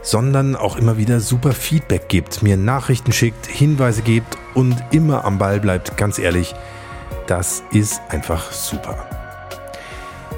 [0.03, 5.39] sondern auch immer wieder super Feedback gibt, mir Nachrichten schickt, Hinweise gebt und immer am
[5.39, 6.53] Ball bleibt, ganz ehrlich,
[7.25, 9.07] das ist einfach super.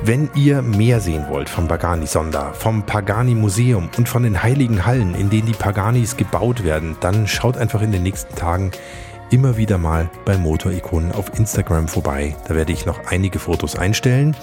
[0.04, 4.86] Wenn ihr mehr sehen wollt vom Pagani Sonda, vom Pagani Museum und von den heiligen
[4.86, 8.72] Hallen, in denen die Paganis gebaut werden, dann schaut einfach in den nächsten Tagen
[9.32, 12.36] immer wieder mal bei Motorikonen auf Instagram vorbei.
[12.48, 14.36] Da werde ich noch einige Fotos einstellen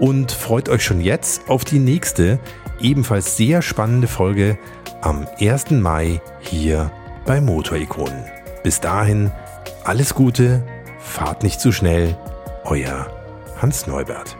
[0.00, 2.40] und freut euch schon jetzt auf die nächste,
[2.80, 4.58] ebenfalls sehr spannende Folge
[5.00, 5.70] am 1.
[5.72, 6.90] Mai hier
[7.24, 8.24] bei Motorikonen.
[8.62, 9.30] Bis dahin
[9.84, 10.62] alles Gute,
[10.98, 12.16] fahrt nicht zu schnell,
[12.64, 13.06] euer
[13.60, 14.37] Hans Neubert.